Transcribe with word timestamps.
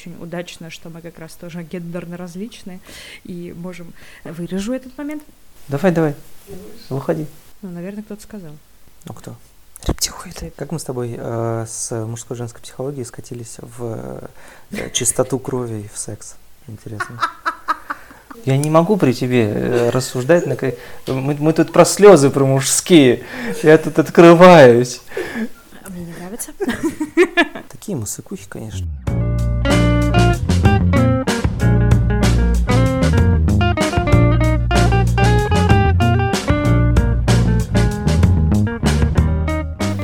очень 0.00 0.16
удачно, 0.20 0.70
что 0.70 0.88
мы 0.88 1.00
как 1.02 1.18
раз 1.18 1.32
тоже 1.32 1.62
гендерно 1.62 2.16
различные 2.16 2.80
и 3.24 3.54
можем... 3.56 3.92
Вырежу 4.24 4.72
этот 4.72 4.96
момент? 4.96 5.22
Давай, 5.68 5.92
давай, 5.92 6.14
выходи. 6.88 7.26
Ну, 7.62 7.70
наверное, 7.70 8.02
кто-то 8.02 8.22
сказал. 8.22 8.52
Ну, 9.04 9.14
кто? 9.14 9.36
Рептилоиды. 9.86 10.52
Как 10.56 10.72
мы 10.72 10.78
с 10.78 10.84
тобой 10.84 11.14
э, 11.16 11.66
с 11.68 12.06
мужской 12.06 12.36
и 12.36 12.38
женской 12.38 12.60
психологией 12.62 13.04
скатились 13.04 13.56
в 13.60 14.30
э, 14.70 14.90
чистоту 14.92 15.38
крови 15.38 15.82
и 15.84 15.88
в 15.92 15.98
секс? 15.98 16.36
Интересно. 16.66 17.20
Я 18.44 18.56
не 18.56 18.70
могу 18.70 18.96
при 18.96 19.12
тебе 19.12 19.48
э, 19.48 19.90
рассуждать 19.90 20.46
на 20.46 20.56
мы, 21.12 21.36
мы 21.38 21.52
тут 21.52 21.72
про 21.72 21.84
слезы, 21.84 22.30
про 22.30 22.44
мужские. 22.44 23.24
Я 23.62 23.76
тут 23.78 23.98
открываюсь. 23.98 25.02
А 25.84 25.90
мне 25.90 26.04
не 26.04 26.12
нравится. 26.12 26.52
Такие 27.68 27.96
мы 27.96 28.06
сыкухи, 28.06 28.46
конечно. 28.48 28.86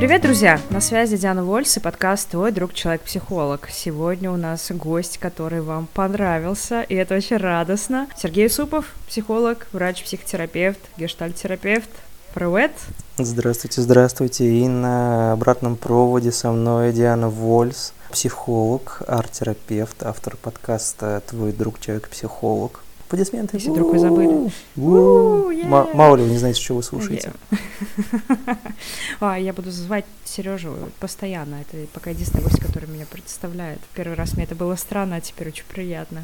Привет, 0.06 0.22
друзья! 0.22 0.60
На 0.70 0.80
связи 0.80 1.16
Диана 1.16 1.42
Вольс 1.42 1.76
и 1.76 1.80
подкаст 1.80 2.28
«Твой 2.28 2.52
друг 2.52 2.72
человек-психолог». 2.72 3.68
Сегодня 3.68 4.30
у 4.30 4.36
нас 4.36 4.70
гость, 4.70 5.18
который 5.18 5.60
вам 5.60 5.88
понравился, 5.92 6.82
и 6.82 6.94
это 6.94 7.16
очень 7.16 7.38
радостно. 7.38 8.06
Сергей 8.16 8.48
Супов, 8.48 8.94
психолог, 9.08 9.66
врач-психотерапевт, 9.72 10.78
гештальтерапевт. 10.96 11.90
Привет! 12.34 12.70
Здравствуйте, 13.18 13.80
здравствуйте. 13.80 14.44
И 14.44 14.68
на 14.68 15.32
обратном 15.32 15.74
проводе 15.74 16.30
со 16.30 16.52
мной 16.52 16.92
Диана 16.92 17.28
Вольс, 17.28 17.92
психолог, 18.12 19.02
арт-терапевт, 19.08 20.04
автор 20.04 20.36
подкаста 20.36 21.20
«Твой 21.26 21.50
друг 21.50 21.80
человек-психолог». 21.80 22.84
Аплодисменты. 23.06 23.56
Если 23.56 23.70
вдруг 23.70 23.92
вы 23.92 23.98
забыли. 24.00 24.50
Мало 24.74 26.16
ли 26.16 26.24
вы 26.24 26.30
не 26.30 26.38
знаете, 26.38 26.60
что 26.60 26.74
вы 26.74 26.82
слушаете. 26.82 27.32
а, 29.20 29.38
я 29.38 29.52
буду 29.52 29.70
звать 29.70 30.04
Сережу 30.24 30.74
постоянно. 30.98 31.60
Это 31.60 31.86
пока 31.92 32.10
единственный 32.10 32.42
гость, 32.42 32.60
который 32.60 32.88
меня 32.88 33.06
представляет. 33.08 33.78
Первый 33.94 34.14
раз 34.14 34.34
мне 34.34 34.44
это 34.44 34.56
было 34.56 34.74
странно, 34.74 35.16
а 35.16 35.20
теперь 35.20 35.48
очень 35.48 35.64
приятно. 35.68 36.22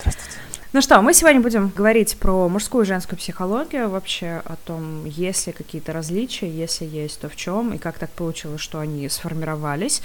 Здравствуйте. 0.00 0.38
Ну 0.74 0.82
что, 0.82 1.00
мы 1.00 1.14
сегодня 1.14 1.40
будем 1.40 1.72
говорить 1.74 2.18
про 2.18 2.46
мужскую 2.46 2.84
и 2.84 2.86
женскую 2.86 3.18
психологию, 3.18 3.88
вообще 3.88 4.42
о 4.44 4.54
том, 4.66 5.06
есть 5.06 5.46
ли 5.46 5.54
какие-то 5.54 5.94
различия, 5.94 6.46
если 6.46 6.84
есть, 6.84 7.20
то 7.20 7.30
в 7.30 7.36
чем, 7.36 7.72
и 7.72 7.78
как 7.78 7.98
так 7.98 8.10
получилось, 8.10 8.60
что 8.60 8.78
они 8.78 9.08
сформировались. 9.08 10.02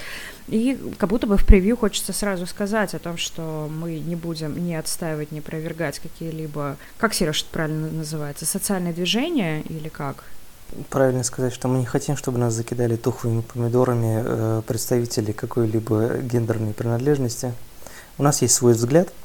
И 0.47 0.79
как 0.97 1.09
будто 1.09 1.27
бы 1.27 1.35
в 1.35 1.45
превью 1.45 1.75
хочется 1.75 2.13
сразу 2.13 2.45
сказать 2.45 2.93
о 2.93 2.99
том, 2.99 3.17
что 3.17 3.69
мы 3.69 3.99
не 3.99 4.15
будем 4.15 4.65
не 4.65 4.77
отстаивать, 4.77 5.33
не 5.33 5.39
опровергать 5.39 5.99
какие-либо, 5.99 6.77
как 6.97 7.13
Сереж 7.13 7.41
это 7.41 7.51
правильно 7.51 7.91
называется, 7.91 8.45
социальные 8.45 8.93
движения 8.93 9.63
или 9.63 9.89
как? 9.89 10.23
Правильно 10.89 11.23
сказать, 11.23 11.53
что 11.53 11.67
мы 11.67 11.79
не 11.79 11.85
хотим, 11.85 12.15
чтобы 12.15 12.37
нас 12.37 12.53
закидали 12.53 12.95
тухлыми 12.95 13.41
помидорами 13.41 14.23
э, 14.25 14.61
представители 14.65 15.33
какой-либо 15.33 16.19
гендерной 16.19 16.73
принадлежности. 16.73 17.51
У 18.17 18.23
нас 18.23 18.41
есть 18.41 18.55
свой 18.55 18.71
взгляд– 18.71 19.09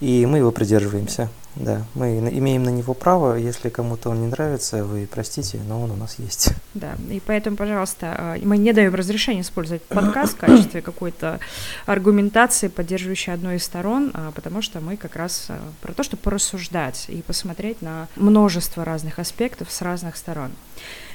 и 0.00 0.26
мы 0.26 0.38
его 0.38 0.52
придерживаемся. 0.52 1.28
Да, 1.56 1.86
мы 1.94 2.18
имеем 2.18 2.64
на 2.64 2.68
него 2.68 2.92
право, 2.92 3.34
если 3.34 3.70
кому-то 3.70 4.10
он 4.10 4.20
не 4.20 4.26
нравится, 4.26 4.84
вы 4.84 5.08
простите, 5.10 5.58
но 5.66 5.80
он 5.80 5.90
у 5.90 5.96
нас 5.96 6.18
есть. 6.18 6.50
Да, 6.74 6.94
и 7.10 7.22
поэтому, 7.24 7.56
пожалуйста, 7.56 8.14
а, 8.18 8.36
мы 8.42 8.58
не 8.58 8.74
даем 8.74 8.94
разрешения 8.94 9.40
использовать 9.40 9.82
подкаст 9.84 10.34
в 10.34 10.36
качестве 10.36 10.82
какой-то 10.82 11.40
аргументации, 11.86 12.68
поддерживающей 12.68 13.32
одной 13.32 13.56
из 13.56 13.64
сторон, 13.64 14.10
а, 14.12 14.30
потому 14.32 14.60
что 14.60 14.80
мы 14.82 14.98
как 14.98 15.16
раз 15.16 15.46
а, 15.48 15.58
про 15.80 15.94
то, 15.94 16.02
чтобы 16.02 16.22
порассуждать 16.22 17.06
и 17.08 17.22
посмотреть 17.22 17.80
на 17.80 18.08
множество 18.16 18.84
разных 18.84 19.18
аспектов 19.18 19.72
с 19.72 19.80
разных 19.80 20.18
сторон. 20.18 20.50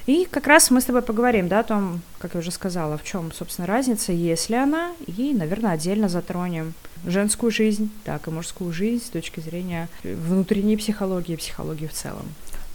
И 0.06 0.28
как 0.30 0.48
раз 0.48 0.72
мы 0.72 0.82
с 0.82 0.86
тобой 0.86 1.02
поговорим, 1.02 1.48
да, 1.48 1.60
о 1.60 1.64
том, 1.64 2.02
как 2.20 2.34
я 2.34 2.40
уже 2.40 2.52
сказала, 2.52 2.98
в 2.98 3.04
чем, 3.04 3.32
собственно, 3.32 3.68
разница, 3.68 4.12
есть 4.12 4.50
ли 4.50 4.56
она, 4.56 4.92
и, 5.06 5.34
наверное, 5.34 5.72
отдельно 5.72 6.10
затронем 6.10 6.74
женскую 7.06 7.52
жизнь, 7.52 7.92
так 8.04 8.28
и 8.28 8.32
мужскую 8.32 8.72
жизнь 8.74 9.06
с 9.06 9.10
точки 9.10 9.40
зрения 9.40 9.90
внутренней 10.04 10.78
психологии 10.78 11.34
и 11.34 11.38
психологии 11.38 11.88
в 11.88 11.94
целом. 11.94 12.26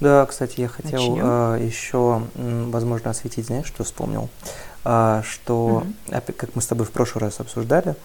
Да, 0.01 0.27
кстати, 0.27 0.61
я 0.61 0.69
хотел 0.69 1.19
а, 1.23 1.57
еще, 1.57 2.23
возможно, 2.35 3.11
осветить, 3.11 3.47
знаешь, 3.47 3.67
что 3.67 3.83
вспомнил, 3.83 4.29
а, 4.85 5.23
что, 5.23 5.85
угу. 6.09 6.23
как 6.37 6.55
мы 6.55 6.61
с 6.61 6.67
тобой 6.67 6.87
в 6.87 6.91
прошлый 6.91 7.23
раз 7.23 7.41
обсуждали, 7.41 7.97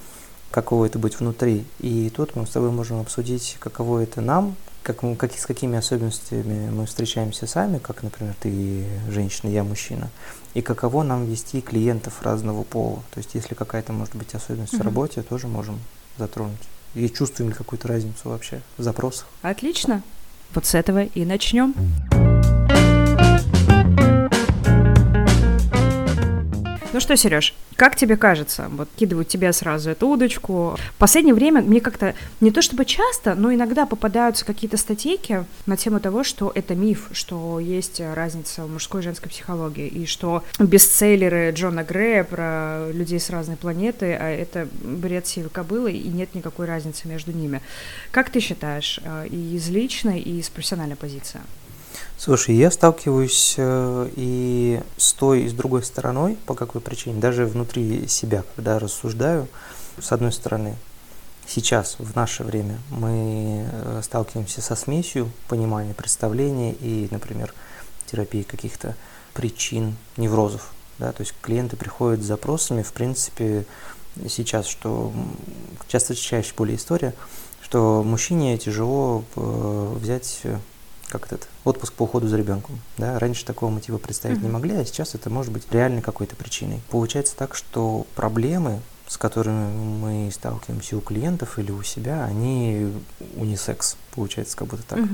каково 0.52 0.86
это 0.86 1.00
быть 1.00 1.20
внутри, 1.20 1.66
и 1.80 2.10
тут 2.10 2.36
мы 2.36 2.46
с 2.48 2.52
тобой 2.52 2.72
можем 2.72 3.02
обсудить, 3.02 3.58
каково 3.60 4.04
это 4.04 4.22
нам, 4.22 4.56
как, 4.84 5.04
мы, 5.04 5.16
как, 5.16 5.34
с 5.34 5.46
какими 5.46 5.78
особенностями 5.78 6.70
мы 6.70 6.86
встречаемся 6.86 7.48
сами, 7.48 7.78
как, 7.78 8.04
например, 8.04 8.36
ты 8.40 8.86
женщина, 9.10 9.50
я 9.50 9.64
мужчина, 9.64 10.10
и 10.54 10.62
каково 10.62 11.04
нам 11.04 11.26
вести 11.26 11.62
клиентов 11.62 12.22
разного 12.24 12.64
пола. 12.64 13.04
То 13.14 13.20
есть, 13.20 13.36
если 13.36 13.56
какая-то 13.56 13.94
может 13.94 14.16
быть 14.16 14.34
особенность 14.34 14.74
mm-hmm. 14.74 14.80
в 14.80 14.86
работе, 14.86 15.22
тоже 15.22 15.48
можем 15.48 15.80
затронуть. 16.18 16.62
И 16.96 17.10
чувствуем 17.10 17.50
ли 17.50 17.56
какую-то 17.56 17.88
разницу 17.88 18.30
вообще 18.30 18.62
в 18.78 18.84
запросах. 18.84 19.28
Отлично. 19.42 20.04
Вот 20.54 20.66
с 20.66 20.76
этого 20.76 21.04
и 21.04 21.24
начнем. 21.24 21.74
Ну 26.94 27.00
что, 27.00 27.16
Сереж, 27.16 27.54
как 27.78 27.96
тебе 27.96 28.18
кажется, 28.18 28.68
вот 28.70 28.90
кидывают 28.98 29.30
тебе 29.30 29.54
сразу 29.54 29.92
эту 29.92 30.10
удочку. 30.10 30.78
В 30.94 31.00
последнее 31.00 31.34
время 31.34 31.62
мне 31.62 31.80
как-то 31.80 32.16
не 32.42 32.52
то 32.52 32.62
чтобы 32.62 32.84
часто, 32.84 33.34
но 33.34 33.54
иногда 33.54 33.86
попадаются 33.86 34.44
какие-то 34.44 34.76
статейки 34.76 35.46
на 35.66 35.78
тему 35.78 36.02
того, 36.02 36.26
что 36.26 36.52
это 36.54 36.76
миф, 36.76 37.08
что 37.14 37.62
есть 37.62 38.02
разница 38.02 38.66
в 38.66 38.72
мужской 38.74 39.00
и 39.00 39.04
женской 39.06 39.30
психологии, 39.30 39.88
и 39.88 40.06
что 40.06 40.44
бестселлеры 40.60 41.52
Джона 41.56 41.86
Грея 41.86 42.26
про 42.26 42.92
людей 42.92 43.22
с 43.22 43.30
разной 43.30 43.56
планеты, 43.56 44.14
а 44.14 44.30
это 44.30 44.68
бред 44.84 45.26
сивой 45.26 45.50
кобылы, 45.50 45.94
и 45.94 46.10
нет 46.10 46.36
никакой 46.36 46.66
разницы 46.66 47.08
между 47.08 47.32
ними. 47.32 47.62
Как 48.12 48.30
ты 48.30 48.42
считаешь, 48.42 49.00
э, 49.02 49.28
и 49.30 49.56
из 49.56 49.70
личной, 49.70 50.20
и 50.20 50.40
из 50.40 50.50
профессиональной 50.50 50.98
позиции? 50.98 51.40
Слушай, 52.24 52.54
я 52.54 52.70
сталкиваюсь 52.70 53.56
э, 53.58 54.10
и 54.16 54.80
с 54.96 55.12
той, 55.14 55.42
и 55.42 55.50
с 55.50 55.54
другой 55.54 55.82
стороной, 55.82 56.38
по 56.46 56.54
какой 56.54 56.80
причине, 56.80 57.20
даже 57.20 57.48
внутри 57.48 58.08
себя, 58.08 58.44
когда 58.56 58.78
рассуждаю, 58.78 59.48
с 60.00 60.12
одной 60.12 60.32
стороны, 60.32 60.76
сейчас, 61.48 61.96
в 61.98 62.16
наше 62.16 62.44
время, 62.44 62.78
мы 62.92 63.66
э, 63.68 64.02
сталкиваемся 64.04 64.62
со 64.62 64.76
смесью 64.76 65.32
понимания, 65.48 65.96
представления 65.96 66.74
и, 66.74 67.08
например, 67.10 67.56
терапии 68.06 68.44
каких-то 68.44 68.96
причин 69.34 69.96
неврозов. 70.16 70.74
Да? 71.00 71.14
То 71.14 71.22
есть 71.22 71.34
клиенты 71.42 71.76
приходят 71.76 72.22
с 72.22 72.28
запросами, 72.28 72.84
в 72.84 72.94
принципе, 72.94 73.66
сейчас, 74.30 74.68
что 74.68 75.12
часто 75.88 76.14
чаще 76.14 76.54
более 76.56 76.78
история, 76.78 77.16
что 77.64 78.04
мужчине 78.04 78.60
тяжело 78.60 79.24
э, 79.36 79.96
взять 80.00 80.44
как 81.12 81.26
этот 81.28 81.48
отпуск 81.66 81.94
по 81.94 82.04
уходу 82.04 82.28
за 82.28 82.38
ребенком. 82.38 82.80
Да? 82.98 83.20
Раньше 83.20 83.46
такого 83.46 83.70
мотива 83.70 83.98
представить 83.98 84.40
mm-hmm. 84.40 84.44
не 84.44 84.50
могли, 84.50 84.76
а 84.76 84.86
сейчас 84.86 85.14
это 85.14 85.30
может 85.30 85.52
быть 85.52 85.64
реальной 85.72 86.02
какой-то 86.02 86.36
причиной. 86.36 86.82
Получается 86.90 87.36
так, 87.36 87.56
что 87.56 88.08
проблемы 88.16 88.80
с 89.12 89.18
которыми 89.18 89.74
мы 89.74 90.32
сталкиваемся 90.32 90.96
у 90.96 91.02
клиентов 91.02 91.60
или 91.60 91.70
у 91.70 91.84
себя, 91.84 92.24
они 92.24 92.94
унисекс, 93.36 93.98
получается, 94.14 94.58
как 94.58 94.68
будто 94.68 94.84
так. 94.84 95.00
Угу. 95.00 95.10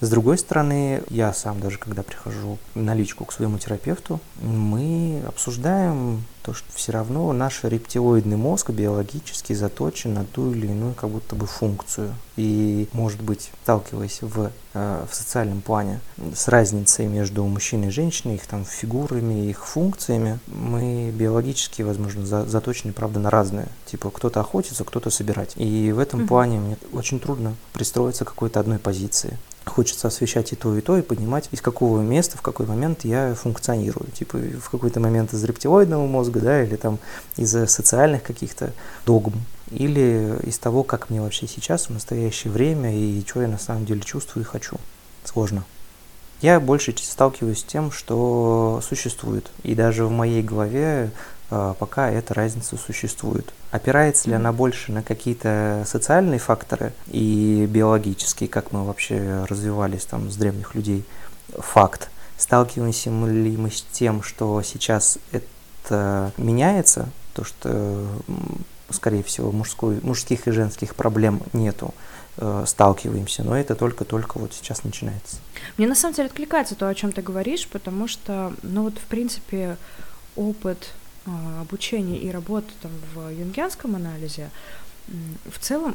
С 0.00 0.10
другой 0.10 0.38
стороны, 0.38 1.02
я 1.10 1.32
сам 1.32 1.60
даже, 1.60 1.78
когда 1.78 2.02
прихожу 2.02 2.58
на 2.74 2.94
личку 2.94 3.24
к 3.24 3.32
своему 3.32 3.58
терапевту, 3.58 4.20
мы 4.40 5.22
обсуждаем 5.26 6.22
то, 6.48 6.54
что 6.54 6.66
все 6.72 6.92
равно 6.92 7.30
наш 7.34 7.62
рептилоидный 7.62 8.38
мозг 8.38 8.70
биологически 8.70 9.52
заточен 9.52 10.14
на 10.14 10.24
ту 10.24 10.52
или 10.52 10.66
иную 10.66 10.94
как 10.94 11.10
будто 11.10 11.36
бы 11.36 11.46
функцию. 11.46 12.14
И, 12.36 12.88
может 12.92 13.20
быть, 13.20 13.50
сталкиваясь 13.64 14.22
в, 14.22 14.50
э, 14.72 15.06
в 15.10 15.14
социальном 15.14 15.60
плане 15.60 16.00
с 16.34 16.48
разницей 16.48 17.06
между 17.06 17.44
мужчиной 17.44 17.88
и 17.88 17.90
женщиной, 17.90 18.36
их 18.36 18.46
там 18.46 18.64
фигурами, 18.64 19.50
их 19.50 19.66
функциями, 19.66 20.38
мы 20.46 21.10
биологически, 21.10 21.82
возможно, 21.82 22.24
за, 22.24 22.46
заточены, 22.46 22.94
правда, 22.94 23.18
на 23.20 23.28
разное. 23.28 23.68
Типа, 23.84 24.10
кто-то 24.10 24.40
охотится, 24.40 24.84
кто-то 24.84 25.10
собирать. 25.10 25.52
И 25.56 25.92
в 25.92 25.98
этом 25.98 26.20
mm-hmm. 26.20 26.28
плане 26.28 26.60
мне 26.60 26.76
очень 26.92 27.20
трудно 27.20 27.56
пристроиться 27.72 28.24
какой-то 28.28 28.60
одной 28.60 28.78
позиции 28.78 29.38
хочется 29.68 30.08
освещать 30.08 30.52
и 30.52 30.56
то, 30.56 30.76
и 30.76 30.80
то, 30.80 30.96
и 30.96 31.02
понимать, 31.02 31.48
из 31.52 31.60
какого 31.60 32.00
места, 32.00 32.36
в 32.38 32.42
какой 32.42 32.66
момент 32.66 33.04
я 33.04 33.34
функционирую. 33.34 34.10
Типа 34.10 34.38
в 34.38 34.70
какой-то 34.70 34.98
момент 34.98 35.32
из 35.32 35.44
рептилоидного 35.44 36.06
мозга, 36.06 36.40
да, 36.40 36.64
или 36.64 36.76
там 36.76 36.98
из 37.36 37.50
социальных 37.50 38.22
каких-то 38.22 38.72
догм, 39.06 39.34
или 39.70 40.38
из 40.44 40.58
того, 40.58 40.82
как 40.82 41.10
мне 41.10 41.20
вообще 41.20 41.46
сейчас, 41.46 41.88
в 41.88 41.90
настоящее 41.90 42.52
время, 42.52 42.96
и 42.96 43.22
что 43.26 43.42
я 43.42 43.48
на 43.48 43.58
самом 43.58 43.84
деле 43.84 44.00
чувствую 44.00 44.44
и 44.44 44.48
хочу. 44.48 44.76
Сложно. 45.24 45.64
Я 46.40 46.60
больше 46.60 46.94
сталкиваюсь 46.96 47.60
с 47.60 47.64
тем, 47.64 47.90
что 47.90 48.80
существует. 48.86 49.50
И 49.64 49.74
даже 49.74 50.04
в 50.04 50.10
моей 50.10 50.42
голове 50.42 50.80
э, 50.80 51.10
пока 51.48 52.10
эта 52.10 52.34
разница 52.34 52.76
существует. 52.76 53.52
Опирается 53.70 54.28
ли 54.28 54.34
она 54.34 54.52
больше 54.52 54.92
на 54.92 55.02
какие-то 55.02 55.84
социальные 55.86 56.38
факторы 56.38 56.92
и 57.06 57.66
биологические, 57.70 58.48
как 58.48 58.72
мы 58.72 58.84
вообще 58.84 59.46
развивались 59.48 60.04
там 60.04 60.30
с 60.30 60.36
древних 60.36 60.74
людей? 60.74 61.04
Факт. 61.56 62.10
Сталкиваемся 62.36 63.10
ли 63.10 63.56
мы 63.56 63.70
с 63.70 63.82
тем, 63.92 64.22
что 64.22 64.62
сейчас 64.62 65.18
это 65.32 66.32
меняется, 66.36 67.08
то 67.34 67.44
что, 67.44 68.06
скорее 68.90 69.22
всего, 69.22 69.50
мужской, 69.50 70.00
мужских 70.02 70.46
и 70.46 70.50
женских 70.50 70.94
проблем 70.94 71.42
нету, 71.52 71.94
э, 72.36 72.64
сталкиваемся, 72.66 73.42
но 73.42 73.58
это 73.58 73.74
только-только 73.74 74.38
вот 74.38 74.52
сейчас 74.54 74.84
начинается. 74.84 75.36
Мне 75.76 75.88
на 75.88 75.94
самом 75.94 76.14
деле 76.14 76.28
откликается 76.28 76.74
то, 76.74 76.88
о 76.88 76.94
чем 76.94 77.12
ты 77.12 77.22
говоришь, 77.22 77.66
потому 77.68 78.06
что, 78.06 78.52
ну 78.62 78.84
вот, 78.84 78.98
в 78.98 79.06
принципе, 79.06 79.76
опыт 80.36 80.88
э, 80.88 81.07
обучения 81.60 82.18
и 82.18 82.30
работы 82.30 82.72
там 82.80 82.90
в 83.14 83.30
юнгианском 83.30 83.96
анализе 83.96 84.50
в 85.46 85.58
целом 85.58 85.94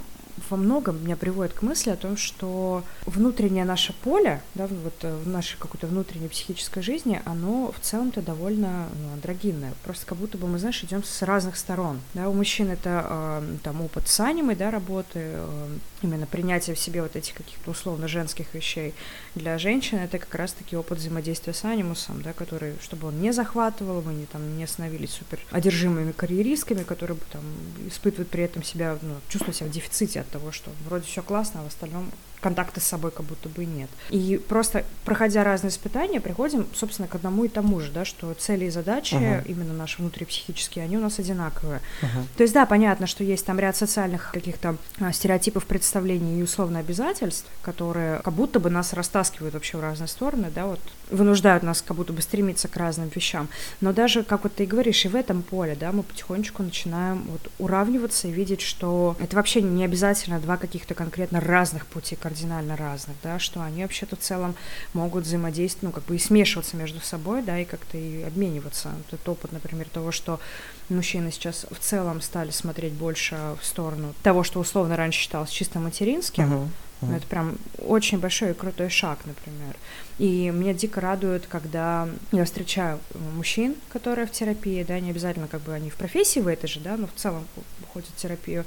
во 0.49 0.57
многом 0.57 1.03
меня 1.03 1.15
приводит 1.15 1.53
к 1.53 1.61
мысли 1.61 1.91
о 1.91 1.95
том, 1.95 2.17
что 2.17 2.83
внутреннее 3.05 3.65
наше 3.65 3.93
поле, 3.93 4.41
да, 4.55 4.67
вот 4.67 4.95
э, 5.01 5.15
в 5.15 5.27
нашей 5.27 5.57
какой-то 5.57 5.87
внутренней 5.87 6.27
психической 6.27 6.81
жизни, 6.81 7.21
оно 7.25 7.71
в 7.71 7.79
целом-то 7.79 8.21
довольно 8.21 8.87
ну, 8.95 9.13
андрогинное. 9.13 9.73
Просто 9.83 10.05
как 10.05 10.17
будто 10.17 10.37
бы 10.37 10.47
мы, 10.47 10.59
знаешь, 10.59 10.83
идем 10.83 11.03
с 11.03 11.21
разных 11.21 11.55
сторон. 11.57 11.99
Да, 12.13 12.29
у 12.29 12.33
мужчин 12.33 12.69
это 12.69 13.05
э, 13.09 13.57
там 13.63 13.81
опыт 13.81 14.07
с 14.07 14.19
анимой, 14.19 14.55
да, 14.55 14.71
работы, 14.71 15.19
э, 15.19 15.77
именно 16.01 16.25
принятие 16.25 16.75
в 16.75 16.79
себе 16.79 17.01
вот 17.01 17.15
этих 17.15 17.35
каких-то 17.35 17.71
условно 17.71 18.07
женских 18.07 18.53
вещей. 18.53 18.93
Для 19.35 19.57
женщин 19.57 19.99
это 19.99 20.17
как 20.19 20.33
раз-таки 20.35 20.75
опыт 20.75 20.97
взаимодействия 20.97 21.53
с 21.53 21.63
анимусом, 21.63 22.21
да, 22.21 22.33
который, 22.33 22.73
чтобы 22.81 23.07
он 23.07 23.21
не 23.21 23.31
захватывал, 23.31 24.01
мы 24.01 24.13
не, 24.13 24.25
там, 24.25 24.57
не 24.57 24.67
становились 24.67 25.11
супер 25.11 25.39
одержимыми 25.51 26.11
карьеристками, 26.11 26.83
которые 26.83 27.17
там 27.31 27.41
испытывают 27.87 28.29
при 28.29 28.43
этом 28.43 28.63
себя, 28.63 28.97
ну, 29.01 29.15
чувствуют 29.29 29.57
себя 29.57 29.67
в 29.67 29.71
дефиците 29.71 30.22
от 30.23 30.31
того, 30.31 30.51
что 30.51 30.71
вроде 30.85 31.05
все 31.05 31.21
классно, 31.21 31.61
а 31.61 31.63
в 31.63 31.67
остальном 31.67 32.11
контакта 32.43 32.79
с 32.79 32.83
собой 32.83 33.11
как 33.11 33.25
будто 33.25 33.49
бы 33.49 33.65
нет. 33.65 33.89
И 34.09 34.39
просто, 34.47 34.83
проходя 35.05 35.43
разные 35.43 35.71
испытания, 35.71 36.19
приходим, 36.19 36.67
собственно, 36.75 37.07
к 37.07 37.15
одному 37.15 37.45
и 37.45 37.47
тому 37.47 37.79
же, 37.79 37.91
да, 37.91 38.05
что 38.05 38.33
цели 38.33 38.65
и 38.65 38.69
задачи, 38.69 39.15
uh-huh. 39.15 39.47
именно 39.47 39.73
наши 39.73 39.99
внутрипсихические, 39.99 40.85
они 40.85 40.97
у 40.97 40.99
нас 40.99 41.19
одинаковые. 41.19 41.79
Uh-huh. 42.01 42.23
То 42.37 42.43
есть, 42.43 42.53
да, 42.53 42.65
понятно, 42.65 43.07
что 43.07 43.23
есть 43.23 43.45
там 43.45 43.59
ряд 43.59 43.75
социальных 43.75 44.31
каких-то 44.31 44.75
а, 44.99 45.13
стереотипов, 45.13 45.65
представлений 45.65 46.39
и 46.39 46.43
условно 46.43 46.79
обязательств, 46.79 47.47
которые 47.61 48.19
как 48.19 48.33
будто 48.33 48.59
бы 48.59 48.69
нас 48.69 48.93
растаскивают 48.93 49.53
вообще 49.53 49.77
в 49.77 49.81
разные 49.81 50.07
стороны, 50.07 50.51
да, 50.53 50.65
вот 50.65 50.79
вынуждают 51.09 51.63
нас 51.63 51.81
как 51.81 51.95
будто 51.95 52.11
бы 52.11 52.21
стремиться 52.21 52.67
к 52.67 52.75
разным 52.75 53.09
вещам. 53.13 53.47
Но 53.81 53.93
даже, 53.93 54.23
как 54.23 54.43
вот 54.43 54.55
ты 54.55 54.63
и 54.63 54.67
говоришь, 54.67 55.05
и 55.05 55.07
в 55.07 55.15
этом 55.15 55.43
поле, 55.43 55.77
да, 55.79 55.91
мы 55.91 56.03
потихонечку 56.03 56.63
начинаем 56.63 57.23
вот 57.23 57.51
уравниваться 57.59 58.27
и 58.27 58.31
видеть, 58.31 58.61
что 58.61 59.15
это 59.19 59.35
вообще 59.35 59.61
не 59.61 59.85
обязательно 59.85 60.39
два 60.39 60.57
каких-то 60.57 60.93
конкретно 60.93 61.39
разных 61.39 61.85
пути 61.85 62.15
кардинально 62.33 62.75
разных, 62.75 63.15
да, 63.21 63.37
что 63.37 63.61
они 63.61 63.83
вообще-то 63.83 64.15
в 64.15 64.19
целом 64.19 64.55
могут 64.93 65.25
взаимодействовать, 65.25 65.83
ну, 65.83 65.91
как 65.91 66.05
бы 66.05 66.15
и 66.15 66.19
смешиваться 66.19 66.75
между 66.75 66.99
собой, 66.99 67.43
да, 67.43 67.59
и 67.59 67.65
как-то 67.65 67.97
и 67.97 68.23
обмениваться. 68.23 68.89
Этот 69.07 69.27
опыт, 69.29 69.51
например, 69.51 69.87
того, 69.89 70.11
что 70.11 70.39
мужчины 70.89 71.31
сейчас 71.31 71.67
в 71.69 71.77
целом 71.77 72.21
стали 72.21 72.49
смотреть 72.49 72.93
больше 72.93 73.37
в 73.61 73.65
сторону 73.65 74.15
того, 74.23 74.43
что 74.43 74.59
условно 74.59 74.97
раньше 74.97 75.19
считалось 75.19 75.51
чисто 75.51 75.79
материнским, 75.79 76.53
uh-huh. 76.53 76.67
Ну, 77.09 77.15
это 77.15 77.27
прям 77.27 77.57
очень 77.79 78.19
большой 78.19 78.51
и 78.51 78.53
крутой 78.53 78.89
шаг, 78.89 79.19
например. 79.25 79.75
И 80.19 80.49
меня 80.49 80.73
дико 80.73 81.01
радует, 81.01 81.47
когда 81.47 82.07
я 82.31 82.45
встречаю 82.45 82.99
мужчин, 83.35 83.75
которые 83.91 84.27
в 84.27 84.31
терапии, 84.31 84.83
да, 84.83 84.99
не 84.99 85.09
обязательно 85.09 85.47
как 85.47 85.61
бы 85.61 85.73
они 85.73 85.89
в 85.89 85.95
профессии 85.95 86.39
в 86.39 86.47
этой 86.47 86.67
же, 86.67 86.79
да, 86.79 86.97
но 86.97 87.07
в 87.07 87.13
целом 87.15 87.47
ходят 87.93 88.09
в 88.09 88.15
терапию 88.15 88.65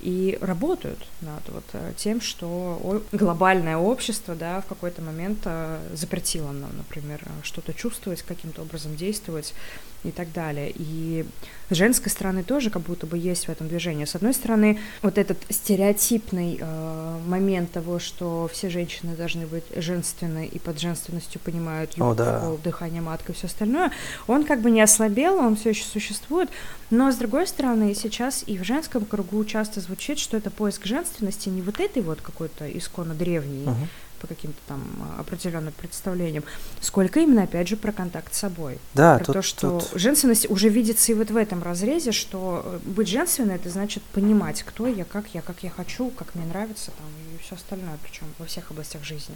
и 0.00 0.38
работают 0.40 1.06
над 1.20 1.48
вот 1.48 1.64
э, 1.74 1.92
тем, 1.96 2.20
что 2.20 3.02
глобальное 3.12 3.76
общество, 3.76 4.34
да, 4.34 4.60
в 4.60 4.66
какой-то 4.66 5.02
момент 5.02 5.40
э, 5.44 5.78
запретило 5.94 6.52
нам, 6.52 6.70
например, 6.76 7.20
что-то 7.42 7.72
чувствовать, 7.74 8.22
каким-то 8.22 8.62
образом 8.62 8.96
действовать 8.96 9.54
и 10.04 10.10
так 10.10 10.32
далее. 10.32 10.72
И 10.74 11.24
с 11.70 11.74
женской 11.74 12.10
стороны 12.10 12.42
тоже 12.42 12.70
как 12.70 12.82
будто 12.82 13.06
бы 13.06 13.16
есть 13.16 13.46
в 13.46 13.50
этом 13.50 13.68
движении. 13.68 14.04
С 14.04 14.14
одной 14.14 14.34
стороны, 14.34 14.78
вот 15.00 15.18
этот 15.18 15.38
стереотипный 15.48 16.58
э, 16.60 17.18
момент 17.26 17.72
того, 17.72 17.98
что 17.98 18.48
все 18.52 18.68
женщины 18.68 19.16
должны 19.16 19.46
быть 19.46 19.64
женственны 19.76 20.46
и 20.46 20.58
под 20.58 20.80
женственностью 20.80 21.40
понимают 21.40 21.92
юбку, 21.94 22.14
да. 22.14 22.52
дыхание 22.62 23.00
матка 23.00 23.32
и 23.32 23.34
все 23.34 23.46
остальное, 23.46 23.90
он 24.26 24.44
как 24.44 24.60
бы 24.60 24.70
не 24.70 24.82
ослабел, 24.82 25.36
он 25.36 25.56
все 25.56 25.70
еще 25.70 25.84
существует, 25.84 26.50
но 26.90 27.10
с 27.10 27.16
другой 27.16 27.46
стороны, 27.46 27.94
сейчас 27.94 28.44
и 28.46 28.58
в 28.58 28.64
женском 28.64 29.04
кругу 29.04 29.44
часто 29.44 29.80
звучит, 29.80 30.18
что 30.18 30.36
это 30.36 30.50
поиск 30.50 30.84
женственности 30.84 31.48
не 31.48 31.62
вот 31.62 31.80
этой 31.80 32.02
вот 32.02 32.20
какой-то 32.20 32.70
исконно 32.70 33.14
древней, 33.14 33.64
uh-huh 33.66 33.86
по 34.22 34.28
каким-то 34.28 34.58
там 34.68 34.80
а, 35.00 35.20
определенным 35.20 35.72
представлениям, 35.72 36.44
сколько 36.80 37.18
именно, 37.18 37.42
опять 37.42 37.68
же, 37.68 37.76
про 37.76 37.90
контакт 37.90 38.32
с 38.32 38.38
собой. 38.38 38.78
Да, 38.94 39.16
про 39.18 39.24
тут, 39.24 39.34
то, 39.34 39.42
что 39.42 39.80
тут... 39.80 40.00
женственность 40.00 40.48
уже 40.48 40.68
видится 40.68 41.10
и 41.10 41.14
вот 41.16 41.30
в 41.30 41.36
этом 41.36 41.60
разрезе, 41.62 42.12
что 42.12 42.62
э, 42.64 42.78
быть 42.84 43.08
женственной 43.08 43.56
это 43.56 43.68
значит 43.68 44.02
понимать, 44.14 44.62
кто 44.62 44.86
я, 44.86 45.04
как 45.04 45.24
я, 45.34 45.42
как 45.42 45.64
я 45.64 45.70
хочу, 45.70 46.10
как 46.10 46.36
мне 46.36 46.46
нравится, 46.46 46.92
там, 46.92 47.06
и 47.34 47.42
все 47.42 47.56
остальное, 47.56 47.98
причем 48.02 48.26
во 48.38 48.46
всех 48.46 48.70
областях 48.70 49.02
жизни. 49.02 49.34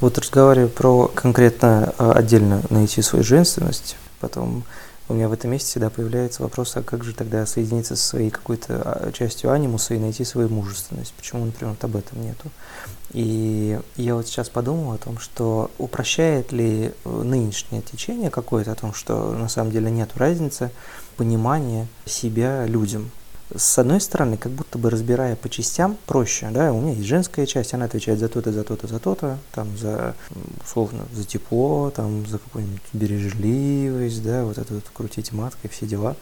Вот 0.00 0.18
разговариваю 0.18 0.68
про 0.68 1.08
конкретно 1.08 1.94
а, 1.96 2.12
отдельно 2.12 2.62
найти 2.68 3.00
свою 3.00 3.24
женственность, 3.24 3.96
потом 4.20 4.64
у 5.08 5.14
меня 5.14 5.28
в 5.28 5.32
этом 5.32 5.50
месте 5.50 5.68
всегда 5.68 5.90
появляется 5.90 6.42
вопрос, 6.42 6.76
а 6.76 6.82
как 6.82 7.04
же 7.04 7.12
тогда 7.12 7.44
соединиться 7.44 7.96
со 7.96 8.08
своей 8.08 8.30
какой-то 8.30 8.82
а, 8.82 9.12
частью 9.12 9.50
анимуса 9.50 9.94
и 9.94 9.98
найти 9.98 10.24
свою 10.24 10.48
мужественность? 10.48 11.12
Почему, 11.14 11.44
например, 11.44 11.74
вот 11.74 11.84
об 11.84 11.96
этом 11.96 12.22
нету? 12.22 12.50
И 13.12 13.78
я 13.96 14.14
вот 14.14 14.26
сейчас 14.26 14.48
подумал 14.48 14.92
о 14.92 14.98
том, 14.98 15.18
что 15.18 15.70
упрощает 15.78 16.50
ли 16.50 16.92
э, 17.04 17.22
нынешнее 17.22 17.82
течение 17.82 18.30
какое-то 18.30 18.72
о 18.72 18.74
том, 18.74 18.94
что 18.94 19.32
на 19.32 19.48
самом 19.48 19.70
деле 19.70 19.90
нет 19.90 20.10
разницы 20.16 20.70
понимания 21.16 21.88
себя 22.06 22.66
людям. 22.66 23.10
С 23.54 23.78
одной 23.78 24.00
стороны, 24.00 24.38
как 24.38 24.52
будто 24.52 24.78
бы 24.78 24.88
разбирая 24.88 25.36
по 25.36 25.50
частям, 25.50 25.98
проще, 26.06 26.48
да, 26.50 26.72
у 26.72 26.80
меня 26.80 26.92
есть 26.92 27.06
женская 27.06 27.44
часть, 27.44 27.74
она 27.74 27.84
отвечает 27.84 28.18
за 28.18 28.30
то-то, 28.30 28.50
за 28.50 28.64
то-то, 28.64 28.86
за 28.86 28.98
то-то, 28.98 29.38
там, 29.52 29.76
за, 29.76 30.14
условно, 30.64 31.04
за 31.12 31.24
тепло, 31.24 31.90
там, 31.90 32.24
за 32.26 32.38
какую-нибудь 32.38 32.80
бережливость, 32.94 34.22
да, 34.22 34.44
вот 34.44 34.56
это 34.56 34.72
вот 34.72 34.84
крутить 34.94 35.32
маткой, 35.32 35.68
все 35.68 35.86
дела. 35.86 36.16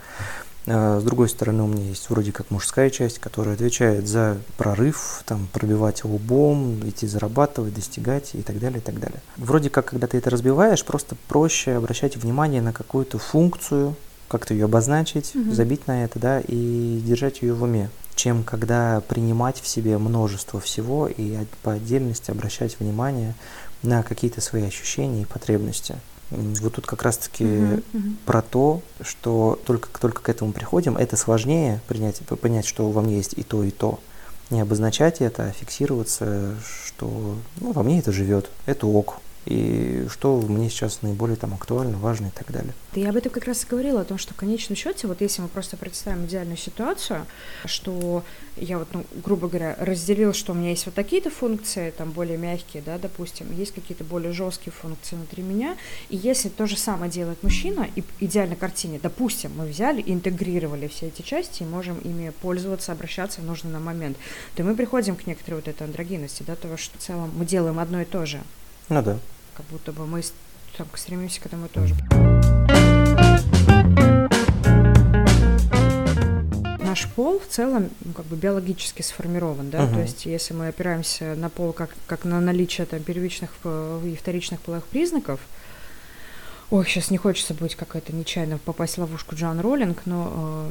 А, 0.73 1.01
с 1.01 1.03
другой 1.03 1.29
стороны, 1.29 1.65
у 1.65 1.67
меня 1.67 1.89
есть 1.89 2.09
вроде 2.11 2.31
как 2.31 2.51
мужская 2.51 2.91
часть, 2.91 3.19
которая 3.19 3.55
отвечает 3.55 4.07
за 4.07 4.39
прорыв, 4.57 5.23
там, 5.27 5.49
пробивать 5.53 6.05
лбом, 6.05 6.89
идти 6.89 7.09
зарабатывать, 7.09 7.75
достигать 7.75 8.35
и 8.35 8.43
так 8.43 8.61
далее, 8.61 8.79
и 8.79 8.83
так 8.83 9.01
далее. 9.01 9.21
Вроде 9.37 9.69
как, 9.69 9.87
когда 9.87 10.07
ты 10.07 10.19
это 10.19 10.31
разбиваешь, 10.31 10.85
просто 10.85 11.17
проще 11.27 11.73
обращать 11.73 12.17
внимание 12.17 12.63
на 12.63 12.73
какую-то 12.73 13.19
функцию, 13.19 13.97
как-то 14.29 14.55
ее 14.55 14.67
обозначить, 14.67 15.33
mm-hmm. 15.35 15.53
забить 15.53 15.87
на 15.89 16.05
это, 16.05 16.21
да, 16.21 16.41
и 16.41 17.03
держать 17.05 17.43
ее 17.43 17.53
в 17.55 17.65
уме, 17.65 17.91
чем 18.15 18.45
когда 18.45 19.03
принимать 19.09 19.61
в 19.61 19.67
себе 19.67 19.99
множество 19.99 20.61
всего 20.61 21.09
и 21.09 21.39
по 21.63 21.73
отдельности 21.73 22.31
обращать 22.31 22.79
внимание 22.79 23.35
на 23.83 24.05
какие-то 24.05 24.41
свои 24.41 24.63
ощущения 24.63 25.23
и 25.23 25.27
потребности. 25.27 25.97
Вот 26.31 26.75
тут 26.75 26.87
как 26.87 27.03
раз-таки 27.03 27.45
uh-huh, 27.45 27.85
uh-huh. 27.93 28.15
про 28.25 28.43
то, 28.43 28.83
что 29.01 29.59
только, 29.67 29.89
только 29.99 30.23
к 30.23 30.29
этому 30.29 30.53
приходим, 30.53 30.97
это 30.97 31.17
сложнее 31.17 31.81
принять, 31.89 32.19
понять, 32.41 32.67
что 32.67 32.89
во 32.91 33.03
мне 33.03 33.17
есть 33.17 33.35
и 33.37 33.43
то, 33.43 33.65
и 33.65 33.71
то. 33.71 33.99
Не 34.51 34.61
обозначать 34.61 35.21
это, 35.21 35.45
а 35.45 35.53
фиксироваться, 35.53 36.55
что 36.87 37.37
ну, 37.61 37.73
во 37.73 37.83
мне 37.83 37.99
это 37.99 38.13
живет, 38.13 38.51
это 38.67 38.87
ок, 38.87 39.19
и 39.47 40.07
что 40.11 40.41
мне 40.41 40.69
сейчас 40.69 41.03
наиболее 41.03 41.37
там 41.37 41.55
актуально, 41.55 41.97
важно 41.99 42.27
и 42.27 42.31
так 42.31 42.51
далее. 42.51 42.73
Да 42.95 43.01
я 43.01 43.11
об 43.11 43.17
этом 43.17 43.33
как 43.33 43.45
раз 43.45 43.65
и 43.65 43.67
говорила, 43.67 44.01
о 44.01 44.05
том, 44.05 44.19
что 44.19 44.35
в 44.35 44.37
конечном 44.37 44.77
счете, 44.77 45.07
вот 45.07 45.21
если 45.21 45.43
мы 45.43 45.49
просто 45.49 45.77
представим 45.77 46.27
идеальную 46.27 46.57
ситуацию, 46.57 47.27
что 47.65 48.23
я 48.57 48.79
вот, 48.79 48.89
ну, 48.93 49.05
грубо 49.25 49.49
говоря, 49.49 49.77
разделил, 49.79 50.35
что 50.35 50.53
у 50.53 50.55
меня 50.55 50.71
есть 50.71 50.87
вот 50.87 50.95
такие-то 50.95 51.31
функции, 51.31 51.91
там 51.91 52.11
более 52.11 52.37
мягкие, 52.37 52.83
да, 52.85 52.99
допустим, 52.99 53.51
есть 53.53 53.73
какие-то 53.73 54.05
более 54.05 54.33
жесткие 54.33 54.73
функции 54.73 55.17
внутри 55.17 55.43
меня, 55.43 55.77
и 56.11 56.17
если 56.17 56.49
то 56.49 56.67
же 56.67 56.77
самое 56.77 57.11
делает 57.11 57.43
мужчина, 57.43 57.89
и 57.97 58.05
идеальной 58.21 58.57
картине, 58.57 59.01
допустим, 59.03 59.53
мы 59.57 59.67
взяли 59.67 60.03
интегрировали 60.05 60.89
все 60.89 61.09
эти 61.09 61.23
части 61.23 61.63
и 61.63 61.67
можем 61.67 61.99
ими 61.99 62.31
пользоваться, 62.43 62.93
обращаться 62.93 63.41
в 63.41 63.45
нужный 63.45 63.71
нам 63.71 63.85
момент, 63.85 64.17
то 64.55 64.65
мы 64.65 64.75
приходим 64.75 65.17
к 65.17 65.27
некоторой 65.27 65.61
вот 65.61 65.69
этой 65.69 65.85
андрогинности, 65.87 66.43
да, 66.43 66.57
того, 66.57 66.77
что 66.77 66.99
в 66.99 67.01
целом 67.01 67.31
мы 67.37 67.47
делаем 67.47 67.79
одно 67.79 68.03
и 68.03 68.05
то 68.05 68.27
же. 68.27 68.41
Ну 68.91 69.03
да. 69.03 69.19
Как 69.57 69.65
будто 69.67 69.93
бы 69.93 70.05
мы 70.07 70.23
так, 70.77 70.87
стремимся 70.99 71.41
к 71.41 71.47
этому 71.47 71.69
тоже. 71.69 71.95
Наш 76.85 77.07
пол 77.15 77.39
в 77.39 77.47
целом 77.47 77.89
ну, 78.05 78.13
как 78.13 78.27
бы 78.27 78.35
биологически 78.35 79.03
сформирован, 79.03 79.71
да, 79.71 79.85
uh-huh. 79.85 79.95
то 79.95 80.01
есть 80.01 80.27
если 80.27 80.55
мы 80.55 80.67
опираемся 80.67 81.37
на 81.37 81.49
пол 81.49 81.73
как, 81.73 81.91
как 82.09 82.25
на 82.25 82.41
наличие 82.41 82.85
там, 82.85 83.01
первичных 83.01 83.51
и 84.05 84.17
вторичных 84.17 84.61
половых 84.61 84.87
признаков, 84.87 85.39
Ой, 86.71 86.85
сейчас 86.87 87.11
не 87.11 87.19
хочется 87.19 87.53
быть 87.53 87.75
какая-то 87.75 88.15
нечаянно 88.15 88.59
попасть 88.59 88.97
в 88.97 89.01
ловушку 89.01 89.35
Джоан 89.35 89.59
Роллинг, 89.59 90.03
но 90.07 90.69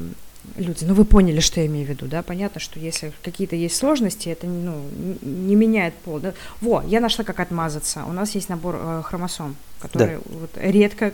люди, 0.56 0.84
ну 0.84 0.94
вы 0.94 1.04
поняли, 1.04 1.40
что 1.40 1.60
я 1.60 1.66
имею 1.66 1.86
в 1.86 1.90
виду, 1.90 2.06
да? 2.06 2.22
Понятно, 2.22 2.60
что 2.60 2.78
если 2.78 3.12
какие-то 3.22 3.56
есть 3.56 3.76
сложности, 3.76 4.28
это 4.28 4.46
ну, 4.46 4.84
не 5.22 5.54
меняет 5.54 5.94
пол. 5.94 6.18
Да? 6.20 6.34
Во, 6.60 6.82
я 6.86 7.00
нашла, 7.00 7.24
как 7.24 7.40
отмазаться. 7.40 8.04
У 8.04 8.12
нас 8.12 8.34
есть 8.34 8.48
набор 8.48 8.78
э, 8.80 9.02
хромосом, 9.04 9.56
который 9.80 10.16
да. 10.16 10.22
вот, 10.26 10.50
редко 10.56 11.12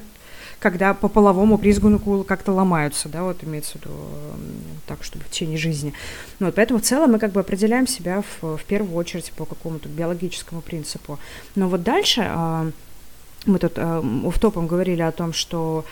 когда 0.58 0.94
по 0.94 1.08
половому 1.08 1.58
признаку 1.58 2.24
как-то 2.24 2.52
ломаются, 2.52 3.08
да, 3.08 3.22
вот 3.22 3.44
имеется 3.44 3.72
в 3.72 3.74
виду 3.76 3.90
так, 4.86 5.04
чтобы 5.04 5.24
в 5.24 5.30
течение 5.30 5.58
жизни. 5.58 5.92
Ну, 6.38 6.46
вот, 6.46 6.54
поэтому 6.54 6.80
в 6.80 6.82
целом 6.82 7.12
мы 7.12 7.18
как 7.18 7.32
бы 7.32 7.40
определяем 7.40 7.86
себя 7.86 8.22
в, 8.40 8.56
в 8.56 8.64
первую 8.64 8.94
очередь 8.96 9.32
по 9.32 9.44
какому-то 9.44 9.88
биологическому 9.88 10.62
принципу. 10.62 11.18
Но 11.54 11.68
вот 11.68 11.82
дальше 11.82 12.26
а, 12.26 12.70
мы 13.44 13.58
тут 13.58 13.74
а, 13.76 14.00
в 14.00 14.38
топом 14.38 14.66
говорили 14.66 15.02
о 15.02 15.12
том, 15.12 15.32
что 15.32 15.84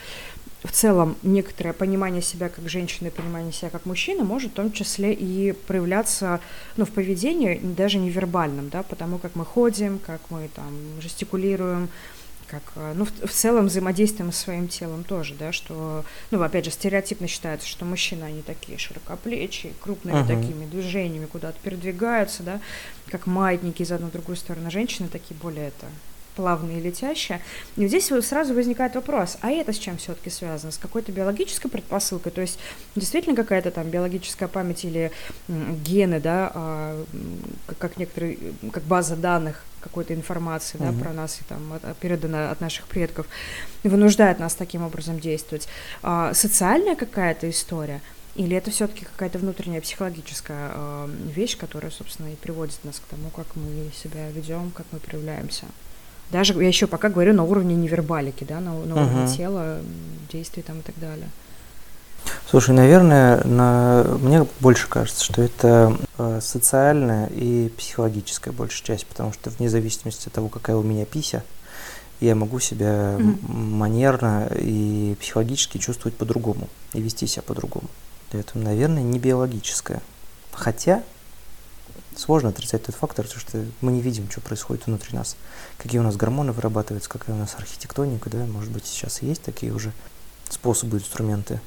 в 0.64 0.73
целом 0.73 1.16
некоторое 1.23 1.75
понимание 1.75 2.23
себя 2.23 2.49
как 2.49 2.68
женщины, 2.68 3.11
понимание 3.11 3.52
себя 3.52 3.71
как 3.71 3.85
мужчины 3.85 4.25
может 4.25 4.52
в 4.52 4.54
том 4.54 4.73
числе 4.73 5.12
и 5.12 5.52
проявляться 5.52 6.40
ну, 6.76 6.87
в 6.87 6.90
поведении, 6.90 7.61
даже 7.62 7.99
невербальном, 7.99 8.71
да, 8.71 8.83
потому 8.83 9.18
как 9.18 9.37
мы 9.37 9.44
ходим, 9.44 9.99
как 9.99 10.21
мы 10.30 10.49
там 10.54 10.73
жестикулируем, 11.00 11.90
как, 12.47 12.62
э, 12.76 12.94
ну, 12.97 13.04
в, 13.04 13.26
в 13.26 13.30
целом 13.30 13.66
взаимодействием 13.66 14.33
с 14.33 14.38
своим 14.38 14.68
телом 14.68 15.04
тоже, 15.04 15.35
да, 15.35 15.52
что, 15.52 16.04
ну, 16.30 16.42
опять 16.42 16.64
же, 16.64 16.71
стереотипно 16.71 17.26
считается, 17.26 17.68
что 17.68 17.85
мужчины, 17.85 18.25
они 18.25 18.42
такие 18.42 18.78
широкоплечие, 18.78 19.75
крупными 19.80 20.16
uh-huh. 20.16 20.26
такими 20.26 20.64
движениями 20.66 21.26
куда-то 21.26 21.59
передвигаются, 21.62 22.42
да, 22.42 22.61
как 23.11 23.26
маятники 23.26 23.83
из 23.83 23.92
одной 23.92 24.11
в 24.11 24.12
другую 24.12 24.37
сторону. 24.37 24.71
Женщины 24.71 25.09
такие 25.09 25.37
более 25.40 25.68
это 25.68 25.87
плавные 26.37 26.79
и 26.79 26.83
летящие. 26.83 27.41
И 27.76 27.87
здесь 27.87 28.11
сразу 28.23 28.55
возникает 28.55 28.95
вопрос, 28.95 29.38
а 29.41 29.50
это 29.50 29.73
с 29.73 29.79
чем 29.79 29.97
все-таки 29.97 30.31
связано? 30.31 30.73
С 30.73 30.79
какой-то 30.79 31.12
биологической 31.12 31.69
предпосылкой? 31.69 32.33
То 32.33 32.41
есть 32.41 32.59
действительно 32.97 33.37
какая-то 33.37 33.71
там 33.71 33.88
биологическая 33.88 34.49
память 34.49 34.85
или 34.85 35.12
гены, 35.49 36.21
да, 36.21 36.53
а, 36.55 37.05
как 37.79 37.97
некоторые, 37.97 38.38
как 38.73 38.83
база 38.85 39.17
данных 39.17 39.64
какой-то 39.81 40.14
информации, 40.14 40.79
да, 40.79 40.93
про 40.93 41.12
нас 41.12 41.41
и 41.41 41.45
там 41.45 41.79
передана 42.00 42.50
от 42.50 42.62
наших 42.62 42.87
предков, 42.87 43.26
вынуждает 43.83 44.38
нас 44.38 44.55
таким 44.55 44.83
образом 44.83 45.21
действовать. 45.21 45.69
А, 46.03 46.33
социальная 46.33 46.97
какая-то 46.97 47.49
история– 47.50 48.00
или 48.35 48.57
это 48.57 48.71
все-таки 48.71 49.05
какая-то 49.05 49.38
внутренняя 49.38 49.81
психологическая 49.81 50.73
э, 50.75 51.09
вещь, 51.35 51.57
которая, 51.57 51.93
собственно, 51.93 52.29
и 52.29 52.37
приводит 52.37 52.85
нас 52.85 52.99
к 52.99 53.05
тому, 53.05 53.31
как 53.31 53.47
мы 53.55 53.93
себя 53.95 54.29
ведем, 54.31 54.73
как 54.73 54.87
мы 54.91 54.99
проявляемся? 54.99 55.67
Даже 56.31 56.54
я 56.54 56.69
еще 56.69 56.87
пока 56.87 57.09
говорю 57.09 57.33
на 57.33 57.45
уровне 57.45 57.75
невербалики, 57.75 58.45
да, 58.45 58.61
на, 58.61 58.73
на 58.73 58.95
уровне 58.95 59.25
uh-huh. 59.25 59.37
тела, 59.37 59.78
действий 60.33 60.62
там 60.62 60.81
и 60.81 60.83
так 60.83 60.99
далее. 60.99 61.28
Слушай, 62.49 62.75
наверное, 62.75 63.43
на... 63.45 64.04
мне 64.21 64.47
больше 64.61 64.88
кажется, 64.88 65.25
что 65.25 65.43
это 65.43 65.97
э, 66.19 66.40
социальная 66.43 67.26
и 67.26 67.69
психологическая 67.76 68.52
большая 68.52 68.83
часть, 68.85 69.07
потому 69.07 69.33
что 69.33 69.50
вне 69.50 69.69
зависимости 69.69 70.28
от 70.28 70.35
того, 70.35 70.49
какая 70.49 70.76
у 70.76 70.83
меня 70.83 71.04
пися, 71.04 71.43
я 72.21 72.35
могу 72.35 72.61
себя 72.61 73.16
mm-hmm. 73.19 73.52
манерно 73.52 74.49
и 74.54 75.16
психологически 75.21 75.78
чувствовать 75.78 76.16
по-другому 76.16 76.69
и 76.93 77.00
вести 77.00 77.26
себя 77.26 77.43
по-другому. 77.43 77.88
Это, 78.33 78.59
наверное, 78.59 79.02
не 79.02 79.19
биологическое. 79.19 80.00
Хотя 80.52 81.02
Сложно 82.16 82.50
отрицать 82.50 82.85
тот 82.85 82.94
фактор, 82.94 83.26
что 83.26 83.64
мы 83.80 83.92
не 83.92 84.00
видим, 84.00 84.30
что 84.30 84.40
происходит 84.40 84.87
внутри 84.87 85.16
нас. 85.16 85.37
Какие 85.78 86.00
у 86.00 86.04
нас 86.04 86.16
гормоны 86.16 86.52
вырабатываются, 86.52 87.11
какая 87.11 87.35
у 87.35 87.38
нас 87.38 87.54
архитектоника, 87.56 88.30
да, 88.30 88.47
может 88.47 88.71
быть, 88.71 88.87
сейчас 88.87 89.23
есть 89.23 89.42
такие 89.42 89.73
уже 89.73 89.92
способы, 90.49 90.99
инструменты. 90.99 91.61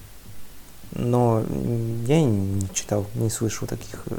Но 0.93 1.43
я 2.05 2.21
не 2.21 2.61
читал, 2.73 3.05
не 3.15 3.29
слышал 3.29 3.67
таких 3.67 4.03
э, 4.05 4.15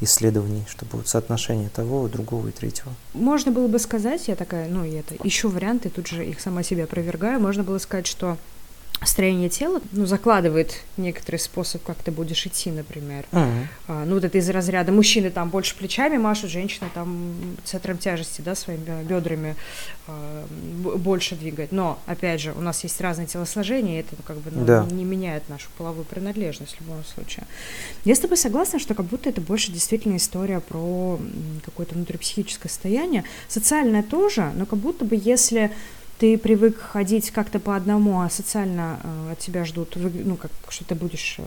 исследований, 0.00 0.64
чтобы 0.68 0.98
вот 0.98 1.08
соотношение 1.08 1.68
того, 1.68 2.06
другого 2.06 2.48
и 2.48 2.52
третьего. 2.52 2.92
Можно 3.12 3.50
было 3.50 3.66
бы 3.66 3.80
сказать, 3.80 4.28
я 4.28 4.36
такая, 4.36 4.68
ну, 4.68 4.84
это, 4.84 5.16
ищу 5.24 5.48
варианты, 5.48 5.90
тут 5.90 6.06
же 6.06 6.24
их 6.24 6.40
сама 6.40 6.62
себе 6.62 6.84
опровергаю, 6.84 7.40
можно 7.40 7.64
было 7.64 7.78
сказать, 7.78 8.06
что 8.06 8.38
строение 9.04 9.48
тела 9.48 9.80
ну, 9.92 10.06
закладывает 10.06 10.80
некоторый 10.96 11.36
способ, 11.36 11.82
как 11.82 11.96
ты 11.98 12.10
будешь 12.10 12.46
идти, 12.46 12.70
например. 12.70 13.24
Uh-huh. 13.32 13.66
А, 13.88 14.04
ну, 14.04 14.14
вот 14.14 14.24
это 14.24 14.38
из 14.38 14.48
разряда 14.48 14.92
мужчины 14.92 15.30
там 15.30 15.50
больше 15.50 15.76
плечами 15.76 16.16
машут, 16.16 16.50
женщины 16.50 16.88
там 16.94 17.34
центром 17.64 17.98
тяжести, 17.98 18.40
да, 18.40 18.54
своими 18.54 19.02
бедрами 19.04 19.56
а, 20.06 20.46
больше 20.48 21.36
двигает. 21.36 21.72
Но, 21.72 21.98
опять 22.06 22.40
же, 22.40 22.52
у 22.52 22.60
нас 22.60 22.82
есть 22.84 23.00
разные 23.00 23.26
телосложения, 23.26 23.98
и 23.98 24.00
это 24.00 24.14
ну, 24.16 24.24
как 24.24 24.36
бы 24.38 24.50
ну, 24.50 24.64
да. 24.64 24.86
не 24.90 25.04
меняет 25.04 25.48
нашу 25.48 25.68
половую 25.76 26.04
принадлежность 26.04 26.76
в 26.76 26.80
любом 26.80 27.04
случае. 27.04 27.46
Я 28.04 28.14
с 28.14 28.18
тобой 28.18 28.36
согласна, 28.36 28.78
что 28.78 28.94
как 28.94 29.06
будто 29.06 29.28
это 29.28 29.40
больше 29.40 29.72
действительно 29.72 30.16
история 30.16 30.60
про 30.60 31.18
какое-то 31.64 31.94
внутрипсихическое 31.94 32.68
состояние. 32.68 33.24
Социальное 33.48 34.02
тоже, 34.02 34.52
но 34.54 34.66
как 34.66 34.78
будто 34.78 35.04
бы 35.04 35.18
если 35.20 35.72
ты 36.22 36.38
привык 36.38 36.78
ходить 36.78 37.32
как-то 37.32 37.58
по 37.58 37.74
одному, 37.74 38.20
а 38.20 38.30
социально 38.30 39.00
э, 39.02 39.32
от 39.32 39.40
тебя 39.40 39.64
ждут, 39.64 39.96
ну, 39.96 40.36
как, 40.36 40.52
что 40.68 40.84
ты 40.84 40.94
будешь 40.94 41.34
э, 41.38 41.42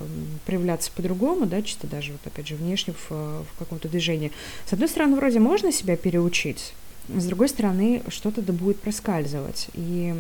проявляться 0.46 0.92
по-другому, 0.94 1.46
да, 1.46 1.62
чисто 1.62 1.88
даже, 1.88 2.12
вот 2.12 2.20
опять 2.26 2.46
же, 2.46 2.56
внешне 2.56 2.94
в, 2.94 3.10
в 3.10 3.58
каком-то 3.58 3.88
движении. 3.88 4.34
С 4.66 4.74
одной 4.74 4.90
стороны, 4.90 5.16
вроде 5.16 5.40
можно 5.40 5.72
себя 5.72 5.96
переучить, 5.96 6.74
с 7.08 7.26
другой 7.26 7.48
стороны, 7.48 8.04
что-то 8.10 8.42
да 8.42 8.52
будет 8.52 8.82
проскальзывать. 8.82 9.70
И 9.76 10.14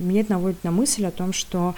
меня 0.00 0.22
это 0.22 0.32
наводит 0.32 0.64
на 0.64 0.70
мысль 0.70 1.04
о 1.04 1.10
том, 1.10 1.34
что 1.34 1.74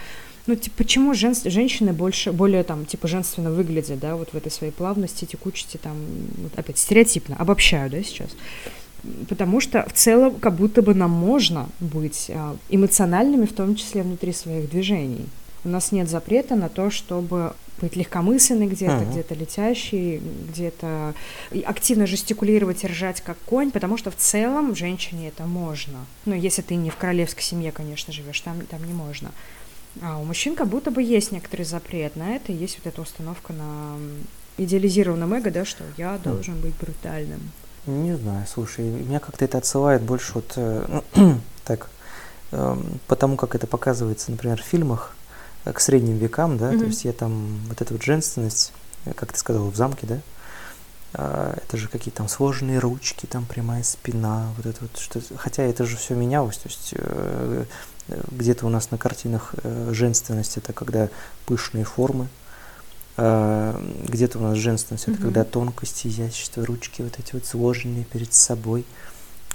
ну, 0.47 0.55
типа, 0.55 0.77
почему 0.79 1.15
жен, 1.15 1.35
женщины 1.45 1.93
больше, 1.93 2.31
более, 2.31 2.63
там, 2.63 2.87
типа, 2.87 3.09
женственно 3.09 3.51
выглядят, 3.51 3.99
да, 3.99 4.15
вот 4.15 4.33
в 4.33 4.37
этой 4.37 4.53
своей 4.53 4.73
плавности, 4.73 5.25
текучести, 5.25 5.77
там, 5.77 5.97
вот, 6.39 6.57
опять, 6.57 6.79
стереотипно, 6.79 7.35
обобщаю, 7.37 7.91
да, 7.91 8.01
сейчас 8.05 8.31
потому 9.29 9.61
что 9.61 9.85
в 9.89 9.93
целом 9.93 10.37
как 10.37 10.55
будто 10.55 10.83
бы 10.83 10.95
нам 10.95 11.11
можно 11.11 11.69
быть 11.81 12.31
а, 12.35 12.57
эмоциональными, 12.69 13.47
в 13.47 13.53
том 13.53 13.75
числе 13.75 14.03
внутри 14.03 14.33
своих 14.33 14.71
движений. 14.71 15.27
У 15.65 15.69
нас 15.69 15.93
нет 15.93 16.09
запрета 16.09 16.57
на 16.57 16.69
то, 16.69 16.91
чтобы 16.91 17.55
быть 17.81 17.97
легкомысленной 17.97 18.67
где-то, 18.67 18.93
uh-huh. 18.93 19.11
где-то 19.11 19.35
летящей, 19.35 20.21
где-то 20.49 21.15
активно 21.65 22.07
жестикулировать 22.07 22.85
и 22.85 22.87
ржать 22.87 23.21
как 23.21 23.37
конь, 23.45 23.71
потому 23.71 23.97
что 23.97 24.11
в 24.11 24.17
целом 24.17 24.75
женщине 24.75 25.29
это 25.29 25.45
можно. 25.45 26.07
Ну, 26.25 26.35
если 26.35 26.63
ты 26.63 26.77
не 26.77 26.91
в 26.91 26.97
королевской 26.97 27.43
семье, 27.43 27.73
конечно, 27.73 28.13
живешь, 28.13 28.41
там, 28.41 28.61
там 28.67 28.85
не 28.85 28.93
можно. 28.93 29.33
А 30.01 30.19
у 30.19 30.25
мужчин 30.25 30.55
как 30.55 30.69
будто 30.69 30.91
бы 30.91 31.03
есть 31.03 31.33
некоторый 31.33 31.65
запрет 31.65 32.17
на 32.17 32.37
это, 32.37 32.53
есть 32.53 32.79
вот 32.79 32.93
эта 32.93 33.03
установка 33.03 33.53
на 33.53 33.97
идеализированном 34.59 35.35
эго, 35.35 35.51
да, 35.51 35.65
что 35.65 35.85
я 35.97 36.19
должен 36.19 36.61
быть 36.61 36.75
брутальным. 36.81 37.41
Не 37.87 38.17
знаю, 38.17 38.47
слушай, 38.53 38.85
меня 38.85 39.19
как-то 39.19 39.45
это 39.45 39.59
отсылает 39.59 40.03
больше 40.03 40.35
вот 40.35 40.53
э, 40.55 41.01
так, 41.65 41.89
э, 42.53 42.77
потому 43.09 43.37
как 43.37 43.57
это 43.57 43.67
показывается, 43.67 44.31
например, 44.31 44.63
в 44.63 44.65
фильмах 44.65 45.17
э, 45.65 45.73
к 45.73 45.81
средним 45.81 46.17
векам, 46.17 46.59
да, 46.59 46.73
mm-hmm. 46.73 46.79
то 46.79 46.85
есть 46.85 47.05
я 47.05 47.13
там 47.13 47.59
вот 47.67 47.83
эта 47.83 47.93
вот 47.93 48.03
женственность, 48.05 48.73
э, 49.05 49.13
как 49.15 49.33
ты 49.33 49.39
сказала, 49.39 49.69
в 49.69 49.75
замке, 49.75 50.07
да, 50.07 50.19
э, 51.15 51.59
это 51.61 51.77
же 51.77 51.89
какие-то 51.89 52.19
там 52.19 52.29
сложные 52.29 52.79
ручки, 52.79 53.27
там 53.27 53.47
прямая 53.47 53.83
спина, 53.83 54.53
вот 54.57 54.67
это 54.67 54.79
вот 54.83 54.97
что, 54.99 55.21
хотя 55.37 55.65
это 55.65 55.85
же 55.85 55.97
все 55.97 56.15
менялось, 56.15 56.59
то 56.59 56.69
есть 56.69 56.95
э, 56.97 57.65
где-то 58.31 58.65
у 58.65 58.69
нас 58.69 58.93
на 58.93 58.99
картинах 58.99 59.57
э, 59.65 59.91
женственность 59.93 60.57
это 60.57 60.73
когда 60.73 61.09
пышные 61.47 61.85
формы, 61.85 62.29
где-то 63.17 64.39
у 64.39 64.43
нас 64.43 64.57
женственность, 64.57 65.09
это 65.09 65.19
когда 65.19 65.45
тонкость, 65.45 66.07
изящество, 66.07 66.65
ручки 66.65 67.03
вот 67.03 67.19
эти 67.19 67.35
вот 67.35 67.45
сложенные 67.45 68.05
перед 68.05 68.33
собой. 68.33 68.85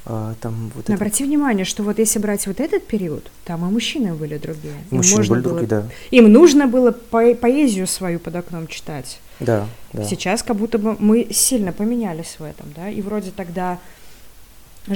А, 0.10 0.36
там 0.40 0.72
вот 0.74 0.88
Но 0.88 0.94
это... 0.94 1.04
обрати 1.04 1.26
внимание, 1.26 1.66
что 1.66 1.84
вот 1.84 2.00
если 2.00 2.20
брать 2.20 2.48
вот 2.48 2.62
этот 2.62 2.88
период, 2.88 3.30
там 3.44 3.68
и 3.68 3.72
мужчины 3.72 4.14
были 4.14 4.38
другие. 4.38 4.74
Им 4.90 4.98
мужчины 4.98 5.26
были 5.26 5.42
было... 5.42 5.42
другие, 5.42 5.68
да. 5.68 5.90
Им 6.12 6.32
нужно 6.32 6.68
было 6.68 6.92
по 6.92 7.34
поэзию 7.34 7.88
свою 7.88 8.20
под 8.20 8.38
окном 8.38 8.68
читать. 8.68 9.20
Да, 9.42 9.68
да. 9.92 10.04
Сейчас 10.06 10.44
как 10.44 10.56
будто 10.56 10.78
бы 10.78 10.96
мы 10.98 11.28
сильно 11.32 11.74
поменялись 11.74 12.38
в 12.40 12.44
этом, 12.44 12.68
да, 12.74 12.90
и 12.90 13.02
вроде 13.02 13.32
тогда 13.32 13.80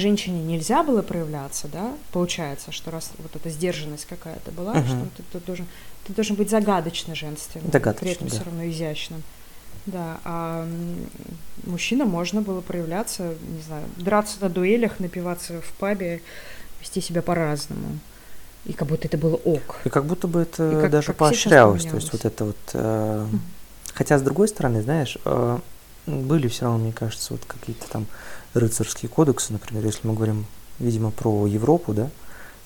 женщине 0.00 0.42
нельзя 0.42 0.82
было 0.82 1.02
проявляться, 1.02 1.68
да, 1.68 1.92
получается, 2.12 2.72
что 2.72 2.90
раз 2.90 3.10
вот 3.18 3.34
эта 3.36 3.50
сдержанность 3.50 4.06
какая-то 4.06 4.50
была, 4.50 4.74
uh-huh. 4.74 4.86
что 4.86 5.06
ты, 5.16 5.22
ты 5.32 5.44
должен, 5.44 5.66
ты 6.06 6.12
должен 6.12 6.36
быть 6.36 6.50
загадочно 6.50 7.14
женственным, 7.14 7.70
Загадочно, 7.70 8.00
при 8.06 8.12
этом 8.14 8.28
да. 8.28 8.34
все 8.34 8.44
равно 8.44 8.68
изящным. 8.68 9.22
Да, 9.84 10.20
а 10.24 10.68
мужчина 11.64 12.04
можно 12.04 12.40
было 12.40 12.60
проявляться, 12.60 13.34
не 13.48 13.62
знаю, 13.62 13.84
драться 13.96 14.36
на 14.40 14.48
дуэлях, 14.48 15.00
напиваться 15.00 15.60
в 15.60 15.72
пабе, 15.78 16.22
вести 16.80 17.00
себя 17.00 17.20
по-разному. 17.20 17.98
И 18.64 18.74
как 18.74 18.86
будто 18.88 19.08
это 19.08 19.18
было 19.18 19.34
ок. 19.34 19.80
И 19.84 19.88
как 19.88 20.04
будто 20.04 20.28
бы 20.28 20.42
это 20.42 20.80
как, 20.82 20.90
даже 20.90 21.08
как 21.08 21.16
поощрялось. 21.16 21.84
То 21.84 21.96
есть 21.96 22.12
вот 22.12 22.24
это 22.24 22.44
вот... 22.44 22.56
Э. 22.74 23.26
Хотя, 23.92 24.18
с 24.18 24.22
другой 24.22 24.46
стороны, 24.46 24.82
знаешь, 24.82 25.18
э, 25.24 25.58
были 26.06 26.46
все 26.48 26.64
равно, 26.64 26.78
мне 26.78 26.92
кажется, 26.92 27.32
вот 27.32 27.44
какие-то 27.44 27.88
там 27.88 28.06
рыцарские 28.54 29.08
кодексы, 29.08 29.52
например, 29.52 29.84
если 29.84 30.06
мы 30.06 30.14
говорим, 30.14 30.46
видимо, 30.78 31.10
про 31.10 31.46
Европу, 31.46 31.92
да, 31.94 32.10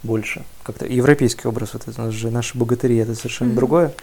больше. 0.03 0.45
Как-то 0.63 0.87
европейский 0.87 1.49
образ, 1.49 1.75
вот 1.75 1.89
это 1.89 2.11
же 2.11 2.31
наши 2.31 2.57
богатыри, 2.57 2.97
это 2.97 3.15
совершенно 3.15 3.51
mm-hmm. 3.51 3.55
другое. 3.55 3.95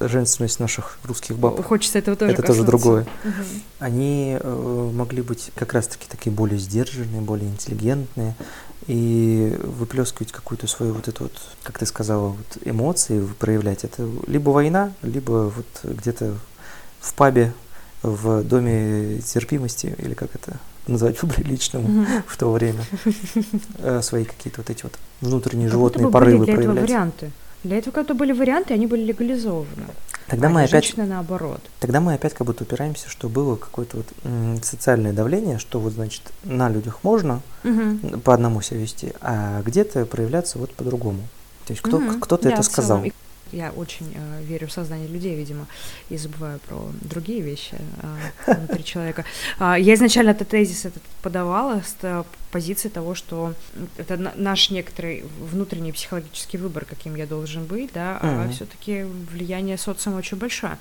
Женственность 0.00 0.60
наших 0.60 0.98
русских 1.04 1.38
баб. 1.38 1.62
Хочется 1.62 1.98
этого 1.98 2.16
тоже 2.16 2.32
Это 2.32 2.40
коснуться. 2.40 2.62
тоже 2.64 2.82
другое. 2.82 3.02
Угу. 3.22 3.44
Они 3.80 4.38
э, 4.40 4.90
могли 4.94 5.20
быть 5.20 5.50
как 5.54 5.74
раз-таки 5.74 6.06
такие 6.08 6.32
более 6.32 6.58
сдержанные, 6.58 7.20
более 7.20 7.50
интеллигентные 7.50 8.34
и 8.86 9.54
выплескивать 9.62 10.32
какую-то 10.32 10.66
свою 10.68 10.94
вот 10.94 11.08
эту 11.08 11.24
вот, 11.24 11.34
как 11.62 11.78
ты 11.78 11.84
сказала, 11.84 12.28
вот 12.28 12.58
эмоции, 12.64 13.28
проявлять. 13.38 13.84
Это 13.84 14.08
либо 14.26 14.48
война, 14.48 14.94
либо 15.02 15.52
вот 15.54 15.66
где-то 15.84 16.34
в 17.00 17.12
пабе, 17.12 17.52
в 18.02 18.42
доме 18.42 19.18
терпимости, 19.18 19.94
или 19.98 20.14
как 20.14 20.34
это 20.34 20.58
назвать 20.86 21.18
по-приличному 21.18 21.88
mm-hmm. 22.04 22.22
в 22.26 22.36
то 22.36 22.52
время, 22.52 22.84
э, 23.78 24.02
свои 24.02 24.24
какие-то 24.24 24.60
вот 24.60 24.70
эти 24.70 24.82
вот 24.82 24.92
внутренние 25.20 25.68
как 25.68 25.72
животные 25.72 26.06
бы 26.06 26.12
порывы 26.12 26.44
для 26.44 26.54
проявлять. 26.54 26.84
Этого 26.84 26.86
варианты. 26.86 27.30
Для 27.62 27.78
этого 27.78 27.92
как-то 27.92 28.14
были 28.14 28.32
варианты, 28.32 28.72
они 28.72 28.86
были 28.86 29.02
легализованы. 29.02 29.86
Тогда 30.28 30.46
а 30.46 30.50
мы 30.50 30.62
опять 30.62 30.96
наоборот. 30.96 31.60
Тогда 31.80 32.00
мы 32.00 32.14
опять 32.14 32.34
как 32.34 32.46
будто 32.46 32.62
упираемся, 32.62 33.08
что 33.08 33.28
было 33.28 33.56
какое-то 33.56 33.98
вот 33.98 34.64
социальное 34.64 35.12
давление, 35.12 35.58
что 35.58 35.80
вот 35.80 35.92
значит 35.92 36.22
на 36.44 36.70
людях 36.70 37.00
можно 37.02 37.42
угу. 37.64 38.20
по 38.20 38.32
одному 38.32 38.62
себя 38.62 38.80
вести, 38.80 39.12
а 39.20 39.60
где-то 39.62 40.06
проявляться 40.06 40.58
вот 40.58 40.72
по-другому. 40.72 41.20
То 41.66 41.72
есть 41.72 41.82
кто, 41.82 41.98
угу. 41.98 42.20
кто-то 42.20 42.44
да, 42.44 42.54
это 42.54 42.62
сказал. 42.62 43.00
Целом. 43.00 43.12
Я 43.52 43.72
очень 43.72 44.12
э, 44.14 44.42
верю 44.42 44.66
в 44.66 44.72
сознание 44.72 45.08
людей, 45.08 45.34
видимо, 45.34 45.66
и 46.10 46.16
забываю 46.16 46.58
про 46.68 46.90
другие 47.00 47.40
вещи 47.40 47.74
э, 48.46 48.54
внутри 48.54 48.84
человека. 48.84 49.24
Э, 49.58 49.76
я 49.78 49.94
изначально 49.94 50.30
этот 50.30 50.48
тезис 50.48 50.84
этот 50.84 51.02
подавала 51.22 51.82
позиции 52.50 52.88
того, 52.88 53.14
что 53.14 53.54
это 53.96 54.16
наш 54.16 54.70
некоторый 54.70 55.24
внутренний 55.40 55.92
психологический 55.92 56.58
выбор, 56.58 56.84
каким 56.84 57.14
я 57.14 57.26
должен 57.26 57.64
быть, 57.64 57.90
да, 57.92 58.18
а 58.20 58.26
mm-hmm. 58.26 58.52
все-таки 58.52 59.02
влияние 59.02 59.78
социума 59.78 60.18
очень 60.18 60.36
большое. 60.36 60.76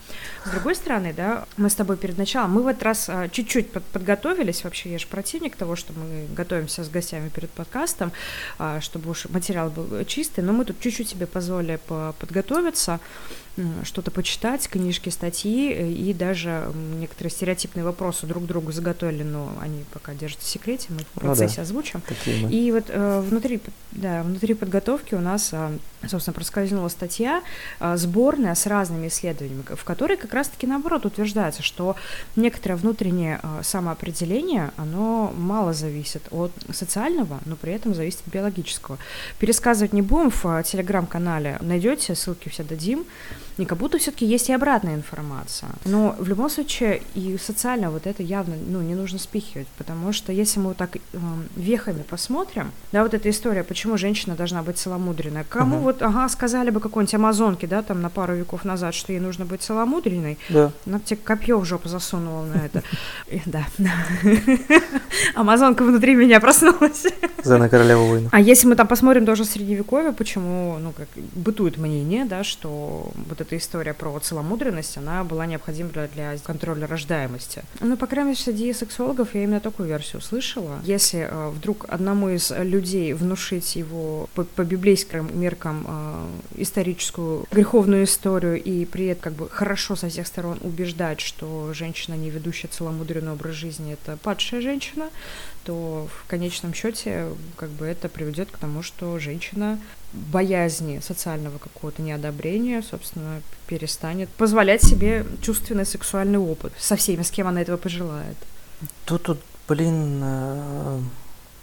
С 0.46 0.50
другой 0.50 0.76
стороны, 0.76 1.14
да, 1.14 1.46
мы 1.58 1.70
с 1.70 1.76
тобой 1.76 1.98
перед 1.98 2.18
началом, 2.18 2.52
мы 2.52 2.64
в 2.64 2.68
этот 2.68 2.84
раз 2.84 3.10
а, 3.10 3.30
чуть-чуть 3.30 3.72
под, 3.72 3.84
подготовились, 3.86 4.64
вообще 4.64 4.92
я 4.92 5.00
же 5.00 5.08
противник 5.08 5.56
того, 5.56 5.76
что 5.76 5.94
мы 5.94 6.28
готовимся 6.36 6.84
с 6.84 6.90
гостями 6.90 7.30
перед 7.30 7.50
подкастом, 7.50 8.12
а, 8.58 8.82
чтобы 8.82 9.12
уж 9.12 9.26
материал 9.30 9.70
был 9.70 10.06
чистый, 10.06 10.42
но 10.42 10.54
мы 10.54 10.66
тут 10.66 10.80
чуть-чуть 10.80 11.10
себе 11.10 11.28
позволили 11.28 11.80
подготовиться, 12.20 13.00
что-то 13.84 14.12
почитать, 14.12 14.68
книжки, 14.68 15.10
статьи 15.10 15.74
э, 15.74 15.92
и 15.92 16.14
даже 16.14 16.72
некоторые 17.00 17.32
стереотипные 17.32 17.84
вопросы 17.84 18.26
друг 18.26 18.46
другу 18.46 18.72
заготовили, 18.72 19.24
но 19.24 19.52
они 19.60 19.84
пока 19.92 20.14
держатся 20.14 20.48
в 20.48 20.50
секрете, 20.50 20.88
мы 20.90 21.00
в 21.00 21.20
процессе 21.20 21.56
ну 21.56 21.56
да, 21.58 21.62
озвучим. 21.64 22.02
И 22.50 22.72
вот 22.72 22.86
э, 22.88 23.22
внутри, 23.22 23.60
да, 23.92 24.24
внутри 24.24 24.54
подготовки 24.54 25.16
у 25.16 25.20
нас, 25.20 25.50
э, 25.52 25.78
собственно, 26.08 26.34
проскользнула 26.34 26.88
статья 26.88 27.44
э, 27.80 27.98
сборная 27.98 28.56
с 28.56 28.66
разными 28.66 29.08
исследованиями, 29.08 29.64
в 29.68 29.84
которой 29.84 30.18
как 30.18 30.34
раз-таки 30.34 30.68
наоборот 30.68 31.06
утверждается, 31.06 31.64
что 31.64 31.96
некоторое 32.36 32.76
внутреннее 32.76 33.40
э, 33.42 33.62
самоопределение, 33.64 34.72
оно 34.78 35.34
мало 35.36 35.74
зависит 35.74 36.24
от 36.32 36.52
социального, 36.72 37.40
но 37.46 37.56
при 37.56 37.74
этом 37.74 37.94
зависит 37.94 38.22
от 38.26 38.34
биологического. 38.34 38.98
Пересказывать 39.40 39.94
не 39.94 40.02
будем 40.02 40.30
в 40.32 40.46
э, 40.46 40.64
телеграм-канале, 40.64 41.58
найдете, 41.62 42.16
ссылки 42.16 42.50
все 42.50 42.64
дадим 42.64 43.06
не 43.60 43.66
как 43.66 43.78
будто 43.78 43.98
все-таки 43.98 44.26
есть 44.26 44.50
и 44.50 44.54
обратная 44.54 44.96
информация. 44.96 45.70
Но 45.86 46.16
в 46.18 46.28
любом 46.28 46.50
случае 46.50 47.02
и 47.14 47.38
социально 47.38 47.92
вот 47.92 48.08
это 48.08 48.24
явно 48.24 48.56
ну, 48.56 48.82
не 48.82 48.96
нужно 48.96 49.20
спихивать, 49.20 49.68
потому 49.78 50.14
что 50.14 50.32
если 50.32 50.60
мы 50.60 50.70
вот 50.70 50.78
так 50.78 50.96
э, 50.96 51.00
вехами 51.56 52.04
посмотрим, 52.04 52.72
да, 52.92 53.04
вот 53.04 53.14
эта 53.14 53.30
история, 53.30 53.64
почему 53.64 53.98
женщина 53.98 54.36
должна 54.36 54.64
быть 54.64 54.78
целомудренной, 54.78 55.44
кому 55.44 55.78
uh-huh. 55.78 55.82
вот, 55.82 56.02
ага, 56.02 56.30
сказали 56.30 56.70
бы 56.70 56.80
какой-нибудь 56.80 57.14
амазонке, 57.14 57.68
да, 57.68 57.82
там 57.82 58.02
на 58.02 58.10
пару 58.10 58.34
веков 58.36 58.64
назад, 58.64 58.96
что 58.96 59.12
ей 59.12 59.20
нужно 59.20 59.46
быть 59.46 59.62
целомудренной, 59.62 60.38
да. 60.48 60.72
она 60.86 61.00
тебе 61.00 61.20
копье 61.22 61.60
в 61.60 61.66
жопу 61.66 61.90
засунула 61.90 62.46
на 62.46 62.66
это. 62.66 62.84
Да. 63.46 63.66
Амазонка 65.36 65.84
внутри 65.84 66.16
меня 66.16 66.40
проснулась. 66.40 67.06
За 67.44 67.58
на 67.58 67.70
королеву 67.70 68.08
войну. 68.08 68.30
А 68.32 68.40
если 68.40 68.68
мы 68.68 68.76
там 68.76 68.88
посмотрим 68.88 69.26
тоже 69.26 69.44
средневековье, 69.44 70.14
почему, 70.14 70.78
ну, 70.80 70.92
как 70.92 71.08
бытует 71.34 71.78
мнение, 71.78 72.26
да, 72.26 72.44
что 72.44 73.12
вот 73.28 73.42
это 73.42 73.49
эта 73.50 73.58
история 73.58 73.96
про 73.96 74.18
целомудренность, 74.20 74.98
она 74.98 75.24
была 75.24 75.48
необходима 75.48 75.90
для 75.90 76.38
контроля 76.38 76.86
рождаемости. 76.86 77.64
Ну, 77.80 77.98
по 77.98 78.06
крайней 78.06 78.32
мере, 78.32 78.42
среди 78.42 78.72
сексологов 78.74 79.34
я 79.34 79.44
именно 79.44 79.60
такую 79.60 79.90
версию 79.90 80.22
слышала. 80.22 80.80
Если 80.84 81.28
э, 81.28 81.50
вдруг 81.50 81.86
одному 81.90 82.30
из 82.30 82.52
людей 82.52 83.14
внушить 83.14 83.76
его 83.76 84.30
по, 84.36 84.44
по 84.44 84.64
библейским 84.64 85.30
меркам 85.40 85.86
э, 85.88 86.62
историческую 86.62 87.46
греховную 87.52 88.04
историю 88.04 88.62
и 88.62 88.86
при 88.86 89.08
этом 89.08 89.20
как 89.20 89.34
бы 89.34 89.50
хорошо 89.50 89.96
со 89.96 90.10
всех 90.10 90.28
сторон 90.28 90.60
убеждать, 90.62 91.20
что 91.20 91.74
женщина, 91.74 92.14
не 92.14 92.30
ведущая 92.30 92.68
целомудренный 92.68 93.32
образ 93.32 93.56
жизни, 93.56 93.94
это 93.94 94.18
падшая 94.18 94.62
женщина, 94.62 95.10
то 95.64 96.08
в 96.08 96.30
конечном 96.30 96.74
счете 96.74 97.30
как 97.58 97.70
бы 97.70 97.86
это 97.86 98.10
приведет 98.10 98.50
к 98.52 98.58
тому, 98.60 98.84
что 98.84 99.18
женщина 99.18 99.80
боязни 100.14 101.00
социального 101.00 101.58
какого-то 101.58 102.02
неодобрения, 102.02 102.82
собственно, 102.82 103.42
перестанет 103.68 104.30
позволять 104.30 104.84
себе 104.84 105.26
чувственный 105.42 105.86
сексуальный 105.86 106.40
опыт 106.40 106.74
со 106.80 106.96
всеми, 106.96 107.24
с 107.24 107.32
кем 107.32 107.48
она 107.48 107.62
этого 107.62 107.78
пожелает. 107.78 108.38
Тут, 109.06 109.24
тут 109.24 109.40
блин, 109.68 110.22
э, 110.24 111.00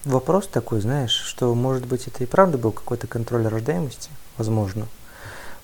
вопрос 0.05 0.47
такой, 0.47 0.81
знаешь, 0.81 1.13
что, 1.13 1.55
может 1.55 1.87
быть, 1.87 2.07
это 2.07 2.23
и 2.23 2.27
правда 2.27 2.59
был 2.59 2.73
какой-то 2.73 3.07
контроль 3.07 3.47
рождаемости, 3.47 4.11
возможно, 4.37 4.87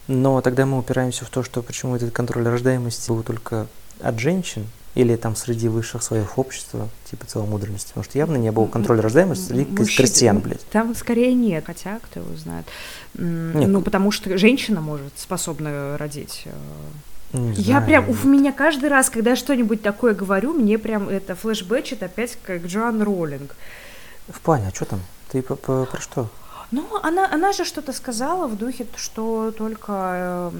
но 0.08 0.40
тогда 0.40 0.66
мы 0.66 0.78
упираемся 0.78 1.24
в 1.24 1.30
то, 1.30 1.42
что 1.42 1.62
почему 1.62 1.96
этот 1.96 2.12
контроль 2.12 2.46
рождаемости 2.48 3.08
был 3.10 3.22
только 3.22 3.68
от 4.00 4.18
женщин, 4.18 4.66
или 4.94 5.16
там 5.16 5.36
среди 5.36 5.68
высших 5.68 6.02
слоев 6.02 6.38
общества, 6.38 6.88
типа 7.10 7.26
целомудренности, 7.26 7.88
потому 7.88 8.04
что 8.04 8.18
явно 8.18 8.36
не 8.36 8.52
было 8.52 8.66
контроля 8.66 9.02
рождаемости 9.02 9.48
среди 9.48 9.64
крестьян, 9.64 10.38
блядь. 10.40 10.64
Там 10.70 10.94
скорее 10.94 11.32
нет, 11.34 11.64
хотя 11.66 11.98
кто 12.00 12.20
его 12.20 12.36
знает. 12.36 12.66
Нет. 13.14 13.68
Ну, 13.68 13.80
потому 13.80 14.10
что 14.10 14.36
женщина 14.36 14.80
может, 14.80 15.12
способна 15.16 15.96
родить. 15.98 16.42
Э. 16.46 16.52
Не 17.32 17.52
я 17.54 17.62
знаю. 17.62 17.86
прям, 17.86 18.10
у 18.10 18.28
меня 18.28 18.52
каждый 18.52 18.90
раз, 18.90 19.08
когда 19.08 19.30
я 19.30 19.36
что-нибудь 19.36 19.80
такое 19.80 20.14
говорю, 20.14 20.52
мне 20.52 20.78
прям 20.78 21.08
это 21.08 21.34
флешбэчит 21.34 22.02
опять 22.02 22.36
как 22.42 22.66
Джоан 22.66 23.00
Роллинг. 23.00 23.56
В 24.28 24.40
плане, 24.40 24.68
а 24.68 24.74
что 24.74 24.84
там? 24.84 25.00
Ты 25.30 25.40
по, 25.40 25.56
по, 25.56 25.86
про 25.86 26.00
что? 26.00 26.28
Ну, 26.72 26.88
она, 27.02 27.30
она 27.30 27.52
же 27.52 27.66
что-то 27.66 27.92
сказала 27.92 28.48
в 28.48 28.56
духе, 28.56 28.86
что 28.96 29.52
только... 29.52 29.92
Э, 29.92 30.50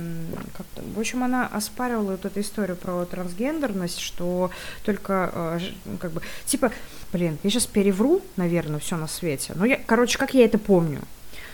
как-то, 0.56 0.82
в 0.94 1.00
общем, 1.00 1.24
она 1.24 1.46
оспаривала 1.46 2.12
вот 2.12 2.26
эту 2.26 2.40
историю 2.40 2.76
про 2.76 3.06
трансгендерность, 3.06 3.98
что 3.98 4.50
только 4.84 5.30
э, 5.34 5.60
как 5.98 6.12
бы... 6.12 6.20
Типа, 6.44 6.70
блин, 7.12 7.38
я 7.42 7.50
сейчас 7.50 7.66
перевру, 7.66 8.20
наверное, 8.36 8.78
все 8.78 8.96
на 8.96 9.08
свете. 9.08 9.54
Но 9.56 9.64
я, 9.64 9.76
короче, 9.76 10.18
как 10.18 10.34
я 10.34 10.44
это 10.44 10.58
помню, 10.58 11.00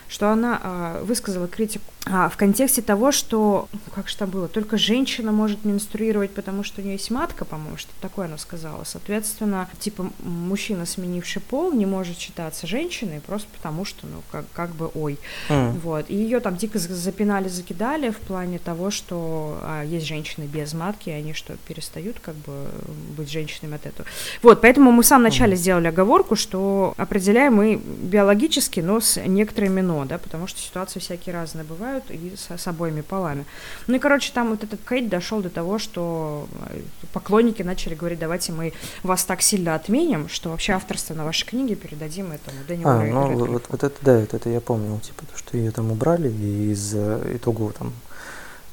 что 0.09 0.31
она 0.31 0.61
э, 0.63 1.03
высказала 1.05 1.49
критику 1.49 1.85
а, 2.11 2.29
в 2.29 2.37
контексте 2.37 2.81
того, 2.81 3.13
что, 3.13 3.69
ну, 3.73 3.81
как 3.95 4.09
же 4.09 4.17
там 4.17 4.31
было, 4.31 4.49
только 4.49 4.79
женщина 4.79 5.31
может 5.31 5.65
менструировать, 5.65 6.31
потому 6.31 6.65
что 6.65 6.81
у 6.81 6.85
нее 6.85 6.95
есть 6.95 7.11
матка, 7.11 7.45
по-моему, 7.45 7.77
что 7.77 7.91
такое 8.01 8.27
она 8.27 8.39
сказала. 8.39 8.85
Соответственно, 8.85 9.69
типа, 9.79 10.11
мужчина, 10.23 10.87
сменивший 10.87 11.43
пол, 11.43 11.73
не 11.73 11.85
может 11.85 12.19
считаться 12.19 12.67
женщиной 12.67 13.21
просто 13.21 13.49
потому, 13.55 13.85
что, 13.85 14.07
ну, 14.07 14.23
как, 14.33 14.47
как 14.53 14.71
бы, 14.71 14.91
ой. 14.95 15.19
Mm. 15.51 15.81
Вот. 15.81 16.07
И 16.09 16.15
ее 16.15 16.41
там 16.41 16.57
дико 16.57 16.79
запинали, 16.79 17.49
закидали 17.49 18.11
в 18.11 18.17
плане 18.17 18.59
того, 18.59 18.91
что 18.91 19.59
а, 19.63 19.85
есть 19.85 20.07
женщины 20.07 20.45
без 20.45 20.73
матки, 20.73 21.11
и 21.11 21.13
они 21.13 21.35
что, 21.35 21.57
перестают, 21.67 22.21
как 22.21 22.35
бы, 22.37 22.69
быть 23.17 23.31
женщинами 23.31 23.77
от 23.77 23.85
этого. 23.85 24.09
Вот, 24.43 24.63
поэтому 24.63 24.93
мы 24.93 25.03
в 25.03 25.07
самом 25.07 25.25
начале 25.25 25.55
mm. 25.55 25.59
сделали 25.59 25.89
оговорку, 25.89 26.37
что 26.37 26.95
определяем 26.97 27.57
мы 27.57 27.77
биологически, 27.77 28.81
но 28.81 29.01
с 29.01 29.21
некоторыми 29.21 29.81
но, 29.81 29.98
да, 30.05 30.19
потому 30.19 30.47
что 30.47 30.61
ситуации 30.61 31.01
всякие 31.01 31.35
разные 31.35 31.65
бывают, 31.65 32.05
и 32.11 32.35
с, 32.37 32.51
с 32.51 32.67
обоими 32.67 33.01
полами. 33.01 33.45
Ну 33.87 33.97
и, 33.97 33.99
короче, 33.99 34.33
там 34.33 34.51
вот 34.51 34.65
этот 34.65 34.81
кейт 34.89 35.09
дошел 35.09 35.41
до 35.41 35.51
того, 35.51 35.79
что 35.79 36.49
э, 36.71 36.81
поклонники 37.13 37.63
начали 37.63 37.95
говорить, 37.95 38.19
давайте 38.19 38.53
мы 38.53 38.73
вас 39.03 39.25
так 39.25 39.43
сильно 39.43 39.75
отменим, 39.75 40.29
что 40.29 40.51
вообще 40.51 40.73
авторство 40.73 41.15
на 41.15 41.25
вашей 41.25 41.47
книге 41.47 41.75
передадим 41.75 42.33
этому 42.33 42.59
Дэниелу 42.67 42.91
А, 42.91 43.05
ну 43.05 43.47
вот, 43.47 43.67
вот 43.69 43.85
это, 43.85 43.97
да, 44.03 44.19
вот 44.19 44.35
это 44.35 44.51
я 44.51 44.61
помнил, 44.61 44.99
типа, 45.01 45.25
что 45.35 45.57
ее 45.57 45.71
там 45.71 45.91
убрали, 45.93 46.29
и 46.29 46.73
из 46.73 46.95
итогового 46.95 47.73
там 47.73 47.93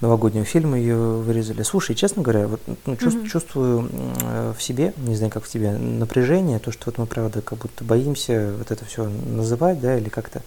новогоднего 0.01 0.45
фильма 0.45 0.77
ее 0.77 0.95
вырезали. 0.97 1.63
Слушай, 1.63 1.95
честно 1.95 2.21
говоря, 2.21 2.47
вот, 2.47 2.61
ну, 2.85 2.95
чувств, 2.97 3.21
mm-hmm. 3.21 3.27
чувствую 3.27 3.89
э, 4.21 4.53
в 4.57 4.61
себе, 4.61 4.93
не 4.97 5.15
знаю, 5.15 5.31
как 5.31 5.43
в 5.43 5.49
тебе, 5.49 5.71
напряжение, 5.71 6.59
то, 6.59 6.71
что 6.71 6.83
вот 6.87 6.97
мы, 6.97 7.05
правда, 7.05 7.41
как 7.41 7.59
будто 7.59 7.83
боимся 7.83 8.53
вот 8.57 8.71
это 8.71 8.85
все 8.85 9.05
называть, 9.05 9.79
да, 9.79 9.97
или 9.97 10.09
как-то 10.09 10.41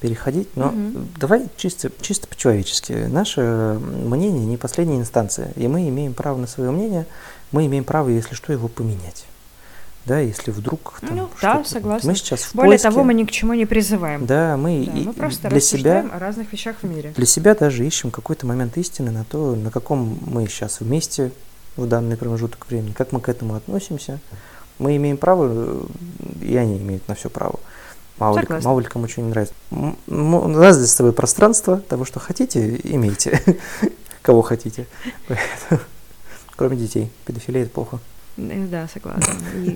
переходить, 0.00 0.48
но 0.56 0.68
угу. 0.68 1.06
давай 1.18 1.46
чисто, 1.56 1.90
чисто 2.00 2.26
по-человечески. 2.28 2.92
Наше 2.92 3.78
мнение 3.80 4.46
не 4.46 4.56
последняя 4.56 4.98
инстанция, 4.98 5.52
и 5.56 5.68
мы 5.68 5.88
имеем 5.88 6.14
право 6.14 6.38
на 6.38 6.46
свое 6.46 6.70
мнение, 6.70 7.06
мы 7.52 7.66
имеем 7.66 7.84
право, 7.84 8.08
если 8.08 8.34
что, 8.34 8.52
его 8.52 8.68
поменять. 8.68 9.24
да, 10.06 10.20
если 10.20 10.50
вдруг 10.50 11.00
там 11.02 11.16
Ну, 11.16 11.28
да, 11.42 11.62
согласна. 11.64 12.10
Мы 12.10 12.16
сейчас 12.16 12.40
в 12.40 12.54
Более 12.54 12.70
поиске, 12.72 12.88
того, 12.88 13.04
мы 13.04 13.12
ни 13.12 13.24
к 13.24 13.30
чему 13.30 13.52
не 13.52 13.66
призываем. 13.66 14.24
да, 14.24 14.56
мы, 14.56 14.86
Да, 14.86 14.92
и- 14.92 15.04
мы 15.04 15.12
просто 15.12 15.50
для 15.50 15.60
себя 15.60 16.08
о 16.10 16.18
разных 16.18 16.50
вещах 16.50 16.76
в 16.80 16.86
мире. 16.86 17.12
для 17.14 17.26
себя 17.26 17.54
даже 17.54 17.86
ищем 17.86 18.10
какой-то 18.10 18.46
момент 18.46 18.76
истины 18.78 19.10
на 19.10 19.24
то, 19.24 19.54
на 19.54 19.70
каком 19.70 20.18
мы 20.24 20.46
сейчас 20.48 20.80
вместе 20.80 21.30
в 21.76 21.86
данный 21.86 22.16
промежуток 22.16 22.66
времени, 22.68 22.92
как 22.92 23.12
мы 23.12 23.20
к 23.20 23.28
этому 23.28 23.54
относимся. 23.54 24.18
Мы 24.78 24.96
имеем 24.96 25.16
право, 25.16 25.46
э, 25.50 25.84
и 26.42 26.56
они 26.56 26.78
имеют 26.78 27.06
на 27.08 27.14
все 27.14 27.28
право. 27.28 27.60
Мало 28.18 28.36
ли, 28.38 28.42
Согласна. 28.42 28.68
мало 28.68 28.80
ли 28.80 28.86
кому 28.86 29.08
что 29.08 29.20
не 29.20 29.28
нравится. 29.30 29.54
У 29.70 30.48
нас 30.48 30.76
здесь 30.76 30.90
с 30.90 30.96
тобой 30.96 31.12
пространство 31.12 31.78
того, 31.78 32.04
что 32.04 32.18
хотите, 32.20 32.80
имейте. 32.84 33.40
Кого 34.22 34.42
хотите. 34.42 34.86
Кроме 36.56 36.76
детей. 36.76 37.10
Педофилия– 37.24 37.62
это 37.64 37.70
плохо. 37.70 37.98
Э, 38.36 38.66
Да, 38.66 38.88
согласна. 38.92 39.34
И, 39.56 39.68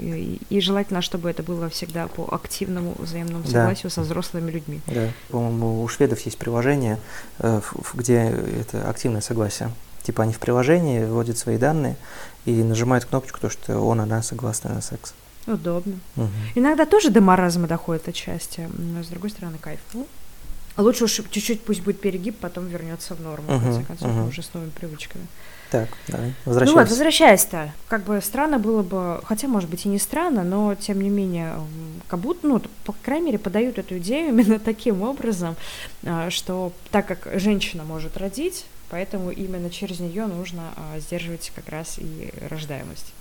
и- 0.51 0.57
и 0.57 0.61
желательно, 0.61 1.01
чтобы 1.03 1.31
это 1.31 1.43
было 1.43 1.69
всегда 1.69 2.09
по 2.09 2.29
активному 2.35 2.95
взаимному 2.99 3.45
Да. 3.45 3.51
согласию 3.51 3.91
со 3.91 4.01
взрослыми 4.03 4.51
людьми. 4.51 4.81
Да. 4.89 5.09
По-моему, 5.31 5.83
у 5.83 5.89
шведов 5.89 6.21
есть 6.23 6.39
приложение, 6.39 6.99
э, 7.39 7.61
где 7.95 8.17
это 8.61 8.89
активное 8.89 9.21
согласие. 9.21 9.71
Типа 10.03 10.25
они 10.25 10.33
в 10.33 10.41
приложении 10.41 11.05
вводят 11.05 11.39
свои 11.39 11.59
данные 11.59 11.97
и 12.45 12.63
нажимают 12.65 13.05
кнопочку, 13.05 13.39
то, 13.41 13.49
что 13.49 13.79
он, 13.81 14.01
она 14.01 14.23
согласны 14.23 14.71
на 14.71 14.81
секс. 14.83 15.15
Удобно. 15.47 15.99
Мгм. 16.17 16.31
Иногда 16.55 16.87
тоже 16.87 17.11
до 17.11 17.21
маразма 17.21 17.67
доходит 17.67 18.09
отчасти, 18.09 18.69
но 18.77 19.03
с 19.03 19.09
другой 19.09 19.31
стороны 19.31 19.59
кайф. 19.59 19.81
Ну, 19.93 20.07
Лучше 20.77 21.05
уж 21.05 21.21
чуть-чуть 21.31 21.61
пусть 21.63 21.83
будет 21.83 22.01
перегиб, 22.01 22.39
потом 22.39 22.67
вернется 22.67 23.15
в 23.15 23.21
норму, 23.21 23.59
в 23.59 23.63
конце 23.63 23.83
концов, 23.83 24.11
мгм. 24.11 24.29
уже 24.29 24.43
с 24.43 24.55
новыми 24.55 24.71
привычками. 24.71 25.27
Так, 25.71 25.89
давай, 26.09 26.35
Ну 26.45 26.75
вот, 26.75 26.89
возвращаясь-то, 26.89 27.73
как 27.89 28.05
бы 28.05 28.21
странно 28.21 28.59
было 28.59 28.83
бы, 28.83 29.21
хотя, 29.25 29.49
может 29.49 29.71
быть, 29.71 29.87
и 29.87 29.89
не 29.89 29.99
странно, 29.99 30.45
но, 30.45 30.75
тем 30.75 31.01
не 31.01 31.09
менее, 31.09 31.55
как 32.09 32.21
будто, 32.21 32.47
ну, 32.47 32.63
по 32.85 32.95
крайней 33.03 33.27
мере, 33.27 33.39
подают 33.39 33.79
эту 33.79 33.99
идею 33.99 34.29
именно 34.31 34.59
таким 34.59 35.03
образом, 35.03 35.57
а, 36.05 36.31
что 36.31 36.73
так 36.91 37.07
как 37.07 37.29
женщина 37.41 37.85
может 37.85 38.17
родить, 38.17 38.67
поэтому 38.91 39.31
именно 39.31 39.71
через 39.71 40.01
нее 40.01 40.27
нужно 40.27 40.63
а, 40.77 40.99
сдерживать 41.01 41.53
как 41.55 41.69
раз 41.69 41.99
и 41.99 42.31
рождаемость. 42.51 43.13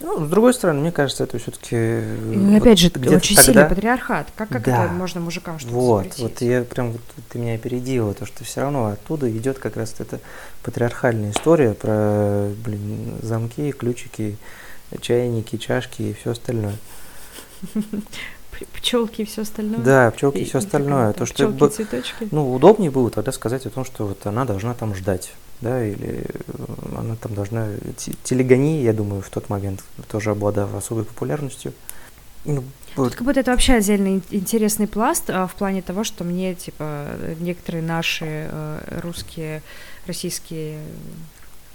Ну, 0.00 0.24
с 0.26 0.28
другой 0.28 0.52
стороны, 0.52 0.80
мне 0.80 0.90
кажется, 0.92 1.22
это 1.24 1.38
все-таки... 1.38 1.76
И 1.76 2.56
опять 2.56 2.78
же, 2.80 2.88
очень 3.14 3.36
сильный 3.36 3.64
патриархат. 3.64 4.26
Как, 4.36 4.48
как 4.48 4.64
Да. 4.64 4.84
это 4.86 4.92
можно 4.92 5.20
мужикам 5.20 5.58
что-то 5.60 5.74
Вот, 5.74 5.98
запретить? 6.04 6.22
вот 6.22 6.40
я 6.42 6.62
прям, 6.62 6.92
вот 6.92 7.00
ты 7.30 7.38
меня 7.38 7.54
опередила, 7.54 8.12
то, 8.12 8.26
что 8.26 8.42
все 8.44 8.62
равно 8.62 8.86
оттуда 8.88 9.30
идет 9.30 9.58
как 9.58 9.76
раз 9.76 9.94
эта 10.00 10.18
патриархальная 10.64 11.30
история 11.30 11.74
про, 11.74 12.50
блин, 12.64 13.14
замки, 13.22 13.70
ключики, 13.70 14.36
чайники, 15.00 15.56
чашки 15.56 16.02
и 16.02 16.12
все 16.14 16.32
остальное. 16.32 16.74
Пчелки 18.72 19.22
и 19.22 19.24
все 19.24 19.42
остальное. 19.42 19.78
Да, 19.80 20.10
пчелки 20.12 20.38
и 20.38 20.44
все 20.44 20.58
остальное. 20.58 21.12
То, 21.12 21.26
что 21.26 21.34
пчелки, 21.34 21.58
бы- 21.58 21.68
цветочки. 21.70 22.28
Ну, 22.30 22.52
удобнее 22.54 22.90
было 22.90 23.10
тогда 23.10 23.32
сказать 23.32 23.66
о 23.66 23.70
том, 23.70 23.84
что 23.84 24.06
вот 24.06 24.26
она 24.26 24.44
должна 24.44 24.74
там 24.74 24.94
ждать, 24.94 25.32
да, 25.64 25.84
или 25.84 26.24
э, 26.46 26.64
она 26.96 27.16
там 27.16 27.34
должна... 27.34 27.68
те- 27.96 28.12
Телегония, 28.22 28.82
я 28.82 28.92
думаю, 28.92 29.22
в 29.22 29.30
тот 29.30 29.48
момент 29.48 29.82
тоже 30.08 30.30
обладала 30.30 30.76
особой 30.78 31.04
популярностью. 31.04 31.72
Ну, 32.44 32.62
вот, 32.96 33.08
Тут 33.08 33.14
как 33.16 33.26
будто 33.26 33.40
это 33.40 33.50
вообще 33.50 33.72
отдельный 33.74 34.16
ин- 34.16 34.22
интересный 34.30 34.86
пласт 34.86 35.30
а, 35.30 35.46
в 35.46 35.54
плане 35.54 35.80
того, 35.80 36.04
что 36.04 36.22
мне, 36.24 36.54
типа, 36.54 36.84
э, 37.08 37.34
некоторые 37.40 37.82
наши 37.82 38.26
э, 38.28 39.00
русские, 39.02 39.62
российские 40.06 40.78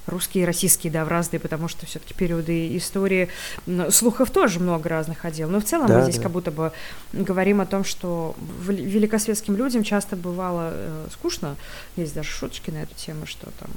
русские 0.09 0.43
и 0.43 0.45
российские, 0.45 0.91
да, 0.91 1.05
в 1.05 1.07
разные, 1.07 1.39
потому 1.39 1.67
что 1.67 1.85
все-таки 1.85 2.13
периоды 2.13 2.75
истории 2.77 3.29
слухов 3.89 4.31
тоже 4.31 4.59
много 4.59 4.89
разных 4.89 5.19
ходил. 5.19 5.49
Но 5.49 5.59
в 5.59 5.63
целом 5.65 5.87
Да, 5.87 5.97
мы 5.97 6.03
здесь 6.03 6.17
да. 6.17 6.23
как 6.23 6.31
будто 6.31 6.51
бы 6.51 6.71
говорим 7.13 7.61
о 7.61 7.65
том, 7.65 7.83
что 7.83 8.35
в- 8.37 8.71
великосветским 8.71 9.55
людям 9.55 9.83
часто 9.83 10.15
бывало 10.15 10.71
э, 10.73 11.07
скучно. 11.11 11.55
Есть 11.95 12.13
даже 12.13 12.29
шуточки 12.29 12.71
на 12.71 12.83
эту 12.83 12.95
тему, 12.95 13.25
что 13.25 13.47
там... 13.59 13.69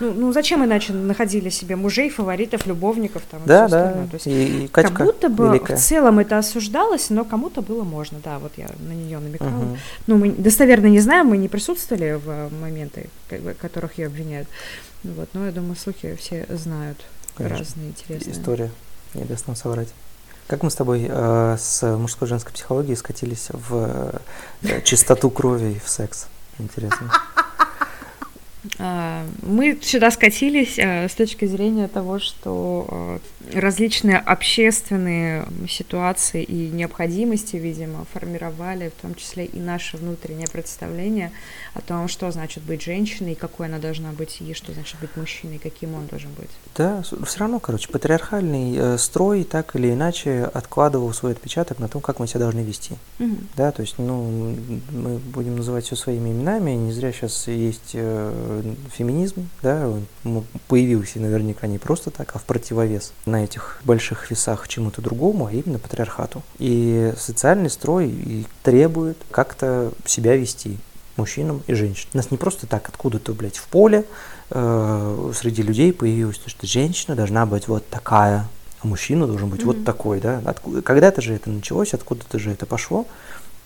Ну, 0.00 0.12
ну 0.12 0.32
зачем 0.32 0.64
иначе 0.64 0.92
находили 0.92 1.48
себе 1.48 1.76
мужей, 1.76 2.10
фаворитов, 2.10 2.66
любовников 2.66 3.22
там 3.30 3.42
и 3.44 3.46
да, 3.46 3.66
всё 3.66 3.76
да, 3.76 3.84
остальное? 3.84 4.08
То 4.08 4.14
есть 4.14 4.26
и, 4.26 4.64
и 4.64 4.68
как 4.68 4.92
будто 5.04 5.28
бы 5.28 5.48
великая. 5.48 5.76
в 5.76 5.80
целом 5.80 6.18
это 6.18 6.38
осуждалось, 6.38 7.10
но 7.10 7.24
кому-то 7.24 7.62
было 7.62 7.84
можно. 7.84 8.18
Да, 8.22 8.38
вот 8.38 8.52
я 8.56 8.68
на 8.80 8.92
нее 8.92 9.18
намекала. 9.18 9.50
Мгм. 9.50 9.78
Ну, 10.06 10.16
мы 10.18 10.30
достоверно 10.30 10.86
не 10.86 11.00
знаем, 11.00 11.26
мы 11.26 11.36
не 11.36 11.48
присутствовали 11.48 12.12
в 12.24 12.50
моменты, 12.60 13.10
бы, 13.30 13.54
которых 13.54 13.98
ее 13.98 14.06
обвиняют. 14.06 14.48
Вот, 15.04 15.28
но 15.32 15.46
я 15.46 15.52
думаю, 15.52 15.76
слухи 15.76 16.14
все 16.16 16.46
знают 16.48 17.04
Конечно. 17.34 17.58
разные 17.58 17.88
интересные. 17.88 18.32
История, 18.32 18.70
не 19.14 19.24
даст 19.24 19.46
нам 19.46 19.56
соврать. 19.56 19.88
Как 20.46 20.62
мы 20.62 20.70
с 20.70 20.74
тобой 20.74 21.06
э, 21.08 21.56
с 21.58 21.96
мужской 21.96 22.26
и 22.26 22.28
женской 22.28 22.52
психологией 22.52 22.96
скатились 22.96 23.48
в 23.50 24.20
э, 24.62 24.82
чистоту 24.82 25.30
крови 25.30 25.74
и 25.74 25.78
в 25.78 25.88
секс? 25.88 26.26
Интересно. 26.58 27.12
А, 28.78 29.26
Мы 29.42 29.78
сюда 29.82 30.10
скатились 30.10 30.78
э, 30.78 31.08
с 31.08 31.14
точки 31.14 31.46
зрения 31.46 31.88
того, 31.88 32.18
что 32.20 33.20
э, 33.50 33.60
различные 33.60 34.18
общественные 34.18 35.46
ситуации 35.68 36.44
и 36.44 36.70
необходимости, 36.70 37.56
видимо, 37.56 38.06
формировали 38.12 38.90
в 38.96 39.02
том 39.02 39.14
числе 39.14 39.46
и 39.46 39.58
наше 39.58 39.96
внутреннее 39.96 40.46
представление 40.48 41.32
о 41.74 41.80
том, 41.80 42.06
что 42.08 42.30
значит 42.30 42.62
быть 42.62 42.82
женщиной, 42.82 43.34
какой 43.34 43.66
она 43.66 43.78
должна 43.78 44.12
быть, 44.12 44.40
и 44.40 44.54
что 44.54 44.72
значит 44.72 44.96
быть 45.00 45.16
мужчиной, 45.16 45.58
каким 45.58 45.94
он 45.94 46.06
должен 46.06 46.30
быть. 46.38 46.50
Да, 46.76 47.02
все 47.02 47.38
равно, 47.38 47.58
короче, 47.58 47.88
патриархальный 47.88 48.76
э, 48.76 48.98
строй 48.98 49.42
так 49.44 49.74
или 49.74 49.92
иначе 49.92 50.44
откладывал 50.44 51.12
свой 51.12 51.32
отпечаток 51.32 51.80
на 51.80 51.88
том, 51.88 52.00
как 52.00 52.20
мы 52.20 52.28
себя 52.28 52.40
должны 52.40 52.60
вести. 52.60 52.94
Мгм. 53.18 53.48
Да, 53.56 53.72
то 53.72 53.82
есть, 53.82 53.98
ну, 53.98 54.56
мы 54.92 55.18
будем 55.18 55.56
называть 55.56 55.86
все 55.86 55.96
своими 55.96 56.30
именами, 56.30 56.70
не 56.72 56.92
зря 56.92 57.12
сейчас 57.12 57.48
есть 57.48 57.96
феминизм, 58.90 59.48
да, 59.62 59.88
он 59.88 60.44
появился 60.68 61.20
наверняка 61.20 61.66
не 61.66 61.78
просто 61.78 62.10
так, 62.10 62.32
а 62.34 62.38
в 62.38 62.44
противовес 62.44 63.12
на 63.26 63.44
этих 63.44 63.80
больших 63.84 64.30
весах 64.30 64.68
чему-то 64.68 65.00
другому, 65.02 65.46
а 65.46 65.52
именно 65.52 65.78
патриархату. 65.78 66.42
И 66.58 67.12
социальный 67.18 67.70
строй 67.70 68.08
и 68.08 68.46
требует 68.62 69.16
как-то 69.30 69.92
себя 70.06 70.36
вести 70.36 70.78
мужчинам 71.16 71.62
и 71.66 71.74
женщинам. 71.74 72.10
У 72.14 72.16
нас 72.16 72.30
не 72.30 72.36
просто 72.36 72.66
так 72.66 72.88
откуда-то, 72.88 73.32
блядь, 73.34 73.58
в 73.58 73.64
поле 73.68 74.04
э, 74.50 75.32
среди 75.34 75.62
людей 75.62 75.92
появилось, 75.92 76.38
то, 76.38 76.50
что 76.50 76.66
женщина 76.66 77.14
должна 77.14 77.46
быть 77.46 77.68
вот 77.68 77.86
такая, 77.88 78.48
а 78.82 78.86
мужчина 78.86 79.26
должен 79.26 79.48
быть 79.48 79.62
вот 79.64 79.76
Мгм. 79.76 79.84
такой, 79.84 80.20
да. 80.20 80.40
Откуда, 80.44 80.82
когда-то 80.82 81.20
же 81.20 81.34
это 81.34 81.50
началось, 81.50 81.94
откуда-то 81.94 82.38
же 82.38 82.50
это 82.50 82.66
пошло. 82.66 83.06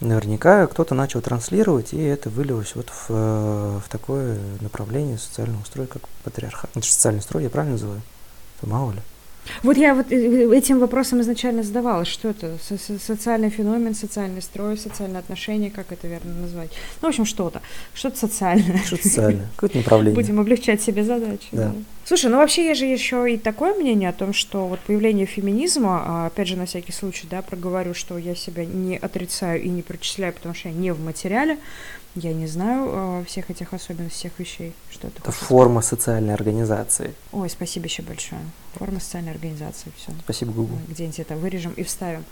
Наверняка 0.00 0.66
кто-то 0.66 0.94
начал 0.94 1.22
транслировать, 1.22 1.94
и 1.94 2.02
это 2.02 2.28
вылилось 2.28 2.74
вот 2.74 2.90
в, 2.90 3.06
э, 3.08 3.80
в 3.84 3.88
такое 3.88 4.38
направление 4.60 5.16
социального 5.16 5.64
строя, 5.64 5.86
как 5.86 6.02
патриархат. 6.22 6.68
Это 6.74 6.84
же 6.84 6.92
социальный 6.92 7.22
строй, 7.22 7.44
я 7.44 7.50
правильно 7.50 7.72
называю? 7.76 8.02
Это 8.58 8.70
мало 8.70 8.92
ли. 8.92 8.98
Вот 9.62 9.76
я 9.76 9.94
вот 9.94 10.10
э, 10.12 10.56
этим 10.56 10.80
вопросом 10.80 11.20
изначально 11.20 11.62
задавалась, 11.62 12.08
что 12.08 12.28
это 12.28 12.58
со- 12.62 12.76
со- 12.78 12.98
социальный 12.98 13.48
феномен, 13.48 13.94
социальный 13.94 14.42
строй, 14.42 14.76
социальные 14.76 15.20
отношения, 15.20 15.70
как 15.70 15.92
это 15.92 16.08
верно 16.08 16.34
назвать? 16.34 16.70
Ну, 17.00 17.06
в 17.06 17.10
общем, 17.10 17.24
что-то, 17.24 17.62
что-то 17.94 18.18
социальное. 18.18 18.78
Что 18.84 18.96
социальное? 18.96 19.48
Какое-то 19.54 19.78
направление. 19.78 20.14
Будем 20.14 20.40
облегчать 20.40 20.82
себе 20.82 21.04
задачи. 21.04 21.48
Да. 21.52 21.68
да. 21.68 21.74
Слушай, 22.06 22.30
ну 22.30 22.36
вообще 22.36 22.68
есть 22.68 22.78
же 22.78 22.86
еще 22.86 23.34
и 23.34 23.36
такое 23.36 23.74
мнение 23.74 24.08
о 24.10 24.12
том, 24.12 24.32
что 24.32 24.68
вот 24.68 24.78
появление 24.78 25.26
феминизма, 25.26 26.02
а, 26.06 26.26
опять 26.26 26.46
же, 26.46 26.56
на 26.56 26.64
всякий 26.66 26.92
случай, 26.92 27.26
да, 27.28 27.42
проговорю, 27.42 27.94
что 27.94 28.16
я 28.16 28.36
себя 28.36 28.64
не 28.64 28.96
отрицаю 28.96 29.60
и 29.60 29.68
не 29.68 29.82
причисляю, 29.82 30.32
потому 30.32 30.54
что 30.54 30.68
я 30.68 30.74
не 30.74 30.92
в 30.92 31.00
материале, 31.00 31.58
я 32.14 32.32
не 32.32 32.46
знаю 32.46 32.88
а, 32.92 33.24
всех 33.24 33.50
этих 33.50 33.72
особенностей, 33.72 34.18
всех 34.18 34.38
вещей, 34.38 34.72
что 34.88 35.08
это. 35.08 35.18
Это 35.18 35.32
форма 35.32 35.82
социальной 35.82 36.32
организации. 36.32 37.12
Ой, 37.32 37.50
спасибо 37.50 37.86
еще 37.86 38.02
большое. 38.02 38.42
Форма 38.74 39.00
социальной 39.00 39.32
организации, 39.32 39.90
все. 39.96 40.12
Спасибо, 40.22 40.52
Google. 40.52 40.78
Где-нибудь 40.86 41.18
это 41.18 41.34
вырежем 41.34 41.72
и 41.72 41.82
вставим. 41.82 42.24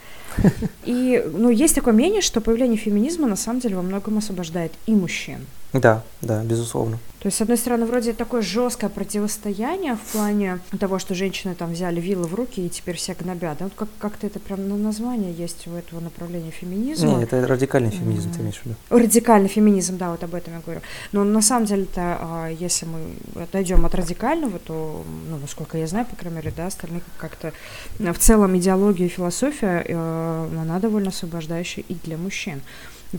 И, 0.85 1.21
ну, 1.33 1.51
есть 1.51 1.75
такое 1.75 1.95
мнение, 1.95 2.21
что 2.21 2.41
появление 2.41 2.79
феминизма 2.79 3.27
на 3.27 3.37
самом 3.37 3.59
деле 3.59 3.75
во 3.75 3.83
многом 3.83 4.19
освобождает 4.19 4.73
и 4.87 4.93
мужчин. 4.93 5.45
Да, 5.75 6.03
да, 6.23 6.43
безусловно. 6.45 6.99
То 7.19 7.27
есть, 7.29 7.39
с 7.39 7.41
одной 7.41 7.57
стороны, 7.57 7.87
вроде 7.87 8.13
такое 8.13 8.43
жесткое 8.43 8.91
противостояние 8.91 9.97
в 9.97 10.13
плане 10.13 10.61
того, 10.79 10.99
что 10.99 11.15
женщины 11.15 11.55
там 11.55 11.73
взяли 11.73 11.99
вилы 12.01 12.27
в 12.27 12.35
руки 12.35 12.65
и 12.65 12.69
теперь 12.69 12.97
все 12.97 13.15
гнобят. 13.15 13.59
Да, 13.59 13.65
вот 13.65 13.73
как- 13.75 13.89
как-то 13.99 14.27
это 14.27 14.39
прям 14.39 14.69
на 14.69 14.77
название 14.77 15.33
есть 15.33 15.67
у 15.67 15.73
этого 15.73 16.01
направления 16.01 16.51
феминизма. 16.51 17.17
Не, 17.17 17.25
это 17.25 17.45
радикальный 17.47 17.91
феминизм, 17.91 18.31
ты 18.31 18.37
М. 18.37 18.43
имеешь 18.43 18.61
в 18.61 18.67
виду. 18.67 18.77
Радикальный 18.91 19.49
феминизм, 19.49 19.97
да, 19.99 20.11
вот 20.11 20.23
об 20.23 20.35
этом 20.35 20.55
я 20.55 20.61
говорю. 20.61 20.81
Но 21.13 21.25
на 21.25 21.41
самом 21.43 21.65
деле-то, 21.67 22.19
а, 22.21 22.49
если 22.51 22.87
мы 22.87 23.43
отойдем 23.43 23.85
от 23.87 23.95
радикального, 23.95 24.59
то, 24.59 25.03
ну, 25.31 25.39
насколько 25.39 25.79
я 25.79 25.87
знаю, 25.87 26.05
по 26.07 26.15
крайней 26.17 26.37
мере, 26.37 26.53
да, 26.57 26.67
остальные 26.67 27.01
как-то 27.17 27.53
в 27.99 28.19
целом 28.19 28.57
идеология 28.57 29.07
и 29.07 29.09
философия, 29.09 29.83
э, 29.89 30.49
она 30.61 30.79
довольно 30.79 31.09
освобождающая 31.09 31.85
и 31.89 31.95
для 31.95 32.17
мужчин. 32.19 32.61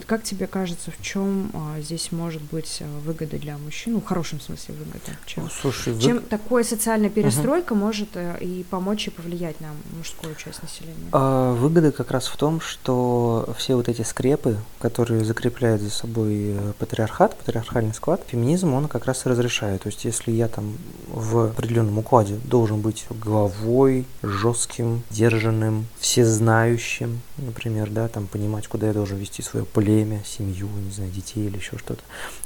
Как 0.06 0.24
тебе 0.24 0.48
кажется, 0.48 0.92
в 0.92 1.02
чем 1.02 1.52
а, 1.54 1.80
здесь 1.82 2.12
может 2.12 2.42
быть 2.42 2.80
а, 2.82 3.00
выгода 3.02 3.38
для 3.38 3.58
мужчин, 3.58 3.94
ну, 3.94 4.02
в 4.02 4.06
хорошем 4.06 4.40
смысле 4.40 4.76
выгода? 4.76 5.18
Чем, 5.26 5.50
Слушай, 5.50 6.00
чем 6.00 6.18
вы... 6.18 6.22
такая 6.22 6.64
социальная 6.64 7.10
перестройка 7.10 7.74
угу. 7.74 7.82
может 7.82 8.10
а, 8.16 8.36
и 8.36 8.64
помочь 8.64 9.08
и 9.08 9.10
повлиять 9.10 9.60
на 9.62 9.70
мужскую 9.98 10.36
часть 10.36 10.62
населения? 10.62 11.10
А, 11.12 11.54
выгода 11.54 11.92
как 11.92 12.12
раз 12.12 12.28
в 12.28 12.38
том, 12.38 12.60
что 12.60 13.54
все 13.58 13.76
вот 13.76 13.90
эти 13.90 14.02
скрепы, 14.02 14.58
которые 14.80 15.24
закрепляют 15.24 15.82
за 15.82 15.90
собой 15.90 16.52
э, 16.52 16.74
патриархат, 16.78 17.38
патриархальный 17.38 17.94
склад, 17.94 18.22
феминизм, 18.28 18.74
он 18.74 18.88
как 18.88 19.06
раз 19.06 19.26
и 19.26 19.30
разрешает. 19.30 19.84
То 19.84 19.88
есть 19.88 20.06
если 20.06 20.32
я 20.32 20.48
там 20.48 20.78
в 21.08 21.50
определенном 21.50 21.98
укладе 21.98 22.36
должен 22.44 22.82
быть 22.82 23.06
главой, 23.10 24.06
жестким, 24.22 25.04
держанным, 25.10 25.86
всезнающим, 26.00 27.22
например, 27.38 27.90
да, 27.90 28.08
там 28.08 28.28
понимать, 28.28 28.68
куда 28.68 28.88
я 28.88 28.94
должен 28.94 29.18
вести 29.18 29.42
свое 29.42 29.66
племя, 29.66 30.22
семью, 30.26 30.68
не 30.68 30.92
знаю, 30.92 31.12
детей 31.12 31.48
или 31.48 31.58
еще 31.58 31.78
что-то. 31.78 32.02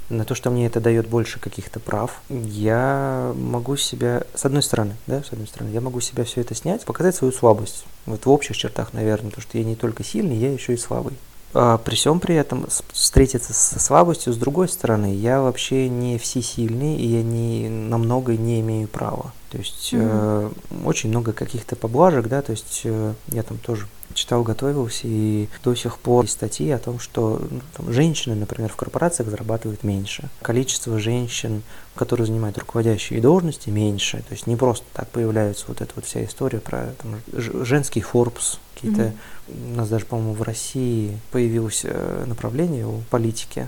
На 0.10 0.26
то, 0.26 0.36
что 0.36 0.50
мне 0.50 0.66
это 0.66 0.80
дает 0.80 1.08
больше 1.08 1.40
каких-то 1.40 1.80
прав, 1.80 2.22
я 2.30 3.34
могу 3.36 3.78
себя, 3.78 4.24
с 4.34 4.46
одной 4.46 4.64
стороны, 4.64 4.96
да, 5.08 5.24
с 5.24 5.32
одной 5.32 5.48
стороны, 5.48 5.70
я 5.70 5.82
могу 5.82 6.00
себя 6.00 6.24
все 6.24 6.42
это 6.42 6.56
снять, 6.56 6.86
показать 6.86 7.16
свою 7.16 7.32
слабость. 7.32 7.86
Вот 8.06 8.26
в 8.26 8.30
общих 8.30 8.58
чертах, 8.58 8.94
наверное, 8.94 9.32
то, 9.32 9.42
что 9.42 9.58
я 9.58 9.64
не 9.64 9.76
только 9.76 10.04
сильный, 10.04 10.36
я 10.36 10.52
еще 10.52 10.74
и 10.74 10.78
слабый. 10.78 11.14
А 11.54 11.80
при 11.80 11.96
всем 11.96 12.20
при 12.20 12.36
этом 12.36 12.68
встретиться 12.92 13.54
со 13.54 13.80
слабостью, 13.80 14.34
с 14.34 14.38
другой 14.38 14.70
стороны, 14.70 15.16
я 15.16 15.42
вообще 15.42 15.90
не 15.90 16.20
всесильный, 16.20 16.96
и 16.96 17.08
я 17.08 17.24
не, 17.24 17.70
намного 17.70 18.38
не 18.38 18.60
имею 18.60 18.88
права. 18.88 19.34
То 19.50 19.58
есть 19.58 19.94
mm-hmm. 19.94 20.54
э, 20.72 20.86
очень 20.86 21.10
много 21.10 21.34
каких-то 21.34 21.76
поблажек, 21.76 22.28
да, 22.28 22.44
то 22.44 22.52
есть 22.52 22.82
э, 22.84 23.14
я 23.30 23.42
там 23.42 23.58
тоже 23.58 23.88
читал, 24.20 24.44
готовился, 24.44 25.02
и 25.04 25.48
до 25.64 25.74
сих 25.76 25.98
пор 25.98 26.26
есть 26.26 26.34
статьи 26.34 26.70
о 26.72 26.80
том, 26.80 27.00
что 27.00 27.42
ну, 27.50 27.62
там, 27.76 27.92
женщины, 27.92 28.36
например, 28.36 28.72
в 28.72 28.76
корпорациях 28.76 29.30
зарабатывают 29.30 29.84
меньше. 29.84 30.30
Количество 30.42 31.00
женщин, 31.00 31.64
которые 31.96 32.28
занимают 32.28 32.58
руководящие 32.58 33.22
должности, 33.22 33.70
меньше. 33.70 34.18
То 34.28 34.34
есть 34.34 34.48
не 34.48 34.56
просто 34.56 34.86
так 34.94 35.08
появляется 35.10 35.66
вот 35.68 35.82
эта 35.82 35.92
вот 35.96 36.06
вся 36.06 36.24
история 36.26 36.60
про 36.60 36.94
там, 37.02 37.22
женский 37.66 38.02
Forbes, 38.02 38.60
какие-то... 38.76 39.02
Mm-hmm. 39.02 39.74
У 39.74 39.76
нас 39.78 39.90
даже, 39.90 40.06
по-моему, 40.06 40.34
в 40.34 40.44
России 40.44 41.18
появилось 41.32 41.82
э, 41.84 42.26
направление 42.28 42.86
у 42.86 43.02
политики, 43.10 43.68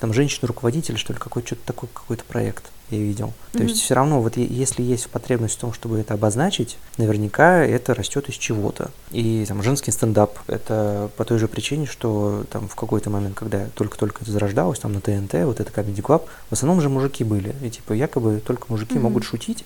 там 0.00 0.12
женщина-руководитель, 0.12 0.96
что 0.96 1.12
ли, 1.12 1.18
какой-то 1.18 1.48
что-то 1.48 1.66
такой 1.66 1.88
какой-то 1.92 2.24
проект 2.24 2.64
я 2.90 2.98
видел. 2.98 3.28
Mm-hmm. 3.28 3.58
То 3.58 3.62
есть 3.64 3.80
все 3.80 3.94
равно, 3.94 4.20
вот 4.20 4.36
если 4.36 4.82
есть 4.82 5.08
потребность 5.08 5.56
в 5.56 5.58
том, 5.58 5.72
чтобы 5.72 5.98
это 5.98 6.14
обозначить, 6.14 6.78
наверняка 6.98 7.64
это 7.64 7.94
растет 7.94 8.28
из 8.28 8.34
чего-то. 8.34 8.90
И 9.10 9.44
там 9.46 9.62
женский 9.62 9.90
стендап 9.90 10.38
это 10.46 11.10
по 11.16 11.24
той 11.24 11.38
же 11.38 11.48
причине, 11.48 11.86
что 11.86 12.44
там 12.50 12.68
в 12.68 12.74
какой-то 12.74 13.10
момент, 13.10 13.34
когда 13.34 13.66
только-только 13.74 14.22
это 14.22 14.30
зарождалось, 14.30 14.78
там 14.78 14.92
на 14.92 15.00
ТНТ, 15.00 15.34
вот 15.44 15.60
это 15.60 15.70
Comedy 15.70 16.02
Club, 16.02 16.26
в 16.50 16.52
основном 16.52 16.80
же 16.80 16.88
мужики 16.88 17.24
были. 17.24 17.54
И 17.62 17.70
типа 17.70 17.92
якобы 17.94 18.42
только 18.44 18.66
мужики 18.68 18.94
mm-hmm. 18.94 19.00
могут 19.00 19.24
шутить, 19.24 19.64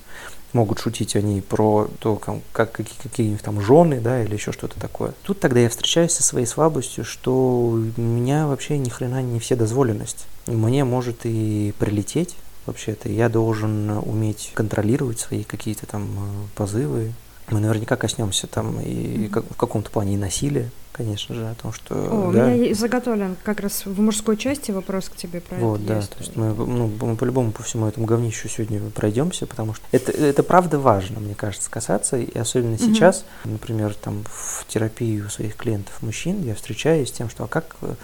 могут 0.56 0.80
шутить 0.80 1.14
они 1.14 1.40
про 1.40 1.88
то, 2.00 2.16
как, 2.16 2.72
какие, 2.72 2.98
какие 3.02 3.28
у 3.28 3.30
них 3.32 3.42
там 3.42 3.60
жены, 3.60 4.00
да, 4.00 4.24
или 4.24 4.34
еще 4.34 4.52
что-то 4.52 4.80
такое. 4.80 5.12
Тут 5.22 5.38
тогда 5.38 5.60
я 5.60 5.68
встречаюсь 5.68 6.12
со 6.12 6.22
своей 6.22 6.46
слабостью, 6.46 7.04
что 7.04 7.68
у 7.68 8.00
меня 8.00 8.46
вообще 8.46 8.78
ни 8.78 8.88
хрена 8.88 9.22
не 9.22 9.38
все 9.38 9.54
дозволенность. 9.54 10.26
Мне 10.46 10.84
может 10.84 11.20
и 11.24 11.74
прилететь, 11.78 12.36
вообще-то. 12.66 13.08
Я 13.08 13.28
должен 13.28 13.90
уметь 13.90 14.52
контролировать 14.54 15.20
свои 15.20 15.44
какие-то 15.44 15.86
там 15.86 16.04
э, 16.04 16.46
позывы. 16.54 17.12
Мы 17.50 17.60
наверняка 17.60 17.96
коснемся 17.96 18.46
там 18.46 18.80
и 18.80 19.28
как, 19.28 19.44
в 19.44 19.56
каком-то 19.56 19.90
плане 19.90 20.14
и 20.14 20.16
насилия, 20.16 20.70
конечно 20.92 21.34
же, 21.34 21.48
о 21.48 21.54
том, 21.54 21.72
что... 21.72 21.94
О, 21.94 22.32
да. 22.32 22.46
у 22.46 22.48
меня 22.48 22.74
заготовлен 22.74 23.36
как 23.44 23.60
раз 23.60 23.86
в 23.86 24.00
мужской 24.00 24.36
части 24.36 24.70
вопрос 24.72 25.08
к 25.08 25.16
тебе 25.16 25.40
про 25.40 25.56
вот, 25.56 25.80
это. 25.80 25.88
да, 25.88 25.96
есть. 25.98 26.10
то 26.10 26.18
есть 26.18 26.36
мы, 26.36 26.54
ну, 26.54 26.90
мы 27.00 27.16
по-любому 27.16 27.52
по 27.52 27.62
всему 27.62 27.86
этому 27.86 28.06
говнищу 28.06 28.48
сегодня 28.48 28.80
пройдемся, 28.90 29.46
потому 29.46 29.74
что 29.74 29.84
это, 29.92 30.10
это 30.10 30.42
правда 30.42 30.78
важно, 30.78 31.20
мне 31.20 31.34
кажется, 31.34 31.70
касаться, 31.70 32.16
и 32.16 32.36
особенно 32.36 32.74
угу. 32.74 32.82
сейчас, 32.82 33.24
например, 33.44 33.94
там 33.94 34.24
в 34.24 34.64
терапии 34.66 35.20
у 35.20 35.28
своих 35.28 35.56
клиентов 35.56 36.02
мужчин 36.02 36.42
я 36.42 36.54
встречаюсь 36.54 37.10
с 37.10 37.12
тем, 37.12 37.28
что 37.28 37.44
а 37.44 37.48
как 37.48 37.76
э, 37.82 37.94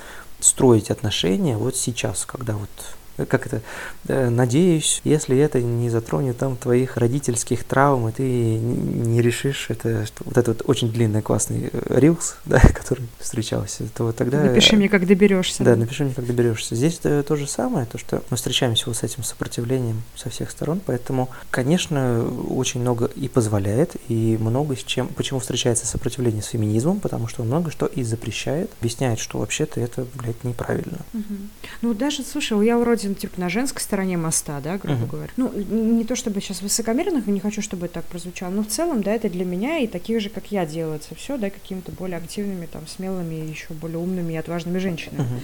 строить 0.40 0.90
отношения 0.90 1.56
вот 1.56 1.76
сейчас, 1.76 2.24
когда 2.24 2.54
вот 2.54 2.70
как 3.26 3.46
это, 3.46 3.62
надеюсь, 4.08 5.00
если 5.04 5.38
это 5.38 5.60
не 5.60 5.90
затронет 5.90 6.38
там 6.38 6.56
твоих 6.56 6.96
родительских 6.96 7.64
травм, 7.64 8.08
и 8.08 8.12
ты 8.12 8.22
не 8.22 9.20
решишь 9.22 9.66
это, 9.68 10.06
что, 10.06 10.24
вот 10.24 10.36
этот 10.36 10.58
вот 10.58 10.68
очень 10.68 10.92
длинный 10.92 11.22
классный 11.22 11.70
рилс, 11.88 12.36
да, 12.44 12.60
который 12.60 13.06
встречался, 13.18 13.84
то 13.94 14.12
тогда... 14.12 14.40
Напиши 14.42 14.76
мне, 14.76 14.88
как 14.88 15.06
доберешься. 15.06 15.64
Да, 15.64 15.76
напиши 15.76 16.04
мне, 16.04 16.14
как 16.14 16.26
доберешься. 16.26 16.74
Здесь 16.74 16.98
то, 16.98 17.22
то 17.22 17.36
же 17.36 17.46
самое, 17.46 17.86
то, 17.86 17.98
что 17.98 18.22
мы 18.30 18.36
встречаемся 18.36 18.84
вот 18.86 18.96
с 18.96 19.02
этим 19.02 19.22
сопротивлением 19.22 20.02
со 20.14 20.30
всех 20.30 20.50
сторон, 20.50 20.80
поэтому, 20.84 21.30
конечно, 21.50 22.24
очень 22.48 22.80
много 22.80 23.06
и 23.06 23.28
позволяет, 23.28 23.96
и 24.08 24.36
много 24.40 24.76
с 24.76 24.82
чем... 24.82 25.08
Почему 25.08 25.40
встречается 25.40 25.86
сопротивление 25.86 26.42
с 26.42 26.46
феминизмом? 26.46 27.00
Потому 27.00 27.28
что 27.28 27.42
много 27.44 27.70
что 27.70 27.86
и 27.86 28.02
запрещает, 28.02 28.70
объясняет, 28.80 29.18
что 29.18 29.38
вообще-то 29.38 29.80
это, 29.80 30.06
блядь, 30.14 30.42
неправильно. 30.44 30.98
Угу. 31.14 31.34
Ну, 31.82 31.94
даже, 31.94 32.22
слушай, 32.22 32.64
я 32.64 32.78
вроде 32.78 33.11
типа, 33.14 33.40
на 33.40 33.48
женской 33.48 33.80
стороне 33.80 34.16
моста, 34.16 34.60
да, 34.60 34.78
грубо 34.78 35.04
uh-huh. 35.04 35.10
говоря. 35.10 35.30
Ну, 35.36 35.52
не 35.52 36.04
то 36.04 36.16
чтобы 36.16 36.40
сейчас 36.40 36.62
высокомерных, 36.62 37.26
не 37.26 37.40
хочу, 37.40 37.62
чтобы 37.62 37.86
это 37.86 37.94
так 37.96 38.04
прозвучало, 38.04 38.50
но 38.50 38.62
в 38.62 38.68
целом, 38.68 39.02
да, 39.02 39.12
это 39.12 39.28
для 39.28 39.44
меня 39.44 39.78
и 39.78 39.86
таких 39.86 40.20
же, 40.20 40.28
как 40.28 40.52
я, 40.52 40.66
делается 40.66 41.14
все, 41.14 41.36
да, 41.36 41.50
какими-то 41.50 41.92
более 41.92 42.18
активными, 42.18 42.66
там, 42.66 42.86
смелыми, 42.86 43.34
еще 43.34 43.74
более 43.74 43.98
умными 43.98 44.32
и 44.32 44.36
отважными 44.36 44.78
женщинами. 44.78 45.22
Uh-huh. 45.22 45.40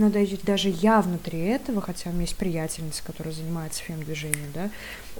Но 0.00 0.08
даже, 0.08 0.38
даже 0.42 0.70
я 0.70 1.02
внутри 1.02 1.40
этого, 1.40 1.82
хотя 1.82 2.08
у 2.08 2.14
меня 2.14 2.22
есть 2.22 2.36
приятельница, 2.36 3.02
которая 3.04 3.34
занимается 3.34 3.82
фем-движением, 3.82 4.50
да, 4.54 4.70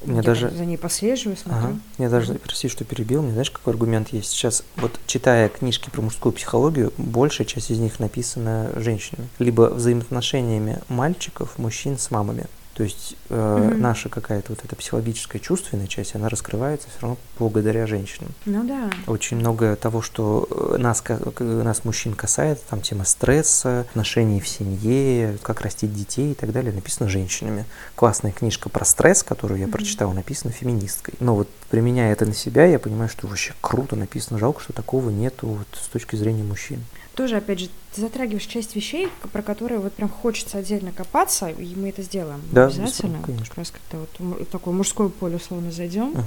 мне 0.02 0.16
я 0.16 0.22
даже... 0.22 0.48
за 0.48 0.64
ней 0.64 0.78
послеживаю, 0.78 1.36
смотрю. 1.36 1.64
Ага. 1.64 1.78
Мне 1.98 2.08
даже, 2.08 2.32
прости, 2.36 2.68
что 2.68 2.84
перебил, 2.84 3.20
мне 3.20 3.32
знаешь, 3.32 3.50
какой 3.50 3.74
аргумент 3.74 4.08
есть? 4.08 4.30
Сейчас, 4.30 4.64
вот 4.76 4.98
читая 5.06 5.50
книжки 5.50 5.90
про 5.90 6.00
мужскую 6.00 6.32
психологию, 6.32 6.94
большая 6.96 7.46
часть 7.46 7.70
из 7.70 7.78
них 7.78 8.00
написана 8.00 8.70
женщинами. 8.76 9.28
Либо 9.38 9.68
взаимоотношениями 9.68 10.78
мальчиков, 10.88 11.58
мужчин 11.58 11.98
с 11.98 12.10
мамами. 12.10 12.46
То 12.80 12.84
есть 12.84 13.14
э, 13.28 13.34
mm-hmm. 13.34 13.76
наша 13.76 14.08
какая-то 14.08 14.52
вот 14.52 14.64
эта 14.64 14.74
психологическая 14.74 15.38
чувственная 15.38 15.86
часть, 15.86 16.14
она 16.14 16.30
раскрывается 16.30 16.88
все 16.88 16.98
равно 17.02 17.18
благодаря 17.38 17.86
женщинам. 17.86 18.30
Ну 18.46 18.64
да. 18.66 18.90
Очень 19.06 19.36
много 19.36 19.76
того, 19.76 20.00
что 20.00 20.48
э, 20.50 20.78
нас, 20.78 21.04
нас 21.40 21.84
мужчин 21.84 22.14
касается, 22.14 22.64
там 22.70 22.80
тема 22.80 23.04
стресса, 23.04 23.80
отношений 23.80 24.40
в 24.40 24.48
семье, 24.48 25.36
как 25.42 25.60
растить 25.60 25.92
детей 25.92 26.32
и 26.32 26.34
так 26.34 26.52
далее, 26.52 26.72
написано 26.72 27.10
женщинами. 27.10 27.66
Классная 27.96 28.32
книжка 28.32 28.70
про 28.70 28.86
стресс, 28.86 29.22
которую 29.22 29.60
я 29.60 29.66
mm-hmm. 29.66 29.72
прочитал, 29.72 30.14
написана 30.14 30.50
феминисткой. 30.50 31.12
Но 31.20 31.34
вот 31.34 31.50
применяя 31.68 32.14
это 32.14 32.24
на 32.24 32.32
себя, 32.32 32.64
я 32.64 32.78
понимаю, 32.78 33.10
что 33.10 33.26
вообще 33.26 33.52
круто 33.60 33.94
написано. 33.94 34.38
Жалко, 34.38 34.62
что 34.62 34.72
такого 34.72 35.10
нету 35.10 35.48
вот 35.48 35.68
с 35.78 35.88
точки 35.88 36.16
зрения 36.16 36.44
мужчин 36.44 36.82
тоже, 37.14 37.36
опять 37.36 37.60
же, 37.60 37.68
ты 37.94 38.00
затрагиваешь 38.00 38.46
часть 38.46 38.76
вещей, 38.76 39.08
про 39.32 39.42
которые 39.42 39.80
вот 39.80 39.92
прям 39.92 40.08
хочется 40.08 40.58
отдельно 40.58 40.92
копаться, 40.92 41.48
и 41.48 41.74
мы 41.74 41.88
это 41.88 42.02
сделаем 42.02 42.40
да, 42.52 42.66
обязательно. 42.66 43.20
Конечно. 43.22 43.46
Как 43.46 43.58
раз 43.58 43.70
как-то 43.70 44.06
вот 44.18 44.48
такое 44.48 44.74
мужское 44.74 45.08
поле 45.08 45.36
условно 45.36 45.72
зайдем. 45.72 46.12
Uh-huh. 46.12 46.24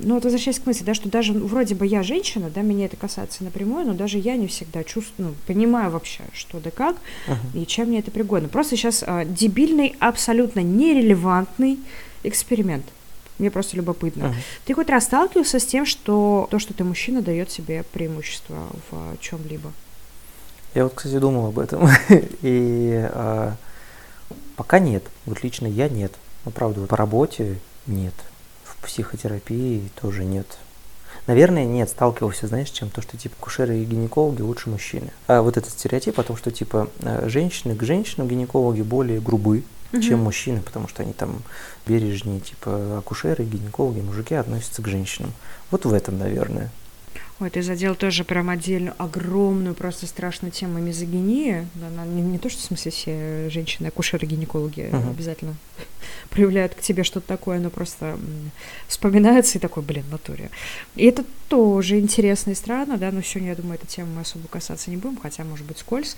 Но 0.00 0.14
вот 0.14 0.24
возвращаясь 0.24 0.60
к 0.60 0.66
мысли, 0.66 0.84
да, 0.84 0.94
что 0.94 1.08
даже 1.08 1.32
вроде 1.32 1.74
бы 1.74 1.84
я 1.84 2.02
женщина, 2.02 2.50
да, 2.50 2.62
меня 2.62 2.86
это 2.86 2.96
касается 2.96 3.42
напрямую, 3.42 3.86
но 3.86 3.94
даже 3.94 4.18
я 4.18 4.36
не 4.36 4.46
всегда 4.46 4.84
чувствую, 4.84 5.30
ну, 5.30 5.34
понимаю 5.46 5.90
вообще, 5.90 6.22
что 6.32 6.60
да 6.60 6.70
как, 6.70 6.96
uh-huh. 7.26 7.62
и 7.62 7.66
чем 7.66 7.88
мне 7.88 7.98
это 7.98 8.10
пригодно. 8.10 8.48
Просто 8.48 8.76
сейчас 8.76 9.02
а, 9.06 9.24
дебильный, 9.24 9.96
абсолютно 9.98 10.60
нерелевантный 10.60 11.78
эксперимент. 12.22 12.84
Мне 13.38 13.50
просто 13.50 13.76
любопытно. 13.76 14.24
Uh-huh. 14.24 14.34
Ты 14.66 14.74
хоть 14.74 14.88
раз 14.88 15.04
сталкивался 15.04 15.58
с 15.58 15.66
тем, 15.66 15.86
что 15.86 16.48
то, 16.50 16.58
что 16.58 16.74
ты 16.74 16.84
мужчина, 16.84 17.22
дает 17.22 17.50
себе 17.50 17.84
преимущество 17.92 18.68
в 18.90 18.94
а, 18.94 19.16
чем-либо? 19.20 19.72
Я 20.74 20.84
вот, 20.84 20.94
кстати, 20.94 21.18
думал 21.18 21.46
об 21.46 21.58
этом. 21.58 21.88
И 22.42 23.08
а, 23.12 23.54
пока 24.56 24.78
нет. 24.78 25.04
Вот 25.26 25.42
лично 25.42 25.66
я 25.66 25.88
нет. 25.88 26.12
Ну, 26.44 26.50
правда, 26.50 26.86
по 26.86 26.96
работе 26.96 27.58
нет. 27.86 28.14
В 28.64 28.76
психотерапии 28.84 29.90
тоже 30.00 30.24
нет. 30.24 30.46
Наверное, 31.26 31.66
нет, 31.66 31.90
сталкивался, 31.90 32.46
знаешь, 32.46 32.70
чем 32.70 32.88
то, 32.88 33.02
что 33.02 33.18
типа 33.18 33.34
кушеры 33.38 33.78
и 33.78 33.84
гинекологи 33.84 34.40
лучше 34.40 34.70
мужчины. 34.70 35.10
А 35.26 35.42
вот 35.42 35.58
этот 35.58 35.70
стереотип 35.70 36.18
о 36.18 36.22
том, 36.22 36.38
что 36.38 36.50
типа 36.50 36.88
э, 37.00 37.28
женщины 37.28 37.76
к 37.76 37.82
женщинам 37.82 38.28
гинекологи 38.28 38.80
более 38.80 39.20
грубы, 39.20 39.62
угу. 39.92 40.00
чем 40.00 40.20
мужчины, 40.20 40.62
потому 40.62 40.88
что 40.88 41.02
они 41.02 41.12
там 41.12 41.42
бережнее, 41.86 42.40
типа 42.40 42.98
акушеры, 42.98 43.44
гинекологи, 43.44 44.00
мужики 44.00 44.34
относятся 44.34 44.80
к 44.80 44.88
женщинам. 44.88 45.32
Вот 45.70 45.84
в 45.84 45.92
этом, 45.92 46.18
наверное. 46.18 46.70
Ой, 47.40 47.50
ты 47.50 47.62
задел 47.62 47.94
тоже 47.94 48.24
прям 48.24 48.50
отдельную, 48.50 48.94
огромную, 48.98 49.76
просто 49.76 50.06
страшную 50.06 50.50
тему 50.50 50.80
мизогинии. 50.80 51.68
Она 51.76 52.04
не, 52.04 52.20
не 52.20 52.38
то, 52.38 52.48
что 52.48 52.60
в 52.60 52.64
смысле 52.64 52.90
все 52.90 53.48
женщины, 53.48 53.86
акушеры, 53.86 54.26
гинекологи 54.26 54.90
uh-huh. 54.90 55.10
обязательно 55.10 55.54
проявляют 56.30 56.74
к 56.74 56.80
тебе 56.80 57.04
что-то 57.04 57.28
такое, 57.28 57.60
но 57.60 57.70
просто 57.70 58.18
вспоминается 58.88 59.58
и 59.58 59.60
такой, 59.60 59.84
блин, 59.84 60.04
натуре. 60.10 60.50
И 60.96 61.04
это 61.04 61.24
тоже 61.48 62.00
интересно 62.00 62.50
и 62.50 62.54
странно, 62.54 62.96
да, 62.96 63.12
но 63.12 63.22
сегодня, 63.22 63.50
я 63.50 63.56
думаю, 63.56 63.76
эту 63.76 63.86
тему 63.86 64.14
мы 64.16 64.22
особо 64.22 64.48
касаться 64.48 64.90
не 64.90 64.96
будем, 64.96 65.16
хотя, 65.16 65.44
может 65.44 65.64
быть, 65.64 65.78
скользь. 65.78 66.16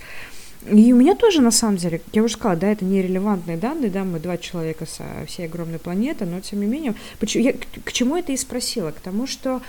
И 0.69 0.93
у 0.93 0.95
меня 0.95 1.15
тоже, 1.15 1.41
на 1.41 1.51
самом 1.51 1.77
деле, 1.77 2.01
я 2.13 2.23
уже 2.23 2.33
сказала, 2.33 2.59
да, 2.59 2.71
это 2.71 2.85
нерелевантные 2.85 3.57
данные, 3.57 3.91
да, 3.91 4.03
мы 4.03 4.19
два 4.19 4.37
человека 4.37 4.85
со 4.85 5.03
всей 5.27 5.45
огромной 5.45 5.79
планеты, 5.79 6.25
но 6.25 6.39
тем 6.39 6.61
не 6.61 6.67
менее, 6.67 6.95
почему, 7.19 7.43
я, 7.43 7.53
к 7.53 7.91
чему 7.91 8.15
это 8.15 8.31
и 8.31 8.37
спросила? 8.37 8.91
К 8.91 8.99
тому, 8.99 9.25
что 9.25 9.61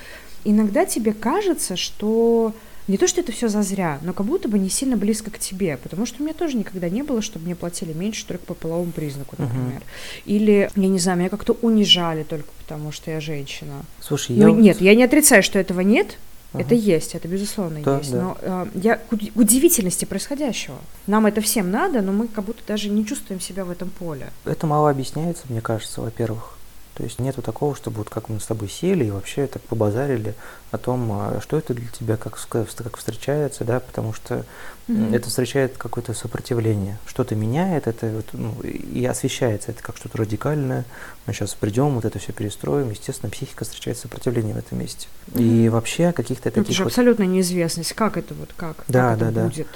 иногда 0.44 0.84
тебе 0.84 1.12
кажется, 1.12 1.76
что 1.76 2.54
не 2.88 2.98
то, 2.98 3.06
что 3.06 3.20
это 3.20 3.32
все 3.32 3.48
зазря, 3.48 4.00
но 4.02 4.12
как 4.12 4.26
будто 4.26 4.48
бы 4.48 4.58
не 4.58 4.68
сильно 4.68 4.96
близко 4.96 5.30
к 5.30 5.38
тебе, 5.38 5.76
потому 5.76 6.04
что 6.04 6.20
у 6.20 6.24
меня 6.24 6.34
тоже 6.34 6.56
никогда 6.56 6.88
не 6.88 7.02
было, 7.02 7.22
чтобы 7.22 7.44
мне 7.44 7.54
платили 7.54 7.92
меньше 7.92 8.26
только 8.26 8.44
по 8.44 8.54
половому 8.54 8.90
признаку, 8.90 9.36
например. 9.38 9.80
Uh-huh. 9.80 10.22
Или, 10.26 10.70
я 10.74 10.88
не 10.88 10.98
знаю, 10.98 11.18
меня 11.18 11.28
как-то 11.28 11.56
унижали 11.62 12.24
только 12.24 12.48
потому, 12.58 12.90
что 12.90 13.10
я 13.10 13.20
женщина. 13.20 13.84
Слушай, 14.00 14.36
ну, 14.36 14.48
я... 14.48 14.52
Нет, 14.52 14.80
я 14.80 14.94
не 14.94 15.04
отрицаю, 15.04 15.42
что 15.42 15.58
этого 15.58 15.80
нет, 15.80 16.18
Uh-huh. 16.52 16.60
Это 16.60 16.74
есть, 16.74 17.14
это 17.14 17.28
безусловно 17.28 17.80
да, 17.80 17.96
есть. 17.96 18.12
Да. 18.12 18.20
Но 18.20 18.38
э, 18.42 18.66
я 18.74 18.96
к 18.96 19.12
удивительности 19.34 20.04
происходящего. 20.04 20.76
Нам 21.06 21.24
это 21.24 21.40
всем 21.40 21.70
надо, 21.70 22.02
но 22.02 22.12
мы 22.12 22.28
как 22.28 22.44
будто 22.44 22.60
даже 22.66 22.90
не 22.90 23.06
чувствуем 23.06 23.40
себя 23.40 23.64
в 23.64 23.70
этом 23.70 23.88
поле. 23.88 24.30
Это 24.44 24.66
мало 24.66 24.90
объясняется, 24.90 25.44
мне 25.48 25.62
кажется, 25.62 26.02
во-первых. 26.02 26.58
То 26.94 27.04
есть 27.04 27.18
нету 27.18 27.40
такого, 27.40 27.74
чтобы 27.74 27.98
вот 27.98 28.10
как 28.10 28.28
мы 28.28 28.38
с 28.38 28.44
тобой 28.44 28.68
сели 28.68 29.06
и 29.06 29.10
вообще 29.10 29.46
так 29.46 29.62
побазарили 29.62 30.34
о 30.70 30.78
том, 30.78 31.10
а, 31.10 31.40
что 31.40 31.56
это 31.56 31.72
для 31.72 31.88
тебя, 31.88 32.18
как, 32.18 32.38
как 32.48 32.96
встречается, 32.98 33.64
да, 33.64 33.80
потому 33.80 34.12
что 34.12 34.44
mm-hmm. 34.88 35.16
это 35.16 35.30
встречает 35.30 35.78
какое-то 35.78 36.12
сопротивление, 36.12 36.98
что-то 37.06 37.34
меняет, 37.34 37.86
это 37.86 38.08
вот, 38.08 38.26
ну, 38.32 38.60
и 38.62 39.04
освещается, 39.06 39.70
это 39.72 39.82
как 39.82 39.96
что-то 39.96 40.18
радикальное, 40.18 40.84
мы 41.26 41.32
сейчас 41.32 41.54
придем, 41.54 41.94
вот 41.94 42.04
это 42.04 42.18
все 42.18 42.32
перестроим, 42.32 42.90
естественно, 42.90 43.30
психика 43.30 43.64
встречает 43.64 43.96
сопротивление 43.96 44.54
в 44.54 44.58
этом 44.58 44.78
месте. 44.78 45.08
Mm-hmm. 45.28 45.42
И 45.42 45.68
вообще 45.70 46.12
каких-то 46.12 46.50
таких... 46.50 46.64
Это 46.64 46.72
же 46.72 46.84
вот... 46.84 46.90
абсолютно 46.90 47.22
неизвестность, 47.22 47.94
как 47.94 48.18
это 48.18 48.34
вот, 48.34 48.50
как, 48.54 48.84
да, 48.88 49.10
как 49.10 49.18
да, 49.18 49.26
это 49.28 49.34
да. 49.34 49.44
будет. 49.44 49.68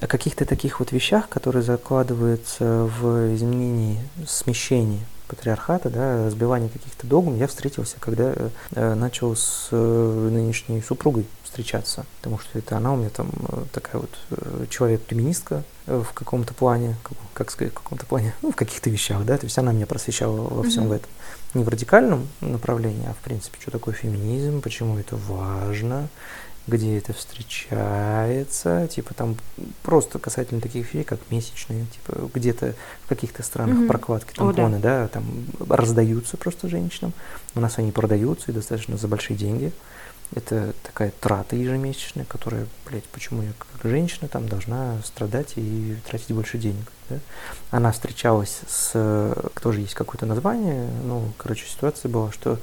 О 0.00 0.06
каких-то 0.06 0.44
таких 0.44 0.80
вот 0.80 0.92
вещах, 0.92 1.28
которые 1.28 1.62
закладываются 1.62 2.90
в 3.00 3.34
изменении, 3.34 3.98
смещении 4.26 5.06
патриархата, 5.30 5.88
да, 5.88 6.26
разбивания 6.26 6.68
каких-то 6.68 7.06
догм, 7.06 7.36
я 7.36 7.46
встретился, 7.46 7.96
когда 8.00 8.34
э, 8.72 8.94
начал 8.94 9.36
с 9.36 9.68
э, 9.70 10.28
нынешней 10.32 10.82
супругой 10.82 11.24
встречаться, 11.44 12.04
потому 12.16 12.38
что 12.38 12.58
это 12.58 12.76
она 12.76 12.92
у 12.92 12.96
меня 12.96 13.10
там 13.10 13.30
э, 13.48 13.64
такая 13.72 14.00
вот 14.02 14.10
э, 14.30 14.66
человек-феминистка 14.68 15.62
э, 15.86 16.02
в 16.06 16.12
каком-то 16.12 16.52
плане, 16.54 16.96
как, 17.02 17.16
как 17.32 17.50
сказать, 17.50 17.72
в 17.72 17.76
каком-то 17.76 18.06
плане, 18.06 18.34
ну, 18.42 18.50
в 18.50 18.56
каких-то 18.56 18.90
вещах, 18.90 19.24
да, 19.24 19.38
то 19.38 19.46
есть 19.46 19.56
она 19.58 19.72
меня 19.72 19.86
просвещала 19.86 20.36
во 20.36 20.62
всем 20.64 20.90
mm-hmm. 20.90 20.96
этом. 20.96 21.10
Не 21.54 21.64
в 21.64 21.68
радикальном 21.68 22.28
направлении, 22.40 23.06
а 23.08 23.14
в 23.14 23.18
принципе, 23.18 23.58
что 23.60 23.70
такое 23.70 23.94
феминизм, 23.94 24.60
почему 24.60 24.98
это 24.98 25.16
важно, 25.16 26.08
где 26.70 26.98
это 26.98 27.12
встречается, 27.12 28.88
типа 28.88 29.14
там 29.14 29.36
просто 29.82 30.18
касательно 30.18 30.60
таких 30.60 30.86
вещей, 30.86 31.04
как 31.04 31.18
месячные, 31.30 31.86
типа 31.86 32.30
где-то 32.32 32.74
в 33.04 33.08
каких-то 33.08 33.42
странах 33.42 33.78
mm-hmm. 33.78 33.88
прокладки 33.88 34.34
тампоны, 34.34 34.76
О, 34.76 34.78
да. 34.78 35.02
да, 35.02 35.08
там 35.08 35.24
раздаются 35.68 36.36
просто 36.36 36.68
женщинам, 36.68 37.12
у 37.54 37.60
нас 37.60 37.78
они 37.78 37.92
продаются 37.92 38.50
и 38.50 38.54
достаточно 38.54 38.96
за 38.96 39.08
большие 39.08 39.36
деньги. 39.36 39.72
Это 40.32 40.74
такая 40.84 41.12
трата 41.18 41.56
ежемесячная, 41.56 42.24
которая, 42.24 42.66
блядь, 42.86 43.04
почему 43.06 43.42
я 43.42 43.50
как 43.58 43.90
женщина 43.90 44.28
там 44.28 44.48
должна 44.48 45.02
страдать 45.04 45.54
и 45.56 45.96
тратить 46.08 46.30
больше 46.32 46.56
денег, 46.56 46.92
да? 47.08 47.16
Она 47.72 47.90
встречалась 47.90 48.60
с, 48.68 49.34
тоже 49.60 49.80
есть 49.80 49.94
какое-то 49.94 50.26
название, 50.26 50.88
ну, 51.04 51.32
короче, 51.36 51.66
ситуация 51.66 52.08
была, 52.10 52.30
что 52.30 52.60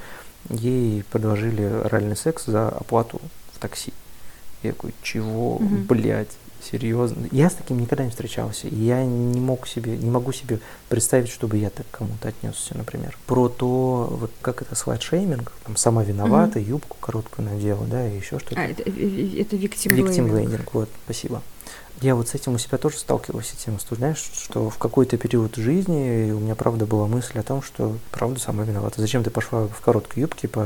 ей 0.50 1.04
предложили 1.12 1.64
оральный 1.64 2.16
секс 2.16 2.46
за 2.46 2.70
оплату 2.70 3.20
в 3.58 3.60
такси. 3.60 3.92
Я 4.64 4.72
такой, 4.72 4.94
чего, 5.02 5.56
угу. 5.56 5.76
блядь, 5.88 6.32
серьезно? 6.64 7.28
Я 7.32 7.50
с 7.50 7.54
таким 7.54 7.80
никогда 7.80 8.04
не 8.04 8.10
встречался. 8.10 8.68
И 8.68 8.76
я 8.76 9.04
не 9.06 9.40
мог 9.40 9.68
себе, 9.68 9.98
не 9.98 10.10
могу 10.10 10.32
себе 10.32 10.60
представить, 10.90 11.30
чтобы 11.30 11.58
я 11.58 11.70
так 11.70 11.86
кому-то 11.92 12.30
отнесся, 12.30 12.78
например. 12.78 13.18
Про 13.28 13.50
то, 13.50 14.08
вот 14.10 14.32
как 14.42 14.62
это 14.62 14.76
слат-шейминг, 14.76 15.52
там 15.66 15.76
сама 15.76 16.04
виновата, 16.04 16.60
угу. 16.60 16.70
юбку 16.70 16.98
короткую 17.00 17.50
надела, 17.50 17.86
да, 17.86 18.08
и 18.08 18.18
еще 18.18 18.40
что-то. 18.40 18.60
А, 18.60 18.66
это, 18.66 18.84
это 18.84 19.56
виктимблейминг. 19.56 20.10
Виктимблейминг, 20.10 20.74
вот, 20.74 20.90
спасибо 21.06 21.42
я 22.02 22.16
вот 22.16 22.30
с 22.30 22.36
этим 22.36 22.54
у 22.54 22.58
себя 22.58 22.78
тоже 22.78 22.98
сталкивался 22.98 23.56
тем, 23.58 23.80
что, 23.80 23.96
знаешь, 23.96 24.18
что 24.18 24.70
в 24.70 24.78
какой-то 24.78 25.18
период 25.18 25.56
жизни 25.56 26.32
у 26.32 26.40
меня, 26.40 26.56
правда, 26.56 26.86
была 26.86 27.08
мысль 27.08 27.40
о 27.40 27.44
том, 27.44 27.62
что, 27.62 27.98
правда, 28.12 28.40
сама 28.40 28.64
виновата. 28.64 29.02
Зачем 29.02 29.24
ты 29.24 29.30
пошла 29.30 29.68
в 29.68 29.82
короткой 29.82 30.22
юбке 30.22 30.48
по 30.48 30.66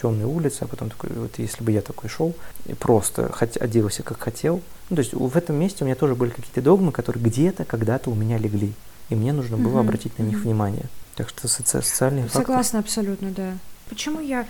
темной 0.00 0.24
улице, 0.24 0.62
а 0.62 0.66
потом 0.66 0.90
такой, 0.90 1.10
вот 1.10 1.38
если 1.38 1.62
бы 1.62 1.72
я 1.72 1.82
такой 1.82 2.08
шел, 2.08 2.34
и 2.66 2.74
просто 2.74 3.30
хоть 3.32 3.56
оделся 3.56 4.02
как 4.02 4.20
хотел. 4.20 4.62
Ну, 4.88 4.96
то 4.96 5.00
есть 5.00 5.12
в 5.12 5.36
этом 5.36 5.56
месте 5.56 5.84
у 5.84 5.86
меня 5.86 5.96
тоже 5.96 6.14
были 6.14 6.30
какие-то 6.30 6.62
догмы, 6.62 6.92
которые 6.92 7.22
где-то 7.22 7.64
когда-то 7.64 8.10
у 8.10 8.14
меня 8.14 8.38
легли, 8.38 8.72
и 9.08 9.14
мне 9.14 9.32
нужно 9.32 9.56
было 9.56 9.78
mm-hmm. 9.78 9.80
обратить 9.80 10.18
на 10.18 10.22
них 10.22 10.38
mm-hmm. 10.38 10.42
внимание. 10.42 10.86
Так 11.14 11.28
что 11.28 11.46
соци- 11.46 11.82
социальные 11.82 12.28
Согласна 12.28 12.80
факторы... 12.80 12.84
абсолютно, 12.84 13.30
да. 13.30 13.58
Почему 13.88 14.20
я 14.20 14.46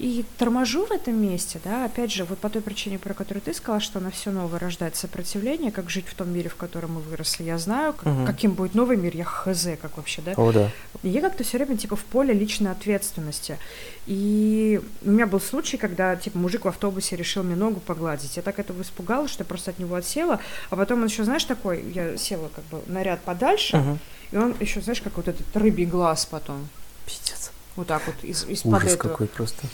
и 0.00 0.24
торможу 0.38 0.86
в 0.86 0.92
этом 0.92 1.20
месте, 1.20 1.60
да, 1.62 1.84
опять 1.84 2.10
же, 2.10 2.24
вот 2.24 2.38
по 2.38 2.48
той 2.48 2.62
причине, 2.62 2.98
про 2.98 3.12
которую 3.12 3.42
ты 3.42 3.52
сказала, 3.52 3.80
что 3.80 4.00
на 4.00 4.10
все 4.10 4.30
новое 4.30 4.58
рождает 4.58 4.96
сопротивление, 4.96 5.70
как 5.70 5.90
жить 5.90 6.06
в 6.08 6.14
том 6.14 6.32
мире, 6.32 6.48
в 6.48 6.56
котором 6.56 6.94
мы 6.94 7.00
выросли, 7.02 7.42
я 7.42 7.58
знаю, 7.58 7.92
как, 7.92 8.06
угу. 8.06 8.24
каким 8.24 8.52
будет 8.52 8.74
новый 8.74 8.96
мир, 8.96 9.14
я 9.14 9.24
хз, 9.24 9.68
как 9.80 9.98
вообще, 9.98 10.22
да. 10.22 10.32
О, 10.38 10.52
да. 10.52 10.70
Я 11.02 11.20
как-то 11.20 11.44
все 11.44 11.58
время, 11.58 11.76
типа, 11.76 11.96
в 11.96 12.04
поле 12.04 12.32
личной 12.32 12.70
ответственности. 12.70 13.58
И 14.06 14.80
у 15.04 15.10
меня 15.10 15.26
был 15.26 15.38
случай, 15.38 15.76
когда, 15.76 16.16
типа, 16.16 16.38
мужик 16.38 16.64
в 16.64 16.68
автобусе 16.68 17.14
решил 17.14 17.42
мне 17.42 17.54
ногу 17.54 17.80
погладить. 17.80 18.38
Я 18.38 18.42
так 18.42 18.58
этого 18.58 18.80
испугалась, 18.80 19.30
что 19.30 19.42
я 19.42 19.48
просто 19.48 19.72
от 19.72 19.78
него 19.78 19.96
отсела, 19.96 20.40
а 20.70 20.76
потом 20.76 21.00
он 21.00 21.08
еще, 21.08 21.24
знаешь, 21.24 21.44
такой, 21.44 21.84
я 21.92 22.16
села 22.16 22.48
как 22.56 22.64
бы 22.66 22.80
на 22.86 23.02
ряд 23.02 23.20
подальше, 23.20 23.76
угу. 23.76 23.98
и 24.32 24.36
он 24.38 24.54
еще, 24.60 24.80
знаешь, 24.80 25.02
как 25.02 25.18
вот 25.18 25.28
этот 25.28 25.54
рыбий 25.54 25.84
глаз 25.84 26.24
потом. 26.24 26.70
Пиздец. 27.04 27.50
Вот 27.76 27.86
так 27.86 28.02
вот 28.06 28.16
из, 28.22 28.44
из-под 28.46 28.82
Ужас 28.82 28.94
этого. 28.94 29.12
какой 29.12 29.26
просто. 29.26 29.66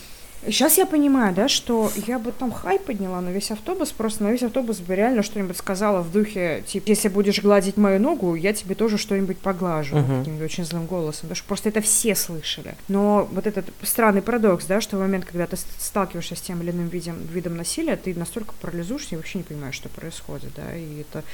Сейчас 0.47 0.79
я 0.79 0.87
понимаю, 0.87 1.35
да, 1.35 1.49
что 1.49 1.91
я 2.07 2.19
бы 2.19 2.33
там 2.33 2.53
хай 2.53 2.79
подняла 2.79 3.21
на 3.21 3.31
весь 3.31 3.51
автобус, 3.51 3.93
просто 3.93 4.25
на 4.25 4.33
весь 4.33 4.43
автобус 4.43 4.79
бы 4.79 4.95
реально 4.95 5.23
что-нибудь 5.23 5.57
сказала 5.57 6.03
в 6.03 6.13
духе, 6.13 6.63
типа, 6.67 6.89
если 6.89 7.09
будешь 7.09 7.43
гладить 7.43 7.77
мою 7.77 8.01
ногу, 8.01 8.35
я 8.35 8.53
тебе 8.53 8.75
тоже 8.75 8.99
что-нибудь 8.99 9.39
поглажу, 9.39 9.97
uh-huh. 9.97 10.19
каким-нибудь 10.21 10.45
очень 10.45 10.65
злым 10.65 10.87
голосом, 10.87 11.23
потому 11.23 11.37
что 11.37 11.47
просто 11.47 11.69
это 11.69 11.81
все 11.81 12.15
слышали. 12.15 12.75
Но 12.89 13.29
вот 13.33 13.47
этот 13.47 13.67
странный 13.83 14.23
парадокс, 14.23 14.67
да, 14.67 14.81
что 14.81 14.97
в 14.97 15.01
момент, 15.01 15.25
когда 15.25 15.47
ты 15.47 15.57
сталкиваешься 15.57 16.37
с 16.37 16.41
тем 16.41 16.63
или 16.63 16.71
иным 16.71 16.89
видом, 16.89 17.17
видом 17.33 17.57
насилия, 17.57 17.97
ты 17.97 18.15
настолько 18.15 18.55
парализуешься 18.61 19.15
и 19.15 19.17
вообще 19.17 19.39
не 19.39 19.45
понимаешь, 19.45 19.75
что 19.75 19.89
происходит, 19.89 20.53
да, 20.57 20.77
и 20.77 21.01
это 21.01 21.25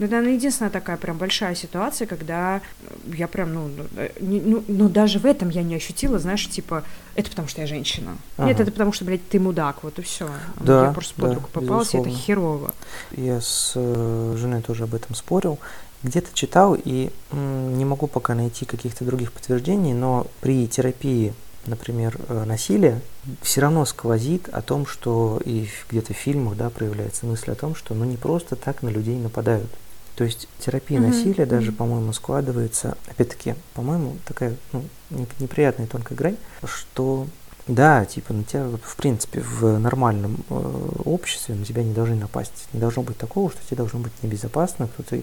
ну, 0.00 0.06
это, 0.06 0.14
наверное, 0.14 0.36
единственная 0.38 0.70
такая 0.70 0.96
прям 0.96 1.18
большая 1.18 1.54
ситуация, 1.54 2.06
когда 2.06 2.62
я 3.06 3.28
прям, 3.28 3.52
ну, 3.52 3.68
ну, 3.68 3.84
э, 3.96 4.08
не, 4.20 4.40
ну, 4.40 4.64
ну, 4.66 4.88
даже 4.88 5.18
в 5.18 5.26
этом 5.26 5.50
я 5.50 5.62
не 5.62 5.74
ощутила, 5.74 6.18
знаешь, 6.18 6.48
типа, 6.48 6.84
это 7.16 7.28
потому 7.28 7.48
что 7.48 7.60
я 7.60 7.66
женщина. 7.66 8.16
Ага. 8.38 8.48
Нет, 8.48 8.60
это 8.60 8.70
потому 8.72 8.94
что, 8.94 9.04
блядь, 9.04 9.28
ты 9.28 9.38
мудак, 9.38 9.82
вот 9.82 9.98
и 9.98 10.02
все. 10.02 10.30
Да, 10.58 10.86
я 10.86 10.92
просто 10.92 11.14
под 11.16 11.28
да, 11.28 11.34
руку 11.34 11.50
попалась, 11.52 11.92
и 11.92 11.98
это 11.98 12.08
херово. 12.08 12.72
Я 13.12 13.42
с 13.42 13.72
э, 13.74 14.36
женой 14.38 14.62
тоже 14.62 14.84
об 14.84 14.94
этом 14.94 15.14
спорил. 15.14 15.58
Где-то 16.02 16.28
читал 16.32 16.78
и 16.82 17.10
м, 17.30 17.76
не 17.76 17.84
могу 17.84 18.06
пока 18.06 18.34
найти 18.34 18.64
каких-то 18.64 19.04
других 19.04 19.32
подтверждений, 19.32 19.92
но 19.92 20.26
при 20.40 20.66
терапии 20.66 21.34
например, 21.66 22.16
э, 22.26 22.44
насилия, 22.44 23.02
все 23.42 23.60
равно 23.60 23.84
сквозит 23.84 24.48
о 24.48 24.62
том, 24.62 24.86
что 24.86 25.38
и 25.44 25.68
где-то 25.90 26.14
в 26.14 26.16
фильмах 26.16 26.56
да, 26.56 26.70
проявляется 26.70 27.26
мысль 27.26 27.50
о 27.50 27.54
том, 27.54 27.74
что 27.74 27.94
ну 27.94 28.06
не 28.06 28.16
просто 28.16 28.56
так 28.56 28.82
на 28.82 28.88
людей 28.88 29.18
нападают. 29.18 29.70
То 30.20 30.24
есть 30.24 30.48
терапия 30.58 30.98
mm-hmm. 30.98 31.06
насилия 31.06 31.46
даже, 31.46 31.72
по-моему, 31.72 32.12
складывается, 32.12 32.98
опять-таки, 33.08 33.54
по-моему, 33.72 34.18
такая 34.26 34.54
ну, 34.70 34.84
неприятная 35.38 35.86
тонкая 35.86 36.18
грань, 36.18 36.36
что 36.62 37.26
да, 37.66 38.04
типа 38.04 38.34
на 38.34 38.44
тебя, 38.44 38.66
в 38.82 38.96
принципе, 38.96 39.40
в 39.40 39.78
нормальном 39.78 40.44
э, 40.50 40.90
обществе 41.06 41.54
на 41.54 41.64
тебя 41.64 41.82
не 41.82 41.94
должны 41.94 42.16
напасть. 42.16 42.68
Не 42.74 42.80
должно 42.80 43.02
быть 43.02 43.16
такого, 43.16 43.50
что 43.50 43.66
тебе 43.66 43.78
должно 43.78 44.00
быть 44.00 44.12
небезопасно, 44.22 44.88
кто-то, 44.88 45.22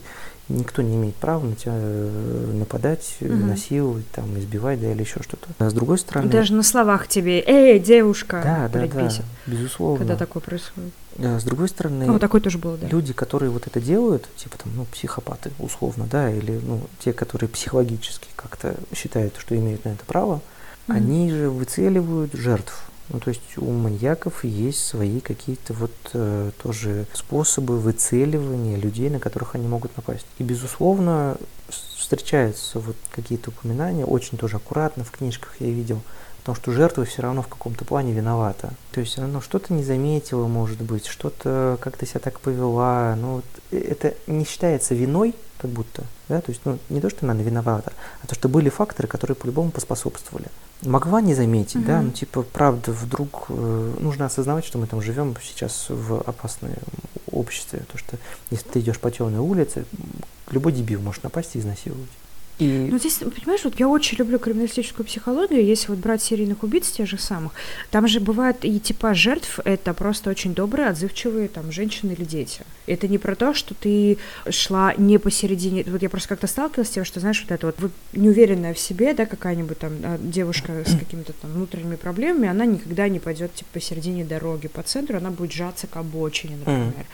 никто 0.50 0.82
не 0.82 0.96
имеет 0.96 1.16
права 1.16 1.46
на 1.46 1.56
тебя 1.56 1.74
э, 1.76 2.52
нападать, 2.54 3.18
угу. 3.22 3.34
насиловать, 3.34 4.10
там, 4.12 4.38
избивать, 4.40 4.82
да, 4.82 4.92
или 4.92 5.02
еще 5.02 5.22
что-то. 5.22 5.48
А 5.60 5.70
с 5.70 5.74
другой 5.74 5.98
стороны... 5.98 6.30
Даже 6.30 6.54
на 6.54 6.64
словах 6.64 7.08
тебе, 7.08 7.44
эй, 7.46 7.80
девушка! 7.80 8.42
Да, 8.44 8.70
да, 8.70 8.88
да, 8.88 9.04
бесит, 9.04 9.26
безусловно. 9.46 10.00
Когда 10.00 10.16
такое 10.16 10.42
происходит. 10.42 10.94
А 11.20 11.40
с 11.40 11.44
другой 11.44 11.68
стороны, 11.68 12.16
О, 12.16 12.20
такое 12.20 12.42
тоже 12.42 12.58
было, 12.58 12.78
да. 12.78 12.88
люди, 12.88 13.12
которые 13.12 13.50
вот 13.50 13.66
это 13.66 13.82
делают, 13.82 14.28
типа 14.36 14.58
там, 14.58 14.72
ну, 14.76 14.86
психопаты, 14.86 15.52
условно, 15.58 16.08
да, 16.10 16.30
или, 16.32 16.60
ну, 16.64 16.82
те, 17.00 17.12
которые 17.12 17.50
психологически 17.50 18.28
как-то 18.36 18.76
считают, 18.94 19.36
что 19.38 19.56
имеют 19.56 19.84
на 19.86 19.90
это 19.90 20.06
право, 20.06 20.36
mm-hmm. 20.88 20.94
они 20.94 21.32
же 21.32 21.50
выцеливают 21.50 22.34
жертв. 22.34 22.84
Ну, 23.10 23.20
то 23.20 23.30
есть 23.30 23.58
у 23.58 23.72
маньяков 23.72 24.44
есть 24.44 24.86
свои 24.86 25.22
какие-то 25.22 25.74
вот 25.74 25.92
э, 26.14 26.52
тоже 26.62 27.06
способы 27.14 27.80
выцеливания 27.80 28.78
людей, 28.78 29.10
на 29.10 29.20
которых 29.20 29.56
они 29.56 29.68
могут 29.68 29.96
напасть. 29.96 30.26
И, 30.40 30.44
безусловно, 30.44 31.38
встречаются 31.70 32.80
вот 32.80 32.96
какие-то 33.12 33.50
упоминания, 33.50 34.06
очень 34.06 34.38
тоже 34.38 34.58
аккуратно 34.58 35.04
в 35.04 35.12
книжках 35.12 35.56
я 35.60 35.68
видел, 35.68 36.02
потому 36.40 36.56
что 36.56 36.72
жертва 36.72 37.06
все 37.06 37.22
равно 37.22 37.42
в 37.42 37.48
каком-то 37.48 37.86
плане 37.86 38.14
виновата. 38.14 38.72
То 38.92 39.00
есть 39.00 39.18
она 39.18 39.28
ну, 39.28 39.42
что-то 39.42 39.74
не 39.74 39.84
заметила, 39.84 40.48
может 40.48 40.82
быть, 40.82 41.06
что-то 41.06 41.78
как-то 41.82 42.06
себя 42.06 42.20
так 42.20 42.40
повела. 42.42 43.16
Ну, 43.16 43.36
вот 43.36 43.46
э, 43.72 43.78
это 43.80 44.16
не 44.28 44.46
считается 44.46 44.96
виной, 44.96 45.34
как 45.58 45.72
будто, 45.72 46.04
да, 46.30 46.42
то 46.42 46.52
есть, 46.52 46.62
ну, 46.66 46.78
не 46.90 47.02
то, 47.02 47.10
что 47.10 47.26
она 47.26 47.34
виновата, 47.42 47.94
а 48.22 48.28
то, 48.28 48.36
что 48.36 48.48
были 48.50 48.70
факторы, 48.70 49.08
которые 49.08 49.36
по-любому 49.36 49.72
поспособствовали. 49.72 50.48
Могла 50.84 51.22
не 51.22 51.34
заметить, 51.34 51.78
mm-hmm. 51.78 51.86
да, 51.86 52.02
ну, 52.02 52.12
типа, 52.12 52.44
правда, 52.44 52.92
вдруг 52.92 53.46
э, 53.50 53.96
нужно 54.00 54.26
осознавать, 54.26 54.66
что 54.66 54.78
мы 54.78 54.86
там 54.86 55.02
живем 55.02 55.36
сейчас 55.42 55.88
в 55.90 56.22
опасном 56.22 56.74
обществе, 57.32 57.82
то, 57.92 57.98
что 57.98 58.18
если 58.52 58.70
ты 58.70 58.80
идешь 58.80 59.00
по 59.00 59.10
темной 59.10 59.40
улице, 59.40 59.86
любой 60.52 60.74
дебил 60.74 61.02
может 61.02 61.24
напасть 61.24 61.56
и 61.56 61.60
изнасиловать. 61.60 62.10
И... 62.60 62.90
Ну, 62.92 62.98
здесь, 62.98 63.20
понимаешь, 63.20 63.64
вот 63.64 63.80
я 63.80 63.88
очень 63.88 64.18
люблю 64.18 64.40
криминалистическую 64.40 65.06
психологию, 65.06 65.64
если 65.64 65.90
вот 65.90 66.00
брать 66.00 66.24
серийных 66.24 66.64
убийц 66.64 66.90
тех 66.90 67.08
же 67.08 67.18
самых, 67.20 67.52
там 67.92 68.08
же 68.08 68.20
бывают 68.20 68.66
и 68.66 68.80
типа 68.80 69.14
жертв, 69.14 69.60
это 69.64 69.94
просто 69.94 70.32
очень 70.32 70.56
добрые, 70.56 70.90
отзывчивые 70.90 71.50
там 71.50 71.72
женщины 71.72 72.14
или 72.14 72.26
дети. 72.26 72.62
Это 72.88 73.08
не 73.08 73.20
про 73.20 73.36
то, 73.36 73.54
что 73.54 73.76
ты 73.76 74.18
шла 74.50 74.94
не 74.98 75.20
посередине, 75.20 75.84
вот 75.86 76.02
я 76.02 76.10
просто 76.10 76.30
как-то 76.30 76.48
сталкивалась 76.48 76.88
с 76.88 76.92
тем, 76.92 77.06
что, 77.06 77.20
знаешь, 77.20 77.46
вот 77.48 77.52
это 77.52 77.68
вот 77.68 77.92
неуверенная 78.14 78.74
в 78.74 78.80
себе, 78.80 79.14
да, 79.14 79.26
какая-нибудь 79.26 79.78
там 79.78 79.94
а, 80.04 80.18
девушка 80.18 80.84
с 80.86 80.98
какими-то 80.98 81.34
там 81.34 81.52
внутренними 81.52 81.96
проблемами, 81.96 82.50
она 82.50 82.66
никогда 82.66 83.08
не 83.08 83.20
пойдет 83.20 83.54
типа 83.54 83.70
посередине 83.74 84.26
дороги, 84.26 84.68
по 84.68 84.82
центру, 84.82 85.18
она 85.18 85.30
будет 85.30 85.52
сжаться 85.52 85.86
к 85.86 85.96
обочине, 85.98 86.56
например. 86.58 86.94
Mm. 86.98 87.06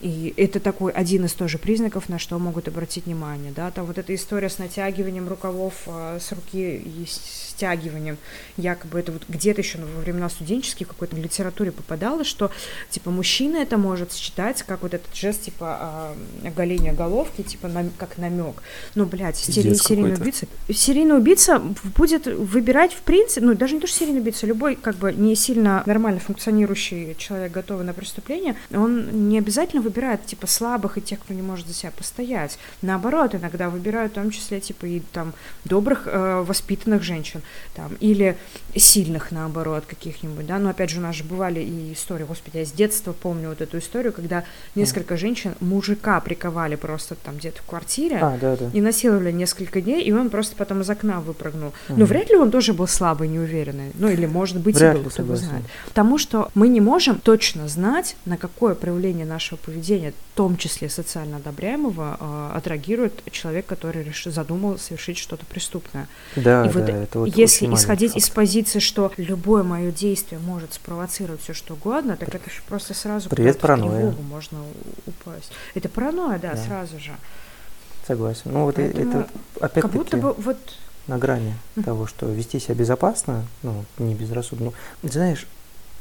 И 0.00 0.32
это 0.36 0.60
такой 0.60 0.92
один 0.92 1.26
из 1.26 1.34
тоже 1.34 1.58
признаков, 1.58 2.08
на 2.08 2.18
что 2.18 2.38
могут 2.38 2.68
обратить 2.68 3.06
внимание. 3.06 3.52
Да? 3.52 3.70
Там 3.70 3.84
вот 3.84 3.98
эта 3.98 4.14
история 4.14 4.48
с 4.48 4.58
натягиванием 4.58 5.28
рукавов 5.28 5.74
э, 5.86 6.18
с 6.20 6.32
руки 6.32 6.76
и 6.76 7.06
стягиванием, 7.60 8.16
якобы 8.56 8.98
это 8.98 9.12
вот 9.12 9.22
где-то 9.28 9.60
еще 9.60 9.78
во 9.78 10.00
времена 10.00 10.30
студенческих 10.30 10.86
в 10.86 10.90
какой-то 10.90 11.16
литературе 11.16 11.72
попадало, 11.72 12.24
что 12.24 12.50
типа 12.88 13.10
мужчина 13.10 13.58
это 13.58 13.76
может 13.76 14.14
считать 14.14 14.62
как 14.62 14.82
вот 14.82 14.94
этот 14.94 15.14
жест 15.14 15.42
типа 15.42 16.14
э, 16.42 16.48
оголения 16.48 16.94
головки, 16.94 17.42
типа 17.42 17.68
нам, 17.68 17.90
как 17.98 18.16
намек. 18.16 18.62
Ну, 18.94 19.04
блядь, 19.04 19.36
серий, 19.36 19.74
серийный 19.74 20.14
убийца. 20.14 20.46
Серийный 20.72 21.18
убийца 21.18 21.60
будет 21.96 22.26
выбирать 22.26 22.94
в 22.94 23.02
принципе, 23.02 23.44
ну, 23.44 23.54
даже 23.54 23.74
не 23.74 23.80
то, 23.80 23.86
что 23.86 23.98
серийный 23.98 24.20
убийца, 24.20 24.46
любой 24.46 24.74
как 24.74 24.96
бы 24.96 25.12
не 25.12 25.36
сильно 25.36 25.82
нормально 25.84 26.20
функционирующий 26.20 27.14
человек, 27.16 27.52
готовый 27.52 27.84
на 27.84 27.92
преступление, 27.92 28.56
он 28.72 29.28
не 29.28 29.38
обязательно 29.38 29.82
выбирают, 29.82 30.24
типа, 30.24 30.46
слабых 30.46 30.96
и 30.96 31.02
тех, 31.02 31.20
кто 31.20 31.34
не 31.34 31.42
может 31.42 31.66
за 31.66 31.74
себя 31.74 31.92
постоять. 31.94 32.58
Наоборот, 32.80 33.34
иногда 33.34 33.68
выбирают 33.68 34.12
в 34.12 34.14
том 34.14 34.30
числе, 34.30 34.60
типа, 34.60 34.86
и 34.86 35.00
там 35.12 35.34
добрых, 35.64 36.06
э, 36.06 36.42
воспитанных 36.46 37.02
женщин, 37.02 37.42
там, 37.74 37.94
или 38.00 38.36
сильных, 38.74 39.30
наоборот, 39.30 39.84
каких-нибудь, 39.86 40.46
да, 40.46 40.58
но 40.58 40.70
опять 40.70 40.90
же 40.90 40.98
у 40.98 41.02
нас 41.02 41.16
же 41.16 41.24
бывали 41.24 41.60
и 41.60 41.92
истории, 41.92 42.24
господи, 42.24 42.58
я 42.58 42.64
с 42.64 42.72
детства 42.72 43.12
помню 43.12 43.48
вот 43.48 43.60
эту 43.60 43.78
историю, 43.78 44.12
когда 44.12 44.44
несколько 44.74 45.16
женщин 45.16 45.54
мужика 45.60 46.20
приковали 46.20 46.76
просто 46.76 47.14
там 47.14 47.36
где-то 47.36 47.62
в 47.62 47.66
квартире 47.66 48.18
а, 48.20 48.38
да, 48.40 48.56
да. 48.56 48.70
и 48.72 48.80
насиловали 48.80 49.32
несколько 49.32 49.80
дней, 49.80 50.02
и 50.02 50.12
он 50.12 50.30
просто 50.30 50.56
потом 50.56 50.82
из 50.82 50.90
окна 50.90 51.20
выпрыгнул. 51.20 51.72
Mm. 51.88 51.94
Но 51.96 52.04
вряд 52.04 52.30
ли 52.30 52.36
он 52.36 52.50
тоже 52.50 52.72
был 52.72 52.86
слабый, 52.86 53.28
неуверенный, 53.28 53.92
ну 53.94 54.08
или 54.08 54.26
может 54.26 54.58
быть 54.58 54.76
вряд 54.76 54.96
и 54.96 55.00
был, 55.00 55.10
кто 55.10 55.36
знает. 55.36 55.64
Потому 55.86 56.18
что 56.18 56.50
мы 56.54 56.68
не 56.68 56.80
можем 56.80 57.18
точно 57.20 57.68
знать, 57.68 58.16
на 58.24 58.36
какое 58.36 58.74
проявление 58.74 59.26
нашего 59.26 59.58
поведения 59.58 60.12
в 60.12 60.36
том 60.36 60.56
числе 60.56 60.88
социально 60.88 61.36
одобряемого, 61.36 62.16
э, 62.18 62.56
отреагирует 62.56 63.22
человек, 63.30 63.66
который 63.66 64.06
задумал 64.24 64.78
совершить 64.78 65.18
что-то 65.18 65.44
преступное. 65.46 66.08
Да, 66.36 66.64
и 66.64 66.68
да, 66.68 66.72
вот 66.72 66.88
это 66.88 67.18
вот 67.18 67.36
если 67.40 67.66
исходить 67.74 68.16
из 68.16 68.28
позиции, 68.30 68.78
что 68.78 69.12
любое 69.16 69.62
мое 69.62 69.90
действие 69.90 70.40
может 70.40 70.74
спровоцировать 70.74 71.42
все 71.42 71.54
что 71.54 71.74
угодно, 71.74 72.16
так 72.16 72.34
это 72.34 72.50
же 72.50 72.60
просто 72.68 72.94
сразу 72.94 73.28
Привет, 73.28 73.58
паранойя. 73.58 74.14
можно 74.28 74.58
упасть. 75.06 75.52
Это 75.74 75.88
паранойя, 75.88 76.38
да, 76.38 76.52
да. 76.52 76.64
сразу 76.64 76.98
же. 76.98 77.12
Согласен. 78.06 78.42
Ну 78.46 78.64
вот 78.64 78.76
Поэтому 78.76 79.10
это 79.10 79.28
опять-таки 79.56 79.80
как 79.80 79.90
будто 79.92 80.16
бы 80.16 80.32
вот 80.32 80.58
на 81.06 81.18
грани 81.18 81.54
mm-hmm. 81.76 81.84
того, 81.84 82.06
что 82.06 82.26
вести 82.26 82.58
себя 82.58 82.74
безопасно, 82.74 83.44
ну 83.62 83.84
не 83.98 84.14
безрассудно. 84.14 84.72
Ну, 85.02 85.08
знаешь, 85.08 85.46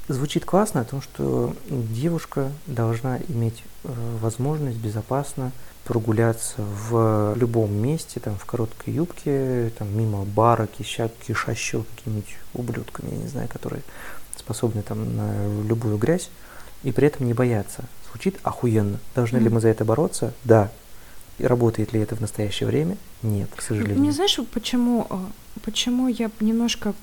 звучит 0.10 0.44
классно 0.44 0.82
о 0.82 0.86
том, 0.86 1.02
что 1.02 1.56
девушка 1.70 2.52
должна 2.68 3.20
иметь 3.30 3.64
э, 3.84 3.90
возможность 4.22 4.78
безопасно 4.78 5.52
прогуляться 5.86 6.56
в 6.58 7.34
любом 7.36 7.74
месте, 7.74 8.20
там, 8.20 8.38
в 8.38 8.46
короткой 8.46 8.94
юбке, 8.94 9.72
там, 9.78 9.96
мимо 9.98 10.24
бара, 10.26 10.68
кищак, 10.68 11.12
кишащего 11.26 11.84
какими-нибудь 11.96 12.38
ублюдками, 12.54 13.12
я 13.12 13.18
не 13.18 13.28
знаю, 13.28 13.48
которые 13.48 13.82
способны 14.36 14.82
там 14.82 15.16
на 15.16 15.64
любую 15.68 15.98
грязь, 15.98 16.30
и 16.84 16.92
при 16.92 17.08
этом 17.08 17.26
не 17.26 17.34
бояться. 17.34 17.86
Звучит 18.10 18.38
охуенно. 18.44 19.00
Должны 19.16 19.38
mm-hmm. 19.38 19.44
ли 19.44 19.50
мы 19.50 19.62
за 19.62 19.70
это 19.70 19.86
бороться? 19.86 20.34
Да. 20.44 20.72
И 21.38 21.46
работает 21.46 21.94
ли 21.94 22.00
это 22.00 22.16
в 22.16 22.22
настоящее 22.22 22.68
время? 22.68 22.98
Нет, 23.22 23.50
к 23.56 23.62
сожалению. 23.62 24.00
Не 24.00 24.12
знаешь, 24.12 24.40
почему, 24.52 25.08
э, 25.10 25.16
почему 25.64 26.08
я 26.08 26.30
немножко 26.40 26.94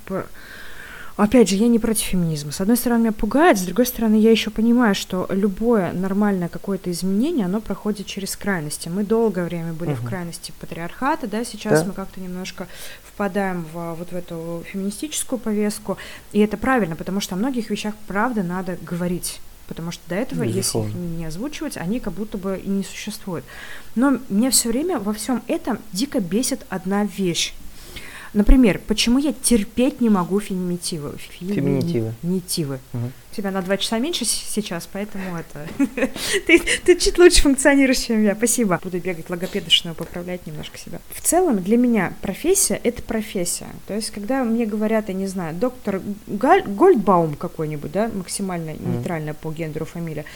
Опять 1.16 1.48
же, 1.48 1.56
я 1.56 1.68
не 1.68 1.78
против 1.78 2.04
феминизма. 2.04 2.52
С 2.52 2.60
одной 2.60 2.76
стороны, 2.76 3.04
меня 3.04 3.12
пугает, 3.12 3.58
с 3.58 3.62
другой 3.62 3.86
стороны, 3.86 4.16
я 4.16 4.30
еще 4.30 4.50
понимаю, 4.50 4.94
что 4.94 5.26
любое 5.30 5.92
нормальное 5.92 6.48
какое-то 6.48 6.90
изменение, 6.90 7.46
оно 7.46 7.60
проходит 7.62 8.06
через 8.06 8.36
крайности. 8.36 8.90
Мы 8.90 9.02
долгое 9.02 9.46
время 9.46 9.72
были 9.72 9.92
угу. 9.92 10.02
в 10.02 10.04
крайности 10.04 10.52
патриархата, 10.60 11.26
да, 11.26 11.42
сейчас 11.44 11.80
да. 11.80 11.86
мы 11.86 11.92
как-то 11.94 12.20
немножко 12.20 12.68
впадаем 13.02 13.64
в 13.72 13.94
вот 13.94 14.12
в 14.12 14.14
эту 14.14 14.62
феминистическую 14.70 15.38
повестку, 15.38 15.96
и 16.32 16.40
это 16.40 16.58
правильно, 16.58 16.96
потому 16.96 17.20
что 17.20 17.34
о 17.34 17.38
многих 17.38 17.70
вещах, 17.70 17.94
правда, 18.06 18.42
надо 18.42 18.76
говорить 18.82 19.40
потому 19.66 19.90
что 19.90 20.02
до 20.08 20.14
этого, 20.14 20.44
Безусловно. 20.44 20.88
если 20.88 21.00
их 21.00 21.18
не 21.18 21.24
озвучивать, 21.24 21.76
они 21.76 21.98
как 21.98 22.12
будто 22.12 22.38
бы 22.38 22.60
и 22.62 22.68
не 22.68 22.84
существуют. 22.84 23.44
Но 23.94 24.18
меня 24.28 24.50
все 24.50 24.68
время 24.68 25.00
во 25.00 25.12
всем 25.12 25.42
этом 25.48 25.78
дико 25.92 26.20
бесит 26.20 26.64
одна 26.68 27.04
вещь. 27.04 27.52
Например, 28.36 28.78
почему 28.86 29.18
я 29.18 29.32
терпеть 29.32 30.02
не 30.02 30.10
могу 30.10 30.40
феминитивы? 30.40 31.14
Феминитивы. 31.38 32.12
Феминитивы. 32.20 32.80
Угу. 32.92 33.10
Тебя 33.34 33.50
на 33.50 33.62
два 33.62 33.78
часа 33.78 33.98
меньше 33.98 34.26
сейчас, 34.26 34.86
поэтому 34.92 35.38
это... 35.38 35.66
ты, 36.46 36.60
ты 36.84 36.98
чуть 36.98 37.16
лучше 37.16 37.40
функционируешь, 37.40 38.00
чем 38.00 38.22
я. 38.22 38.34
Спасибо. 38.34 38.78
Буду 38.84 38.98
бегать 38.98 39.30
логопедочную, 39.30 39.94
поправлять 39.94 40.46
немножко 40.46 40.76
себя. 40.76 41.00
В 41.08 41.22
целом, 41.22 41.62
для 41.62 41.78
меня 41.78 42.12
профессия— 42.20 42.78
это 42.84 43.02
профессия. 43.02 43.68
То 43.86 43.94
есть, 43.94 44.10
когда 44.10 44.44
мне 44.44 44.66
говорят, 44.66 45.08
я 45.08 45.14
не 45.14 45.26
знаю, 45.26 45.54
доктор 45.54 46.02
Галь... 46.26 46.64
Гольдбаум 46.64 47.36
какой-нибудь, 47.36 47.90
да, 47.90 48.10
максимально 48.12 48.74
нейтральная 48.78 49.32
по 49.32 49.50
гендеру 49.50 49.86
фамилия, 49.86 50.26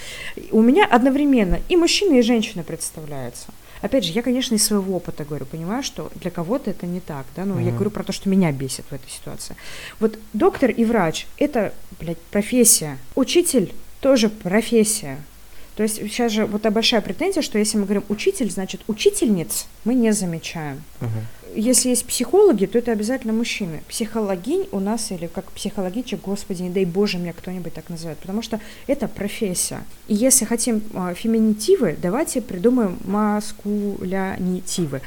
у 0.52 0.62
меня 0.62 0.86
одновременно 0.86 1.60
и 1.68 1.76
мужчины, 1.76 2.20
и 2.20 2.22
женщины 2.22 2.62
представляются. 2.62 3.48
Опять 3.80 4.04
же, 4.04 4.12
я, 4.12 4.22
конечно, 4.22 4.54
из 4.54 4.64
своего 4.64 4.96
опыта 4.96 5.24
говорю, 5.24 5.46
понимаю, 5.46 5.82
что 5.82 6.10
для 6.16 6.30
кого-то 6.30 6.70
это 6.70 6.86
не 6.86 7.00
так, 7.00 7.26
да, 7.34 7.44
но 7.44 7.58
mm-hmm. 7.58 7.64
я 7.64 7.72
говорю 7.72 7.90
про 7.90 8.04
то, 8.04 8.12
что 8.12 8.28
меня 8.28 8.52
бесит 8.52 8.84
в 8.90 8.92
этой 8.92 9.10
ситуации. 9.10 9.56
Вот 9.98 10.18
доктор 10.32 10.70
и 10.70 10.84
врач– 10.84 11.26
это, 11.38 11.72
блядь, 11.98 12.18
профессия. 12.18 12.98
Учитель– 13.14 13.72
тоже 14.00 14.28
профессия. 14.28 15.18
То 15.76 15.82
есть 15.82 15.96
сейчас 15.96 16.32
же 16.32 16.46
вот 16.46 16.62
большая 16.70 17.00
претензия, 17.00 17.42
что 17.42 17.58
если 17.58 17.78
мы 17.78 17.84
говорим 17.84 18.04
учитель, 18.08 18.50
значит 18.50 18.82
учительниц 18.86 19.66
мы 19.84 19.94
не 19.94 20.12
замечаем. 20.12 20.82
Uh-huh 21.00 21.39
если 21.54 21.90
есть 21.90 22.06
психологи, 22.06 22.66
то 22.66 22.78
это 22.78 22.92
обязательно 22.92 23.32
мужчины. 23.32 23.82
Психологинь 23.88 24.68
у 24.72 24.80
нас, 24.80 25.10
или 25.10 25.26
как 25.26 25.50
психологичек, 25.52 26.20
господи, 26.20 26.62
не 26.62 26.70
дай 26.70 26.84
боже, 26.84 27.18
меня 27.18 27.32
кто-нибудь 27.32 27.74
так 27.74 27.88
называет, 27.88 28.18
потому 28.18 28.42
что 28.42 28.60
это 28.86 29.08
профессия. 29.08 29.84
И 30.08 30.14
если 30.14 30.44
хотим 30.44 30.82
э, 30.92 31.14
феминитивы, 31.14 31.96
давайте 32.00 32.40
придумаем 32.40 32.98
маскулянитивы. 33.04 35.02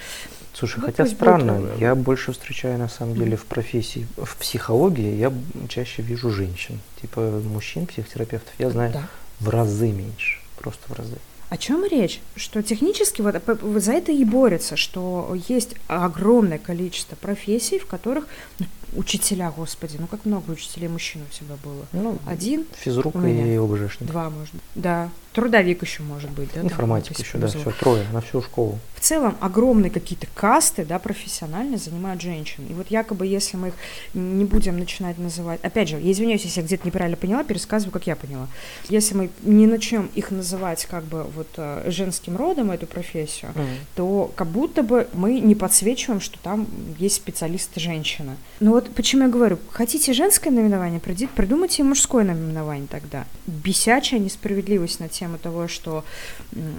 Слушай, 0.54 0.80
ну, 0.82 0.86
хотя 0.86 1.06
странно, 1.08 1.54
будет... 1.56 1.80
я 1.80 1.96
больше 1.96 2.32
встречаю 2.32 2.78
на 2.78 2.88
самом 2.88 3.16
деле 3.16 3.36
в 3.36 3.46
профессии, 3.46 4.08
в 4.18 4.38
психологии 4.38 5.16
я 5.16 5.34
чаще 5.68 6.04
вижу 6.04 6.30
женщин. 6.30 6.80
Типа 7.02 7.42
мужчин, 7.44 7.88
психотерапевтов, 7.88 8.54
я 8.60 8.70
знаю 8.70 8.94
да. 8.94 9.08
в 9.40 9.50
разы 9.50 9.92
меньше, 9.92 10.40
просто 10.60 10.82
в 10.88 10.94
разы. 10.94 11.18
О 11.54 11.58
чем 11.58 11.86
речь? 11.86 12.20
Что 12.36 12.64
технически 12.64 13.22
вот, 13.22 13.36
за 13.80 13.94
это 13.94 14.12
и 14.12 14.26
борется, 14.26 14.76
что 14.76 15.38
есть 15.48 15.76
огромное 15.86 16.58
количество 16.58 17.16
профессий, 17.16 17.78
в 17.78 17.86
которых 17.86 18.26
ну, 18.58 18.66
учителя, 18.96 19.52
господи, 19.56 19.98
ну 20.00 20.08
как 20.08 20.26
много 20.26 20.52
учителей 20.52 20.88
мужчин 20.88 21.22
у 21.22 21.34
тебя 21.34 21.56
было? 21.64 21.86
Ну, 21.92 22.18
Один? 22.26 22.66
Физрук 22.78 23.16
и 23.16 23.56
ОБЖшник. 23.56 24.10
Два, 24.10 24.30
может 24.30 24.54
быть. 24.54 24.62
Да. 24.76 25.10
Трудовик 25.34 25.82
еще 25.82 26.04
может 26.04 26.30
быть, 26.30 26.50
да? 26.54 26.62
Информатика 26.62 27.20
еще, 27.20 27.40
да, 27.40 27.48
все, 27.48 27.72
трое, 27.72 28.06
на 28.14 28.22
всю 28.22 28.42
школу. 28.42 28.78
В 28.94 29.00
целом 29.00 29.36
огромные 29.42 29.90
какие-то 29.90 30.28
касты, 30.36 30.86
да, 30.86 31.00
профессионально 31.00 31.78
занимают 31.78 32.22
женщин. 32.22 32.66
И 32.70 32.74
вот 32.74 32.92
якобы, 32.92 33.26
если 33.26 33.58
мы 33.58 33.70
их 33.70 33.74
не 34.14 34.46
будем 34.46 34.78
начинать 34.78 35.18
называть... 35.18 35.60
Опять 35.64 35.90
же, 35.90 36.00
я 36.00 36.12
извиняюсь, 36.12 36.44
если 36.44 36.62
я 36.62 36.66
где-то 36.66 36.86
неправильно 36.86 37.18
поняла, 37.18 37.44
пересказываю, 37.44 37.92
как 37.92 38.06
я 38.06 38.16
поняла. 38.16 38.48
Если 38.90 39.16
мы 39.16 39.30
не 39.42 39.66
начнем 39.66 40.10
их 40.14 40.30
называть 40.30 40.86
как 40.86 41.04
бы 41.04 41.24
вот 41.24 41.48
э, 41.58 41.84
женским 41.88 42.38
родом, 42.38 42.70
эту 42.70 42.86
профессию, 42.86 43.52
mm. 43.56 43.68
то 43.96 44.32
как 44.36 44.48
будто 44.48 44.84
бы 44.84 45.08
мы 45.14 45.40
не 45.40 45.56
подсвечиваем, 45.56 46.22
что 46.22 46.38
там 46.38 46.68
есть 47.00 47.16
специалисты 47.16 47.80
женщины. 47.80 48.36
Но 48.60 48.72
вот 48.72 48.83
вот 48.84 48.96
почему 48.96 49.24
я 49.24 49.30
говорю, 49.30 49.58
хотите 49.72 50.14
женское 50.14 50.52
наименование, 50.52 51.00
придумайте 51.00 51.84
мужское 51.84 52.24
наименование 52.24 52.88
тогда. 52.88 53.26
Бесячая 53.48 54.20
несправедливость 54.20 55.00
на 55.00 55.10
тему 55.10 55.38
того, 55.38 55.68
что 55.68 56.04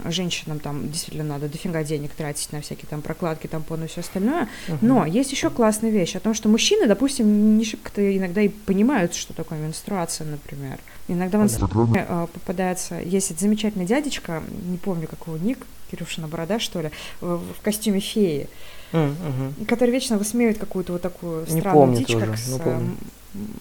женщинам 0.06 0.60
там 0.60 0.90
действительно 0.90 1.24
надо 1.24 1.48
дофига 1.48 1.82
денег 1.82 2.12
тратить 2.12 2.52
на 2.52 2.60
всякие 2.60 2.86
там 2.88 3.02
прокладки, 3.02 3.46
тампоны 3.46 3.84
и 3.84 3.88
все 3.88 4.00
остальное. 4.00 4.48
Uh-huh. 4.68 4.78
Но 4.82 5.06
есть 5.06 5.32
еще 5.32 5.50
классная 5.50 5.90
вещь 5.90 6.16
о 6.16 6.20
том, 6.20 6.34
что 6.34 6.48
мужчины, 6.48 6.86
допустим, 6.86 7.56
не 7.56 7.64
шибко-то 7.64 8.16
иногда 8.16 8.42
и 8.42 8.48
понимают, 8.48 9.14
что 9.14 9.32
такое 9.32 9.58
менструация, 9.58 10.26
например. 10.26 10.78
Иногда 11.08 11.38
в 11.38 11.44
Инстаграме 11.44 12.06
э, 12.08 12.26
попадается, 12.32 13.00
есть 13.00 13.38
замечательный 13.38 13.86
дядечка, 13.86 14.42
не 14.66 14.78
помню, 14.78 15.06
какого 15.06 15.36
ник, 15.36 15.58
Кирюшина 15.90 16.28
борода, 16.28 16.58
что 16.58 16.80
ли, 16.80 16.90
в, 17.20 17.38
в 17.38 17.60
костюме 17.62 18.00
феи, 18.00 18.48
mm-hmm. 18.94 19.66
который 19.66 19.90
вечно 19.90 20.16
высмеивает 20.18 20.58
какую-то 20.58 20.92
вот 20.92 21.02
такую 21.02 21.46
странную 21.46 21.64
не 21.64 21.72
помню 21.72 21.98
дичь, 21.98 22.12
тоже, 22.12 22.26
как 22.26 22.38
с, 22.38 22.48
не 22.48 22.58
помню. 22.58 22.96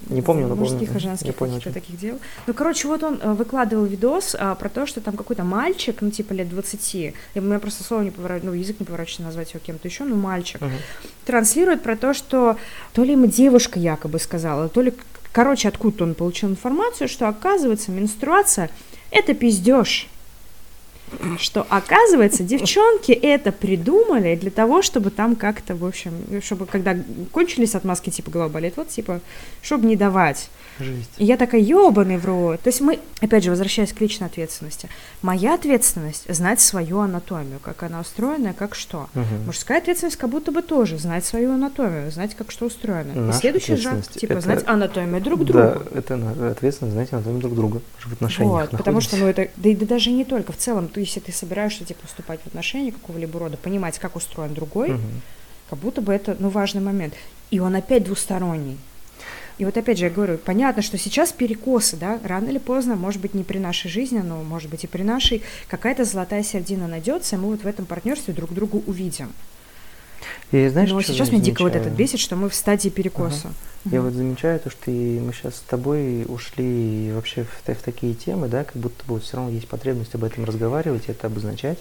Не 0.10 0.22
помню, 0.22 0.48
но 0.48 0.56
мужских 0.56 0.90
помню. 0.90 0.98
и 0.98 1.00
женских 1.00 1.36
каких-то 1.36 1.74
таких 1.74 2.00
дел. 2.00 2.20
Ну, 2.46 2.54
короче, 2.54 2.88
вот 2.88 3.02
он 3.02 3.20
э, 3.20 3.34
выкладывал 3.34 3.86
видос 3.86 4.36
а, 4.38 4.54
про 4.54 4.70
то, 4.70 4.86
что 4.86 5.02
там 5.02 5.18
какой-то 5.18 5.44
мальчик, 5.44 5.98
ну, 6.02 6.12
типа 6.12 6.34
лет 6.34 6.48
20, 6.50 6.96
и 6.96 7.14
у 7.36 7.42
меня 7.42 7.58
просто 7.58 7.84
слово 7.84 8.04
не 8.04 8.12
поворачивается, 8.12 8.52
ну, 8.52 8.54
язык 8.54 8.80
не 8.80 8.86
поворачивается 8.86 9.24
назвать 9.24 9.50
его 9.54 9.62
кем-то 9.66 9.88
еще, 9.88 10.04
ну, 10.04 10.16
мальчик, 10.16 10.62
uh-huh. 10.62 10.72
транслирует 11.26 11.82
про 11.82 11.98
то, 11.98 12.14
что 12.14 12.58
то 12.94 13.04
ли 13.04 13.14
ему 13.14 13.26
девушка 13.26 13.80
якобы 13.80 14.20
сказала, 14.20 14.70
то 14.70 14.82
ли, 14.82 14.94
короче, 15.32 15.70
откуда-то 15.70 16.04
он 16.04 16.14
получил 16.14 16.50
информацию, 16.50 17.08
что, 17.08 17.28
оказывается, 17.28 17.90
менструация– 17.90 18.70
это 19.10 19.34
пиздеж 19.34 20.08
что, 21.40 21.66
оказывается, 21.70 22.44
девчонки 22.44 23.12
это 23.12 23.52
придумали 23.52 24.36
для 24.36 24.52
того, 24.52 24.82
чтобы 24.82 25.10
там 25.10 25.36
как-то, 25.36 25.76
в 25.76 25.86
общем, 25.86 26.14
чтобы 26.42 26.66
когда 26.66 26.98
кончились 27.32 27.76
отмазки, 27.76 28.10
типа, 28.10 28.32
голова 28.32 28.50
болит, 28.50 28.74
вот, 28.78 28.90
типа, 28.90 29.22
чтобы 29.62 29.88
не 29.88 29.96
давать. 29.96 30.50
Жесть. 30.80 31.12
И 31.18 31.26
я 31.26 31.38
такая, 31.38 31.62
ебаный 31.62 32.18
в 32.18 32.26
рот. 32.26 32.62
То 32.62 32.70
есть 32.70 32.82
мы, 32.82 33.00
опять 33.22 33.44
же, 33.44 33.50
возвращаясь 33.50 33.94
к 33.94 34.02
личной 34.02 34.28
ответственности, 34.28 34.90
моя 35.22 35.54
ответственность— 35.54 36.26
знать 36.34 36.60
свою 36.60 37.00
анатомию, 37.00 37.60
как 37.60 37.84
она 37.84 38.00
устроена, 38.02 38.54
как 38.54 38.76
что. 38.76 39.10
Угу. 39.16 39.46
Мужская 39.48 39.78
ответственность 39.78 40.18
как 40.18 40.30
будто 40.30 40.52
бы 40.52 40.62
тоже 40.62 40.98
знать 40.98 41.26
свою 41.26 41.54
анатомию, 41.54 42.12
знать, 42.12 42.36
как 42.36 42.52
что 42.52 42.66
устроено. 42.66 43.14
Наша 43.14 43.38
И 43.38 43.42
следующий 43.42 43.78
шаг, 43.78 44.08
типа, 44.08 44.34
это... 44.34 44.42
знать 44.42 44.64
анатомию 44.68 45.22
друг 45.22 45.46
друга. 45.46 45.86
Да, 45.92 46.00
это 46.00 46.52
ответственность 46.52 46.94
знать 46.94 47.14
анатомию 47.14 47.42
друг 47.42 47.56
друга 47.56 47.82
в 48.00 48.14
отношениях 48.14 48.72
Вот, 48.72 48.72
потому 48.72 49.02
что, 49.02 49.18
ну, 49.18 49.28
это, 49.28 49.50
да 49.56 49.70
и 49.70 49.76
да 49.76 49.86
даже 49.86 50.12
не 50.12 50.26
только, 50.26 50.52
в 50.52 50.58
целом, 50.58 50.88
то 50.88 51.00
если 51.00 51.20
ты 51.20 51.32
собираешься, 51.32 51.86
типа, 51.86 52.08
вступать 52.08 52.40
в 52.42 52.48
отношения 52.48 52.92
какого-либо 52.92 53.40
рода, 53.40 53.58
понимать, 53.58 54.00
как 54.00 54.16
устроен 54.16 54.54
другой, 54.54 54.92
Угу. 54.92 55.02
как 55.70 55.80
будто 55.80 56.02
бы 56.02 56.14
это, 56.14 56.36
ну, 56.40 56.50
важный 56.50 56.82
момент. 56.82 57.14
И 57.52 57.60
он 57.60 57.76
опять 57.76 58.04
двусторонний. 58.04 58.78
И 59.58 59.66
вот 59.66 59.78
опять 59.78 60.00
же 60.00 60.06
я 60.06 60.10
говорю, 60.10 60.38
понятно, 60.38 60.82
что 60.82 60.98
сейчас 60.98 61.32
перекосы, 61.32 61.96
да, 61.96 62.20
рано 62.24 62.50
или 62.50 62.58
поздно, 62.58 62.96
может 62.96 63.22
быть, 63.22 63.34
не 63.34 63.44
при 63.44 63.60
нашей 63.60 63.90
жизни, 63.90 64.20
но 64.20 64.44
может 64.44 64.70
быть 64.70 64.84
и 64.84 64.88
при 64.88 65.04
нашей, 65.04 65.44
какая-то 65.68 66.06
золотая 66.06 66.44
середина 66.44 66.88
найдется, 66.88 67.36
и 67.36 67.40
мы 67.40 67.50
вот 67.50 67.64
в 67.64 67.68
этом 67.68 67.86
партнерстве 67.86 68.34
друг 68.34 68.54
друга 68.54 68.78
увидим. 68.88 69.32
И 70.52 70.68
знаешь, 70.70 70.90
но 70.90 71.02
сейчас 71.02 71.32
меня 71.32 71.44
дико 71.44 71.64
вот 71.64 71.76
этот 71.76 71.94
бесит, 71.94 72.20
что 72.20 72.36
мы 72.36 72.50
в 72.50 72.56
стадии 72.56 72.90
перекоса. 72.90 73.54
Я 73.86 74.02
вот 74.02 74.14
замечаю 74.14 74.60
то, 74.60 74.70
что 74.70 74.92
и 74.92 75.20
мы 75.20 75.34
сейчас 75.34 75.56
с 75.56 75.60
тобой 75.60 76.26
ушли 76.28 77.12
вообще 77.12 77.44
в, 77.44 77.70
в 77.70 77.82
такие 77.84 78.14
темы, 78.14 78.48
да, 78.48 78.64
как 78.64 78.78
будто 78.78 79.04
бы 79.06 79.16
вот 79.16 79.24
все 79.24 79.36
равно 79.36 79.52
есть 79.52 79.68
потребность 79.68 80.16
об 80.16 80.24
этом 80.24 80.46
разговаривать, 80.46 81.04
это 81.08 81.28
обозначать. 81.28 81.78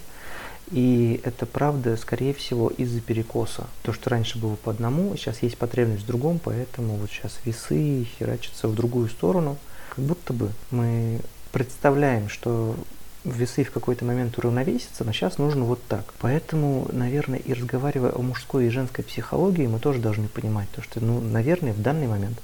И 0.71 1.19
это 1.23 1.45
правда, 1.45 1.97
скорее 1.97 2.33
всего, 2.33 2.69
из-за 2.69 3.01
перекоса. 3.01 3.67
То, 3.83 3.93
что 3.93 4.09
раньше 4.09 4.37
было 4.39 4.55
по 4.55 4.71
одному, 4.71 5.15
сейчас 5.15 5.43
есть 5.43 5.57
потребность 5.57 6.03
в 6.03 6.07
другом, 6.07 6.39
поэтому 6.43 6.95
вот 6.95 7.09
сейчас 7.09 7.39
весы 7.45 8.07
херачатся 8.17 8.67
в 8.67 8.75
другую 8.75 9.09
сторону. 9.09 9.57
Как 9.95 10.05
будто 10.05 10.33
бы 10.33 10.49
мы 10.71 11.19
представляем, 11.51 12.29
что 12.29 12.75
весы 13.23 13.63
в 13.63 13.71
какой-то 13.71 14.05
момент 14.05 14.37
уравновесятся, 14.37 15.03
но 15.03 15.11
сейчас 15.11 15.37
нужно 15.37 15.63
вот 15.63 15.81
так. 15.87 16.13
Поэтому, 16.19 16.87
наверное, 16.91 17.39
и 17.39 17.53
разговаривая 17.53 18.11
о 18.11 18.21
мужской 18.21 18.67
и 18.67 18.69
женской 18.69 19.03
психологии, 19.03 19.67
мы 19.67 19.79
тоже 19.79 19.99
должны 19.99 20.27
понимать, 20.27 20.69
то, 20.71 20.81
что, 20.81 20.99
ну, 20.99 21.21
наверное, 21.21 21.73
в 21.73 21.81
данный 21.81 22.07
момент 22.07 22.39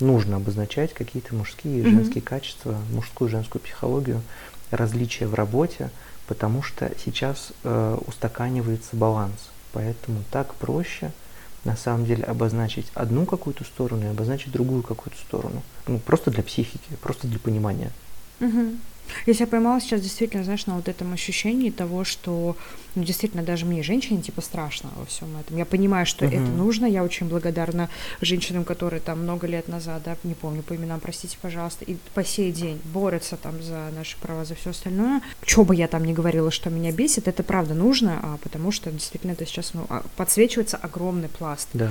нужно 0.00 0.36
обозначать 0.36 0.92
какие-то 0.92 1.34
мужские 1.34 1.80
и 1.80 1.84
женские 1.84 2.22
mm-hmm. 2.22 2.28
качества, 2.28 2.76
мужскую 2.92 3.28
и 3.28 3.32
женскую 3.32 3.62
психологию, 3.62 4.22
различия 4.70 5.26
в 5.26 5.34
работе, 5.34 5.90
потому 6.26 6.62
что 6.62 6.90
сейчас 7.04 7.52
э, 7.62 7.98
устаканивается 8.06 8.96
баланс. 8.96 9.50
Поэтому 9.72 10.22
так 10.30 10.54
проще 10.54 11.10
на 11.64 11.76
самом 11.76 12.04
деле 12.04 12.24
обозначить 12.24 12.86
одну 12.94 13.26
какую-то 13.26 13.64
сторону 13.64 14.04
и 14.04 14.08
обозначить 14.08 14.52
другую 14.52 14.82
какую-то 14.82 15.18
сторону. 15.18 15.62
Ну, 15.86 15.98
просто 15.98 16.30
для 16.30 16.42
психики, 16.42 16.94
просто 17.00 17.26
для 17.26 17.38
понимания. 17.38 17.90
Угу. 18.40 18.76
Я 19.26 19.34
себя 19.34 19.46
поймала 19.46 19.80
сейчас 19.80 20.00
действительно, 20.00 20.44
знаешь, 20.44 20.66
на 20.66 20.76
вот 20.76 20.88
этом 20.88 21.12
ощущении 21.12 21.70
того, 21.70 22.04
что, 22.04 22.56
ну, 22.94 23.04
действительно, 23.04 23.42
даже 23.42 23.66
мне, 23.66 23.82
женщине, 23.82 24.22
типа, 24.22 24.40
страшно 24.40 24.90
во 24.96 25.04
всем 25.04 25.36
этом. 25.36 25.56
Я 25.56 25.64
понимаю, 25.64 26.06
что 26.06 26.24
uh-huh. 26.24 26.28
это 26.28 26.50
нужно. 26.50 26.86
Я 26.86 27.02
очень 27.02 27.28
благодарна 27.28 27.88
женщинам, 28.20 28.64
которые 28.64 29.00
там 29.00 29.22
много 29.22 29.46
лет 29.46 29.68
назад, 29.68 30.02
да, 30.04 30.16
не 30.22 30.34
помню 30.34 30.62
по 30.62 30.76
именам, 30.76 31.00
простите, 31.00 31.36
пожалуйста, 31.40 31.84
и 31.84 31.96
по 32.14 32.24
сей 32.24 32.52
день 32.52 32.80
борются 32.84 33.36
там 33.36 33.62
за 33.62 33.90
наши 33.96 34.16
права, 34.18 34.44
за 34.44 34.54
все 34.54 34.70
остальное. 34.70 35.22
Что 35.44 35.64
бы 35.64 35.74
я 35.74 35.88
там 35.88 36.04
ни 36.04 36.12
говорила, 36.12 36.50
что 36.50 36.70
меня 36.70 36.92
бесит, 36.92 37.28
это 37.28 37.42
правда 37.42 37.74
нужно, 37.74 38.20
а, 38.22 38.38
потому 38.42 38.70
что 38.70 38.90
действительно 38.90 39.32
это 39.32 39.46
сейчас, 39.46 39.74
ну, 39.74 39.86
а, 39.88 40.04
подсвечивается 40.16 40.76
огромный 40.76 41.28
пласт. 41.28 41.68
Да. 41.72 41.90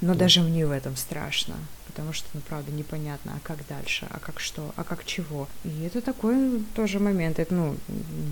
Но 0.00 0.14
да. 0.14 0.20
даже 0.20 0.42
мне 0.42 0.66
в 0.66 0.70
этом 0.70 0.96
страшно 0.96 1.54
потому 1.92 2.12
что, 2.12 2.26
ну, 2.34 2.40
правда, 2.48 2.72
непонятно, 2.72 3.34
а 3.36 3.46
как 3.46 3.58
дальше, 3.68 4.06
а 4.10 4.18
как 4.18 4.40
что, 4.40 4.72
а 4.76 4.84
как 4.84 5.04
чего. 5.04 5.46
И 5.64 5.84
это 5.84 6.00
такой 6.00 6.62
тоже 6.74 6.98
момент, 6.98 7.38
это, 7.38 7.54
ну, 7.54 7.76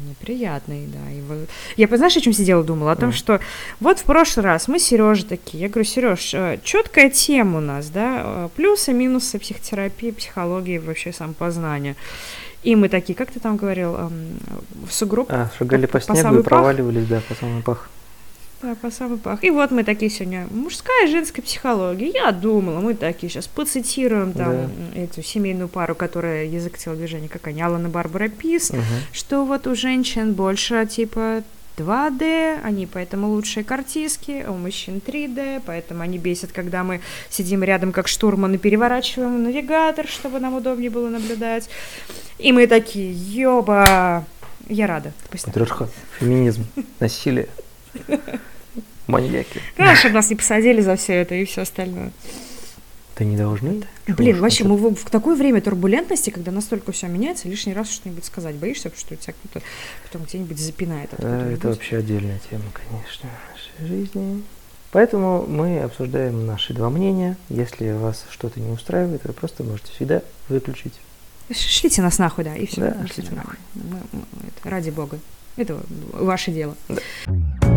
неприятный, 0.08 0.86
да. 0.86 1.10
И 1.12 1.20
вот... 1.20 1.48
Я, 1.76 1.86
знаешь, 1.86 2.09
о 2.16 2.20
чем 2.20 2.32
сидела, 2.32 2.62
думала? 2.62 2.92
О 2.92 2.96
том, 2.96 3.10
mm. 3.10 3.12
что 3.12 3.40
вот 3.80 3.98
в 3.98 4.04
прошлый 4.04 4.44
раз 4.44 4.68
мы 4.68 4.78
Сережа 4.78 5.26
такие, 5.26 5.62
я 5.62 5.68
говорю, 5.68 5.88
Сереж, 5.88 6.34
э, 6.34 6.58
четкая 6.62 7.10
тема 7.10 7.58
у 7.58 7.60
нас, 7.60 7.88
да, 7.88 8.22
э, 8.24 8.48
плюсы, 8.56 8.92
минусы 8.92 9.38
психотерапии, 9.38 10.10
психологии, 10.10 10.78
вообще 10.78 11.12
самопознания. 11.12 11.96
И 12.62 12.76
мы 12.76 12.88
такие, 12.88 13.14
как 13.14 13.30
ты 13.30 13.40
там 13.40 13.56
говорил, 13.56 13.94
эм, 13.96 14.38
в 14.86 14.92
сугроб? 14.92 15.28
А, 15.30 15.50
шагали 15.58 15.86
по, 15.86 15.98
по 15.98 16.16
снегу 16.16 16.40
и 16.40 16.42
проваливались, 16.42 17.06
да, 17.06 17.22
по 17.26 17.34
самый 17.34 17.62
пах. 17.62 17.88
Да, 18.62 18.74
по 18.74 18.90
самый 18.90 19.16
пах. 19.16 19.42
И 19.42 19.50
вот 19.50 19.70
мы 19.70 19.84
такие 19.84 20.10
сегодня, 20.10 20.46
мужская 20.50 21.06
и 21.06 21.10
женская 21.10 21.40
психология. 21.40 22.10
Я 22.10 22.30
думала, 22.30 22.80
мы 22.80 22.94
такие 22.94 23.30
сейчас 23.30 23.46
поцитируем 23.46 24.34
там 24.34 24.70
да. 24.94 25.00
эту 25.00 25.22
семейную 25.22 25.68
пару, 25.68 25.94
которая 25.94 26.44
язык 26.44 26.76
телодвижения, 26.76 27.28
как 27.28 27.46
они, 27.46 27.62
Алана 27.62 27.88
Барбара 27.88 28.28
Пис, 28.28 28.70
угу. 28.70 28.80
что 29.12 29.46
вот 29.46 29.66
у 29.66 29.74
женщин 29.74 30.34
больше 30.34 30.86
типа 30.86 31.42
2D, 31.80 32.60
они 32.62 32.86
поэтому 32.86 33.28
лучшие 33.28 33.64
картиски, 33.64 34.44
а 34.46 34.50
у 34.52 34.56
мужчин 34.56 35.00
3D, 35.04 35.62
поэтому 35.64 36.02
они 36.02 36.18
бесят, 36.18 36.52
когда 36.52 36.84
мы 36.84 37.00
сидим 37.28 37.62
рядом 37.62 37.92
как 37.92 38.08
штурман 38.08 38.54
и 38.54 38.58
переворачиваем 38.58 39.42
навигатор, 39.42 40.06
чтобы 40.06 40.40
нам 40.40 40.54
удобнее 40.54 40.90
было 40.90 41.08
наблюдать. 41.08 41.68
И 42.38 42.52
мы 42.52 42.66
такие, 42.66 43.12
ёба, 43.12 44.24
я 44.68 44.86
рада. 44.86 45.12
Патриархат, 45.30 45.90
феминизм, 46.18 46.66
насилие. 47.00 47.48
Маньяки. 49.06 49.60
Чтобы 49.96 50.14
нас 50.14 50.30
не 50.30 50.36
посадили 50.36 50.80
за 50.80 50.96
все 50.96 51.14
это 51.14 51.34
и 51.34 51.44
все 51.44 51.62
остальное. 51.62 52.12
Да 53.16 53.24
не 53.24 53.36
должны. 53.36 53.82
Блин, 54.06 54.40
вообще, 54.40 54.64
мы 54.64 54.76
в, 54.76 54.94
в 54.94 55.10
такое 55.10 55.36
время 55.36 55.60
турбулентности, 55.60 56.30
когда 56.30 56.50
настолько 56.50 56.92
все 56.92 57.06
меняется, 57.06 57.48
лишний 57.48 57.74
раз 57.74 57.90
что-нибудь 57.90 58.24
сказать 58.24 58.56
боишься, 58.56 58.90
что 58.96 59.16
тебя 59.16 59.34
кто-то 59.44 59.64
потом 60.04 60.24
где-нибудь 60.24 60.58
запинает. 60.58 61.10
Да, 61.18 61.46
это 61.46 61.68
вообще 61.68 61.98
отдельная 61.98 62.40
тема, 62.50 62.64
конечно, 62.72 63.28
нашей 63.52 63.88
жизни. 63.88 64.42
Поэтому 64.92 65.46
мы 65.46 65.80
обсуждаем 65.80 66.46
наши 66.46 66.74
два 66.74 66.90
мнения. 66.90 67.36
Если 67.48 67.92
вас 67.92 68.24
что-то 68.30 68.58
не 68.58 68.70
устраивает, 68.72 69.22
вы 69.24 69.32
просто 69.32 69.62
можете 69.62 69.92
всегда 69.92 70.22
выключить. 70.48 70.94
Шлите 71.52 72.02
нас 72.02 72.18
нахуй, 72.18 72.44
да, 72.44 72.56
и 72.56 72.66
все. 72.66 72.80
Да, 72.80 73.06
шлите 73.06 73.32
нахуй. 73.34 73.56
Мы, 73.74 73.98
мы, 74.12 74.22
это, 74.46 74.70
ради 74.70 74.90
бога. 74.90 75.18
Это 75.56 75.80
ваше 76.12 76.52
дело. 76.52 76.74
Да. 76.88 77.69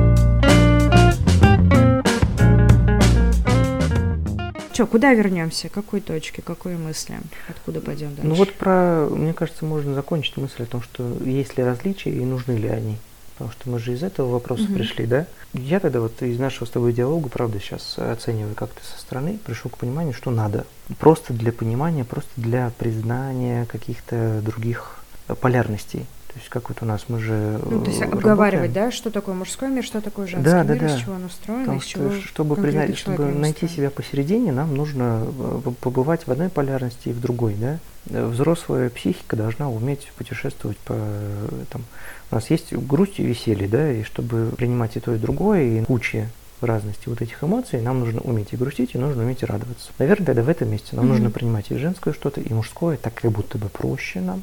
Че, 4.74 4.88
куда 4.88 5.14
вернемся? 5.14 5.70
Какой 5.70 6.02
точки, 6.02 6.42
какой 6.42 6.78
мысли? 6.78 7.20
Откуда 7.48 7.80
пойдем 7.80 8.10
дальше? 8.16 8.28
Ну 8.28 8.34
вот 8.34 8.54
про, 8.54 9.08
мне 9.08 9.34
кажется, 9.34 9.66
можно 9.66 9.94
закончить 9.94 10.36
мысль 10.38 10.64
о 10.64 10.66
том, 10.66 10.82
что 10.82 11.16
есть 11.24 11.58
ли 11.58 11.64
различия 11.64 12.10
и 12.10 12.26
нужны 12.26 12.54
ли 12.54 12.68
они. 12.68 12.98
Потому 13.34 13.52
что 13.52 13.70
мы 13.70 13.80
же 13.80 13.94
из 13.94 14.02
этого 14.04 14.32
вопроса 14.32 14.64
угу. 14.64 14.74
пришли, 14.74 15.06
да? 15.06 15.28
Я 15.54 15.80
тогда 15.80 16.00
вот 16.00 16.22
из 16.24 16.40
нашего 16.40 16.66
с 16.66 16.72
тобой 16.72 16.92
диалога, 16.94 17.30
правда, 17.30 17.60
сейчас 17.60 17.98
оцениваю 17.98 18.56
как-то 18.56 18.84
со 18.84 19.00
стороны, 19.00 19.40
пришел 19.46 19.70
к 19.70 19.78
пониманию, 19.78 20.14
что 20.14 20.32
надо. 20.32 20.66
Просто 21.00 21.34
для 21.34 21.52
понимания, 21.52 22.04
просто 22.04 22.32
для 22.38 22.72
признания 22.78 23.66
каких-то 23.66 24.42
других 24.44 25.04
полярностей. 25.40 26.08
То 26.34 26.40
есть 26.40 26.50
как 26.50 26.70
вот 26.70 26.82
у 26.82 26.86
нас 26.86 27.06
мы 27.10 27.20
же 27.20 27.60
Ну, 27.64 27.82
то 27.84 27.92
есть 27.92 28.02
обговаривать, 28.02 28.74
да, 28.74 28.92
что 28.92 29.12
такое 29.12 29.36
мужской 29.36 29.70
мир, 29.70 29.84
что 29.84 30.02
такое 30.02 30.26
женский 30.26 30.50
Да, 30.50 30.64
мир, 30.64 30.80
да, 30.80 30.88
из 30.88 30.92
да. 30.94 31.00
чего 31.00 31.14
он 31.14 31.26
устроен, 31.26 31.60
Потому 31.62 31.78
из 31.78 31.84
что, 31.84 31.92
чего 31.92 32.12
чтобы 32.22 32.56
конкретный 32.56 32.82
признать, 32.88 33.00
чтобы 33.00 33.26
найти 33.26 33.68
себя 33.68 33.92
посередине, 33.92 34.52
нам 34.52 34.76
нужно 34.76 35.28
э, 35.28 35.72
побывать 35.80 36.26
в 36.26 36.32
одной 36.32 36.50
полярности 36.50 37.10
и 37.10 37.14
в 37.14 37.22
другой, 37.22 37.54
да. 37.54 37.78
Э, 38.10 38.26
Взрослая 38.26 38.90
психика 38.90 39.36
должна 39.36 39.70
уметь 39.70 40.12
путешествовать 40.18 40.78
по 40.80 40.96
э, 40.98 41.64
там. 41.70 41.84
У 42.32 42.36
нас 42.36 42.50
есть 42.50 42.74
грусть 42.74 43.20
и 43.20 43.24
веселье, 43.24 43.68
да, 43.68 43.92
и 43.92 44.02
чтобы 44.02 44.52
принимать 44.58 44.98
и 44.98 45.00
то, 45.00 45.14
и 45.14 45.20
другое, 45.20 45.62
и 45.62 45.84
куча 45.84 46.30
разности 46.64 47.10
вот 47.10 47.22
этих 47.22 47.44
эмоций, 47.44 47.82
нам 47.82 48.00
нужно 48.00 48.22
уметь 48.22 48.54
и 48.54 48.58
грустить, 48.58 48.96
и 48.96 48.98
нужно 48.98 49.24
уметь 49.24 49.44
и 49.44 49.46
радоваться. 49.46 49.92
Наверное, 50.00 50.26
тогда 50.28 50.42
в 50.42 50.50
этом 50.50 50.72
месте 50.72 50.96
нам 50.96 51.06
Мгм. 51.06 51.14
нужно 51.14 51.30
принимать 51.30 51.70
и 51.70 51.78
женское 51.78 52.14
что-то, 52.14 52.42
и 52.42 52.54
мужское, 52.54 52.98
так 52.98 53.14
как 53.14 53.32
будто 53.32 53.58
бы 53.58 53.70
проще 53.70 54.22
нам. 54.22 54.42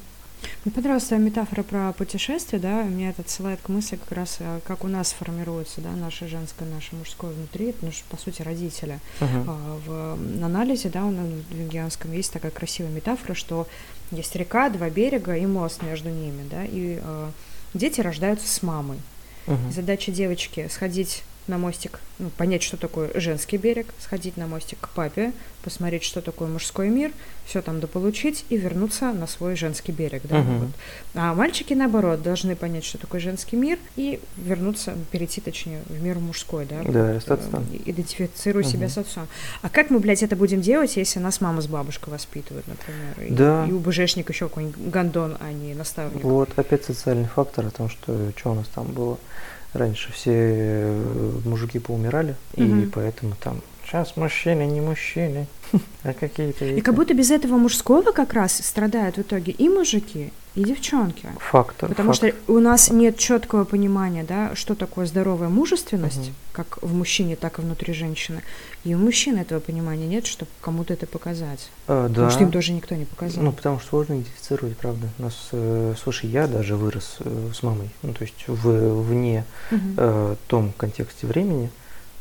Мне 0.64 0.74
понравилась 0.74 1.05
твоя 1.05 1.22
метафора 1.22 1.62
про 1.62 1.93
путешествие, 1.93 2.61
да, 2.61 2.82
меня 2.82 3.11
это 3.11 3.22
отсылает 3.22 3.61
к 3.62 3.68
мысли 3.68 3.97
как 3.97 4.12
раз, 4.12 4.38
а, 4.41 4.61
как 4.66 4.84
у 4.84 4.88
нас 4.88 5.12
формируется, 5.12 5.80
да, 5.80 5.91
наше 5.93 6.28
женское, 6.28 6.66
наше 6.66 6.95
мужское 6.97 7.30
внутри, 7.30 7.72
потому 7.72 7.93
что, 7.93 8.05
по 8.11 8.16
сути, 8.16 8.43
родители. 8.43 9.01
А, 9.20 9.78
В 9.86 10.45
анализе, 10.45 10.88
да, 10.88 11.05
у 11.05 11.11
нас 11.11 11.26
в 11.51 11.59
юнгианском 11.59 12.12
есть 12.12 12.32
такая 12.32 12.51
красивая 12.51 12.91
метафора, 12.91 13.34
что 13.34 13.66
есть 14.11 14.34
река, 14.36 14.68
два 14.70 14.91
берега 14.91 15.36
и 15.36 15.47
мост 15.47 15.82
между 15.82 16.11
ними, 16.11 16.47
да, 16.51 16.64
и 16.64 16.99
а, 17.03 17.30
дети 17.74 18.01
рождаются 18.01 18.49
с 18.49 18.62
мамой. 18.62 18.99
Мгм. 19.47 19.72
Задача 19.72 20.12
девочки 20.12 20.68
сходить 20.70 21.22
на 21.51 21.59
мостик, 21.59 21.98
ну, 22.18 22.30
понять, 22.30 22.62
что 22.62 22.76
такое 22.78 23.11
женский 23.14 23.59
берег, 23.59 23.88
сходить 23.98 24.36
на 24.38 24.46
мостик 24.46 24.78
к 24.80 24.88
папе, 24.90 25.32
посмотреть, 25.62 26.05
что 26.05 26.22
такое 26.22 26.48
мужской 26.48 26.88
мир, 26.88 27.11
все 27.44 27.61
там 27.61 27.80
дополучить 27.80 28.44
и 28.48 28.57
вернуться 28.57 29.12
на 29.12 29.26
свой 29.26 29.57
женский 29.57 29.92
берег. 29.92 30.22
Да, 30.24 30.38
Мгм. 30.38 30.59
вот. 30.61 30.68
А 31.14 31.34
мальчики, 31.34 31.74
наоборот, 31.74 32.22
должны 32.22 32.55
понять, 32.57 32.84
что 32.84 32.96
такое 32.98 33.20
женский 33.20 33.57
мир 33.57 33.78
и 33.96 34.20
вернуться, 34.38 34.94
перейти, 35.11 35.40
точнее, 35.40 35.82
в 35.88 36.01
мир 36.03 36.18
мужской, 36.18 36.64
да. 36.64 36.82
Да, 36.84 37.07
вот, 37.09 37.16
остаться 37.16 37.48
там. 37.51 37.66
э, 37.72 37.78
Идентифицируя 37.90 38.62
себя 38.62 38.86
Мгм. 38.86 38.90
с 38.90 38.98
отцом. 38.98 39.26
А 39.62 39.68
как 39.68 39.90
мы, 39.90 39.98
блядь, 39.98 40.22
это 40.22 40.36
будем 40.36 40.61
делать, 40.62 40.96
если 40.96 41.18
нас 41.18 41.40
мама 41.40 41.61
с 41.61 41.66
бабушкой 41.66 42.12
воспитывают, 42.12 42.66
например? 42.68 43.28
И, 43.28 43.34
Да. 43.34 43.66
и 43.68 43.72
у 43.72 43.80
БЖшник 43.80 44.30
еще 44.30 44.48
какой-нибудь 44.48 44.88
гондон, 44.88 45.36
а 45.40 45.53
не 45.53 45.74
наставник. 45.74 46.22
Вот 46.22 46.51
опять 46.57 46.84
социальный 46.84 47.26
фактор 47.26 47.66
о 47.66 47.70
том, 47.70 47.90
что 47.90 48.30
что 48.36 48.53
у 48.53 48.55
нас 48.55 48.66
там 48.74 48.86
было. 48.86 49.18
Раньше 49.72 50.12
все 50.12 50.32
э, 50.34 51.32
мужики 51.44 51.78
поумирали, 51.78 52.34
и 52.56 52.62
Мгм. 52.62 52.90
поэтому 52.92 53.34
там 53.40 53.60
сейчас 53.84 54.16
мужчины 54.16 54.66
не 54.66 54.80
мужчины, 54.80 55.46
а 56.02 56.12
какие-то... 56.12 56.64
И 56.64 56.80
как 56.80 56.94
будто 56.94 57.14
без 57.14 57.30
этого 57.30 57.56
мужского 57.56 58.10
как 58.12 58.32
раз 58.32 58.54
страдают 58.64 59.16
в 59.16 59.20
итоге 59.20 59.52
и 59.52 59.68
мужики, 59.68 60.32
и 60.57 60.64
девчонки. 60.64 61.28
Фактор. 61.38 61.88
Потому 61.88 62.12
факт. 62.12 62.18
что 62.18 62.53
у 62.53 62.59
нас 62.59 62.90
нет 62.90 63.16
четкого 63.18 63.64
понимания, 63.64 64.24
да, 64.24 64.55
что 64.55 64.74
такое 64.74 65.07
здоровая 65.07 65.48
мужественность, 65.48 66.18
Мгм. 66.26 66.34
как 66.53 66.82
в 66.82 66.92
мужчине, 66.92 67.36
так 67.36 67.59
и 67.59 67.62
внутри 67.62 67.92
женщины. 67.94 68.42
И 68.84 68.94
у 68.94 68.98
мужчин 68.98 69.36
этого 69.38 69.61
понимания 69.61 70.07
нет, 70.07 70.26
чтобы 70.26 70.51
кому-то 70.61 70.92
это 70.92 71.07
показать. 71.07 71.70
А, 71.86 72.05
да. 72.05 72.09
Потому 72.09 72.30
что 72.30 72.42
им 72.42 72.51
тоже 72.51 72.72
никто 72.72 72.94
не 72.96 73.05
показал. 73.05 73.44
Ну, 73.44 73.53
потому 73.53 73.78
что 73.78 73.88
сложно 73.90 74.14
идентифицировать, 74.14 74.76
правда. 74.76 75.09
Нас, 75.18 75.48
э, 75.53 75.94
слушай, 76.03 76.28
я 76.28 76.46
даже 76.48 76.74
вырос 76.76 77.16
э, 77.20 77.51
с 77.55 77.62
мамой, 77.62 77.90
ну, 78.03 78.12
то 78.12 78.22
есть 78.22 78.44
в, 78.48 79.03
вне 79.03 79.44
Мгм. 79.70 79.94
э, 79.98 80.36
том 80.48 80.72
контексте 80.76 81.26
времени. 81.28 81.70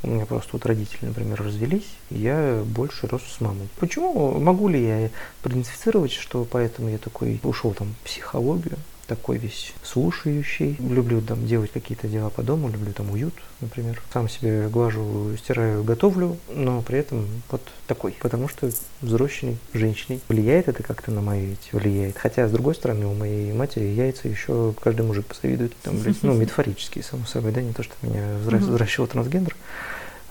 У 0.02 0.10
меня 0.10 0.26
просто 0.26 0.52
вот 0.54 0.66
родители, 0.66 1.08
например, 1.08 1.42
развелись, 1.42 1.90
я 2.10 2.64
больше 2.66 3.08
рос 3.08 3.22
с 3.24 3.42
мамой. 3.42 3.68
Почему? 3.80 4.40
Могу 4.40 4.70
ли 4.70 4.82
я 4.82 5.10
проидентифицировать, 5.42 6.14
что 6.14 6.46
поэтому 6.46 6.90
я 6.90 6.98
такой 6.98 7.40
ушел 7.44 7.74
там 7.74 7.94
в 8.02 8.06
психологию, 8.06 8.78
такой 9.10 9.38
весь 9.38 9.74
слушающий. 9.84 10.78
Люблю 10.80 11.20
там 11.22 11.46
делать 11.46 11.72
какие-то 11.72 12.08
дела 12.08 12.30
по 12.30 12.44
дому, 12.44 12.70
люблю 12.70 12.94
там 12.94 13.12
уют, 13.12 13.34
например. 13.60 14.02
Сам 14.14 14.30
себе 14.30 14.70
глажу, 14.70 15.36
стираю, 15.38 15.84
готовлю, 15.84 16.38
но 16.54 16.82
при 16.84 17.00
этом 17.00 17.26
вот 17.50 17.62
такой. 17.88 18.16
Потому 18.22 18.48
что 18.48 18.70
взросленной 19.02 19.58
женщиной. 19.74 20.22
Влияет 20.30 20.68
это 20.68 20.84
как-то 20.84 21.12
на 21.12 21.22
мои 21.22 21.54
эти? 21.54 21.76
Влияет. 21.76 22.18
Хотя, 22.18 22.48
с 22.48 22.52
другой 22.52 22.76
стороны, 22.76 23.08
у 23.08 23.16
моей 23.16 23.52
матери 23.52 23.86
яйца 23.86 24.28
еще 24.28 24.74
каждый 24.80 25.06
мужик 25.06 25.26
позавидует. 25.26 25.76
Там, 25.82 25.98
блядь, 25.98 26.22
ну, 26.22 26.34
метафорически, 26.36 27.02
само 27.02 27.26
собой, 27.26 27.52
да, 27.52 27.62
не 27.62 27.74
то, 27.74 27.82
что 27.82 27.94
меня 28.04 28.38
взращивал 28.38 29.08
трансгендер. 29.08 29.56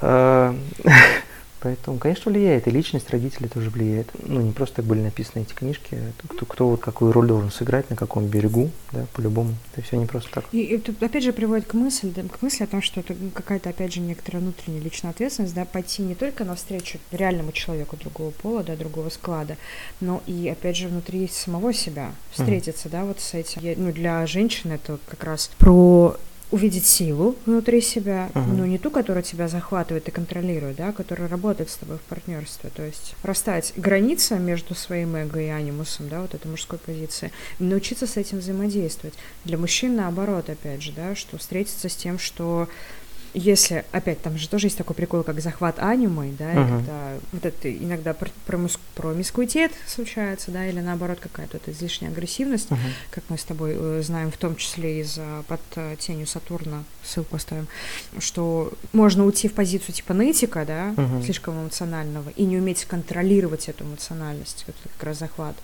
Поэтому, 1.61 1.98
конечно, 1.98 2.30
влияет. 2.30 2.68
И 2.68 2.70
личность 2.70 3.11
родителей 3.11 3.48
тоже 3.48 3.70
влияет. 3.70 4.09
Ну, 4.26 4.40
не 4.40 4.52
просто 4.52 4.76
так 4.76 4.84
были 4.84 5.00
написаны 5.00 5.42
эти 5.42 5.52
книжки. 5.52 5.94
а 5.96 6.26
Кто, 6.28 6.46
кто 6.46 6.68
вот 6.70 6.80
какую 6.80 7.12
роль 7.12 7.26
должен 7.26 7.50
сыграть, 7.50 7.90
на 7.90 7.96
каком 7.96 8.26
берегу, 8.26 8.70
да, 8.92 9.06
по-любому. 9.12 9.54
Это 9.72 9.82
все 9.82 9.96
не 9.96 10.06
просто 10.06 10.30
так. 10.30 10.44
И 10.52 10.62
это 10.62 10.92
опять 11.04 11.24
же 11.24 11.32
приводит 11.32 11.66
к 11.66 11.74
мысли, 11.74 12.11
да, 12.14 12.22
к 12.22 12.40
мысли 12.42 12.64
о 12.64 12.66
том, 12.66 12.80
что 12.82 13.00
это 13.00 13.14
какая-то, 13.34 13.70
опять 13.70 13.92
же, 13.92 14.00
некоторая 14.00 14.42
внутренняя 14.42 14.80
личная 14.82 15.11
ответственность, 15.11 15.54
да, 15.54 15.64
пойти 15.64 16.02
не 16.02 16.14
только 16.14 16.44
навстречу 16.44 16.98
реальному 17.11 17.52
человеку 17.52 17.96
другого 17.96 18.30
пола, 18.30 18.62
да, 18.62 18.76
другого 18.76 19.09
склада, 19.11 19.56
но 20.00 20.22
и, 20.26 20.48
опять 20.48 20.76
же, 20.76 20.88
внутри 20.88 21.26
самого 21.28 21.72
себя 21.72 22.12
встретиться, 22.30 22.88
да, 22.88 23.04
вот 23.04 23.20
с 23.20 23.34
этим. 23.34 23.62
Я- 23.62 23.74
ну, 23.76 23.92
для 23.92 24.24
женщины 24.26 24.74
это 24.74 24.98
как 25.09 25.24
раз 25.24 25.50
про 25.59 26.16
увидеть 26.51 26.86
силу 26.86 27.36
внутри 27.46 27.80
себя, 27.80 28.30
Мгм. 28.34 28.57
но 28.57 28.66
не 28.66 28.78
ту, 28.78 28.90
которая 28.90 29.22
тебя 29.22 29.49
захватывает 29.49 30.09
и 30.09 30.11
контролирует, 30.11 30.76
да, 30.76 30.92
которая 30.92 31.28
работает 31.28 31.68
с 31.70 31.76
тобой 31.76 31.99
в 31.99 32.03
партнерстве. 32.03 32.70
То 32.74 32.82
есть 32.84 33.14
расставить 33.22 33.72
границы 33.76 34.38
между 34.38 34.74
своим 34.74 35.14
эго 35.16 35.40
и 35.40 35.49
анимусом, 35.49 36.09
да, 36.09 36.22
вот 36.22 36.34
этой 36.34 36.46
мужской 36.51 36.78
позиции, 36.78 37.32
научиться 37.59 38.07
с 38.07 38.16
этим 38.16 38.38
взаимодействовать. 38.38 39.14
Для 39.44 39.59
мужчин 39.59 39.94
наоборот, 39.96 40.49
опять 40.49 40.82
же, 40.82 40.92
да, 40.92 41.14
что 41.14 41.36
встретиться 41.38 41.88
с 41.88 41.94
тем, 41.96 42.18
что 42.18 42.68
если, 43.35 43.85
опять, 43.93 44.20
там 44.22 44.37
же 44.39 44.49
тоже 44.49 44.66
есть 44.66 44.79
такой 44.79 44.95
прикол, 44.97 45.22
как 45.22 45.41
захват 45.41 45.79
анимой, 45.79 46.33
да, 46.39 46.49
Мгм. 46.53 46.68
когда 46.79 47.14
вот 47.33 47.45
это 47.47 47.72
иногда 47.74 48.14
про, 48.14 48.29
промис- 48.47 48.79
промискуитет 48.95 49.72
случается, 49.87 50.51
да, 50.51 50.66
или 50.66 50.81
наоборот 50.81 51.18
какая-то 51.20 51.59
вот 51.59 51.68
излишняя 51.74 52.11
агрессивность, 52.11 52.70
Мгм. 52.70 52.81
как 53.11 53.24
мы 53.29 53.39
с 53.39 53.45
тобой 53.45 53.72
э, 53.76 54.03
знаем, 54.05 54.31
в 54.31 54.37
том 54.37 54.57
числе 54.57 55.01
из 55.01 55.16
э, 55.18 55.43
под 55.47 55.61
э, 55.76 55.97
тенью 55.99 56.26
Сатурна, 56.26 56.85
ссылку 57.05 57.37
оставим, 57.37 57.66
что 58.18 58.72
можно 58.93 59.24
уйти 59.24 59.49
в 59.49 59.53
позицию 59.55 59.95
типа 59.95 60.14
нытика, 60.14 60.64
да, 60.66 60.95
Мгм. 60.97 61.22
слишком 61.22 61.61
эмоционального, 61.62 62.31
и 62.31 62.45
не 62.45 62.57
уметь 62.59 62.85
контролировать 62.85 63.68
эту 63.68 63.85
эмоциональность, 63.85 64.64
вот 64.66 64.76
это 64.81 64.89
как 64.97 65.05
раз 65.07 65.18
захват. 65.18 65.57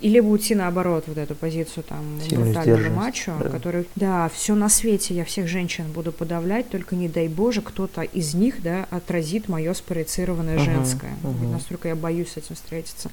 И 0.00 0.08
либо 0.08 0.26
уйти 0.26 0.54
наоборот, 0.54 1.04
вот 1.06 1.16
эту 1.18 1.34
позицию 1.34 1.84
там 1.84 2.20
Сильную 2.22 2.52
брутального 2.52 2.94
мачо, 2.94 3.32
да. 3.42 3.48
который, 3.48 3.86
да, 3.96 4.28
все 4.34 4.54
на 4.54 4.68
свете, 4.68 5.14
я 5.14 5.24
всех 5.24 5.48
женщин 5.48 5.90
буду 5.92 6.12
подавлять, 6.12 6.68
только 6.68 6.94
не 6.96 7.03
дай 7.08 7.28
боже, 7.28 7.62
кто-то 7.62 8.02
из 8.02 8.34
них, 8.34 8.62
да, 8.62 8.86
отразит 8.90 9.48
мое 9.48 9.74
спроецированное 9.74 10.56
Мгм, 10.56 10.64
женское. 10.64 11.16
Ведь 11.40 11.50
Настолько 11.50 11.88
я 11.88 11.96
боюсь 11.96 12.32
с 12.32 12.36
этим 12.36 12.54
встретиться. 12.54 13.10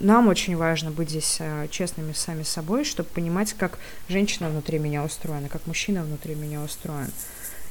Нам 0.00 0.28
очень 0.28 0.56
важно 0.56 0.90
быть 0.90 1.10
здесь 1.10 1.36
э, 1.40 1.66
честными 1.70 2.12
сами 2.12 2.42
собой, 2.42 2.84
чтобы 2.84 3.08
понимать, 3.08 3.52
как 3.54 3.78
женщина 4.08 4.48
внутри 4.50 4.78
меня 4.78 5.04
устроена, 5.04 5.48
как 5.48 5.66
мужчина 5.66 6.02
внутри 6.02 6.34
меня 6.34 6.62
устроен. 6.62 7.10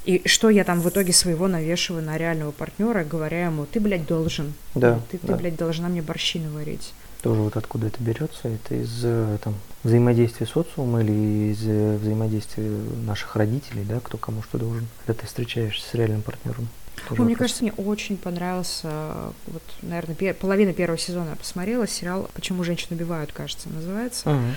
И 0.05 0.21
что 0.25 0.49
я 0.49 0.63
там 0.63 0.79
в 0.79 0.87
итоге 0.89 1.11
своего 1.11 1.47
навешиваю 1.49 2.01
на 2.01 2.17
реального 2.17 2.51
партнера, 2.51 3.03
говоря 3.03 3.45
ему, 3.47 3.65
ты, 3.65 3.79
блядь, 3.81 4.05
должен. 4.07 4.53
Да, 4.73 5.01
Ты, 5.11 5.17
ты 5.17 5.27
да. 5.27 5.35
блядь, 5.35 5.57
должна 5.57 5.89
мне 5.89 6.01
борщи 6.01 6.39
наварить. 6.39 6.93
Тоже 7.21 7.41
вот 7.41 7.57
откуда 7.57 7.87
это 7.87 8.01
берется, 8.03 8.47
это 8.47 8.75
из 8.75 9.01
э, 9.03 9.37
там, 9.43 9.55
взаимодействия 9.83 10.45
социума 10.45 11.01
или 11.01 11.51
из 11.51 11.59
э, 11.67 11.97
взаимодействия 11.97 12.69
наших 13.05 13.35
родителей, 13.35 13.83
да, 13.83 13.99
кто 13.99 14.17
кому 14.17 14.43
что 14.43 14.57
должен, 14.57 14.87
когда 15.05 15.19
ты 15.21 15.25
встречаешься 15.27 15.87
с 15.89 15.93
реальным 15.93 16.21
партнером. 16.21 16.67
Тоже 17.09 17.21
Ой, 17.21 17.25
мне 17.27 17.35
кажется, 17.35 17.63
мне 17.63 17.73
очень 17.73 18.17
понравился, 18.17 18.87
э, 18.91 19.31
вот, 19.47 19.63
наверное, 19.81 20.15
пер- 20.15 20.33
половина 20.35 20.73
первого 20.73 20.97
сезона 20.97 21.31
я 21.31 21.35
посмотрела, 21.35 21.87
сериал 21.87 22.29
«Почему 22.33 22.63
женщин 22.63 22.87
убивают», 22.91 23.31
кажется, 23.31 23.67
называется. 23.69 24.29
Мгм. 24.29 24.55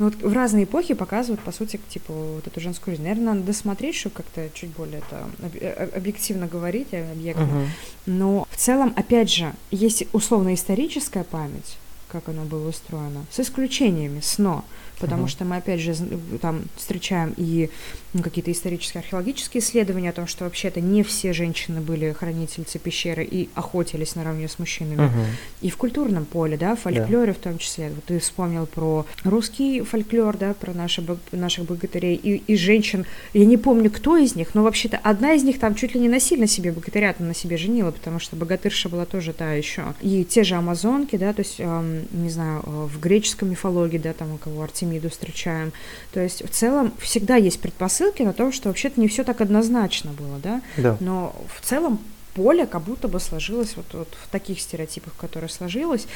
Ну, 0.00 0.06
вот 0.06 0.14
в 0.22 0.32
разные 0.32 0.64
эпохи 0.64 0.94
показывают, 0.94 1.42
по 1.42 1.52
сути, 1.52 1.78
типа, 1.90 2.12
вот 2.12 2.46
эту 2.46 2.58
женскую 2.58 2.94
жизнь. 2.96 3.02
Наверное, 3.06 3.34
надо 3.34 3.46
досмотреть, 3.46 3.96
чтобы 3.96 4.14
как-то 4.14 4.48
чуть 4.54 4.70
более 4.70 4.98
это 5.00 5.24
об- 5.44 5.94
объективно 5.96 6.46
говорить, 6.46 6.88
а, 6.92 7.12
объектно. 7.12 7.44
Мгм. 7.44 7.66
Но 8.06 8.46
в 8.50 8.56
целом, 8.56 8.94
опять 8.96 9.30
же, 9.30 9.52
есть 9.70 10.04
условно-историческая 10.14 11.22
память, 11.24 11.76
как 12.10 12.28
оно 12.28 12.44
было 12.44 12.68
устроено, 12.68 13.24
с 13.30 13.40
исключениями 13.40 14.20
СНО, 14.20 14.64
потому 14.98 15.22
Мгм. 15.22 15.28
что 15.28 15.44
мы, 15.44 15.56
опять 15.56 15.80
же, 15.80 15.94
там 16.40 16.62
встречаем 16.76 17.34
и 17.36 17.70
ну, 18.12 18.22
какие-то 18.22 18.52
исторические, 18.52 19.00
археологические 19.00 19.62
исследования 19.62 20.10
о 20.10 20.12
том, 20.12 20.26
что 20.26 20.44
вообще-то 20.44 20.80
не 20.80 21.02
все 21.02 21.32
женщины 21.32 21.80
были 21.80 22.12
хранительницы 22.12 22.78
пещеры 22.78 23.24
и 23.24 23.48
охотились 23.54 24.14
наравне 24.16 24.48
с 24.48 24.58
мужчинами. 24.58 25.06
Мгм. 25.06 25.24
И 25.62 25.70
в 25.70 25.76
культурном 25.76 26.24
поле, 26.24 26.56
да, 26.56 26.74
в 26.74 26.80
фольклоре 26.80 27.32
в 27.32 27.38
том 27.38 27.58
числе. 27.58 27.90
Вот 27.90 28.04
ты 28.04 28.18
вспомнил 28.18 28.66
про 28.66 29.06
русский 29.24 29.82
фольклор, 29.82 30.36
да, 30.36 30.54
про 30.54 30.72
наши, 30.72 31.04
наших 31.32 31.64
богатырей 31.64 32.14
и, 32.14 32.36
и 32.36 32.56
женщин. 32.56 33.06
Я 33.32 33.46
не 33.46 33.56
помню, 33.56 33.90
кто 33.90 34.16
из 34.16 34.34
них, 34.34 34.54
но 34.54 34.62
вообще-то 34.62 34.98
одна 35.02 35.34
из 35.34 35.42
них 35.42 35.58
там 35.58 35.74
чуть 35.74 35.94
ли 35.94 36.00
не 36.00 36.08
насильно 36.08 36.46
себе 36.46 36.72
богатыря 36.72 37.14
на 37.18 37.34
себе 37.34 37.56
женила, 37.56 37.90
потому 37.90 38.18
что 38.18 38.36
богатырша 38.36 38.88
была 38.88 39.04
тоже 39.04 39.32
та 39.32 39.52
еще. 39.52 39.94
И 40.00 40.24
те 40.24 40.44
же 40.44 40.54
амазонки, 40.54 41.16
да, 41.16 41.32
то 41.32 41.40
есть, 41.40 41.56
эм, 41.58 42.06
не 42.12 42.30
знаю, 42.30 42.62
э, 42.66 42.88
в 42.92 43.00
греческой 43.00 43.48
мифологии, 43.48 43.98
да, 43.98 44.12
там 44.12 44.32
у 44.32 44.38
кого 44.38 44.62
Артемида 44.62 45.00
семьи 45.00 45.08
встречаем. 45.08 45.72
То 46.12 46.20
есть 46.20 46.44
в 46.44 46.50
целом 46.50 46.92
всегда 46.98 47.36
есть 47.36 47.60
предпосылки 47.60 47.99
на 48.24 48.32
том, 48.32 48.52
что 48.52 48.68
вообще-то 48.68 49.00
не 49.00 49.08
все 49.08 49.24
так 49.24 49.40
однозначно 49.40 50.12
было, 50.12 50.38
да? 50.38 50.62
Да. 50.76 50.96
Но 51.00 51.34
в 51.54 51.60
целом 51.64 51.98
поле 52.34 52.66
как 52.66 52.82
будто 52.82 53.08
бы 53.08 53.20
сложилось 53.20 53.76
вот, 53.76 53.86
вот 53.92 54.08
в 54.22 54.28
таких 54.28 54.60
стереотипах, 54.60 55.14
которые 55.16 55.50
сложилось. 55.50 56.06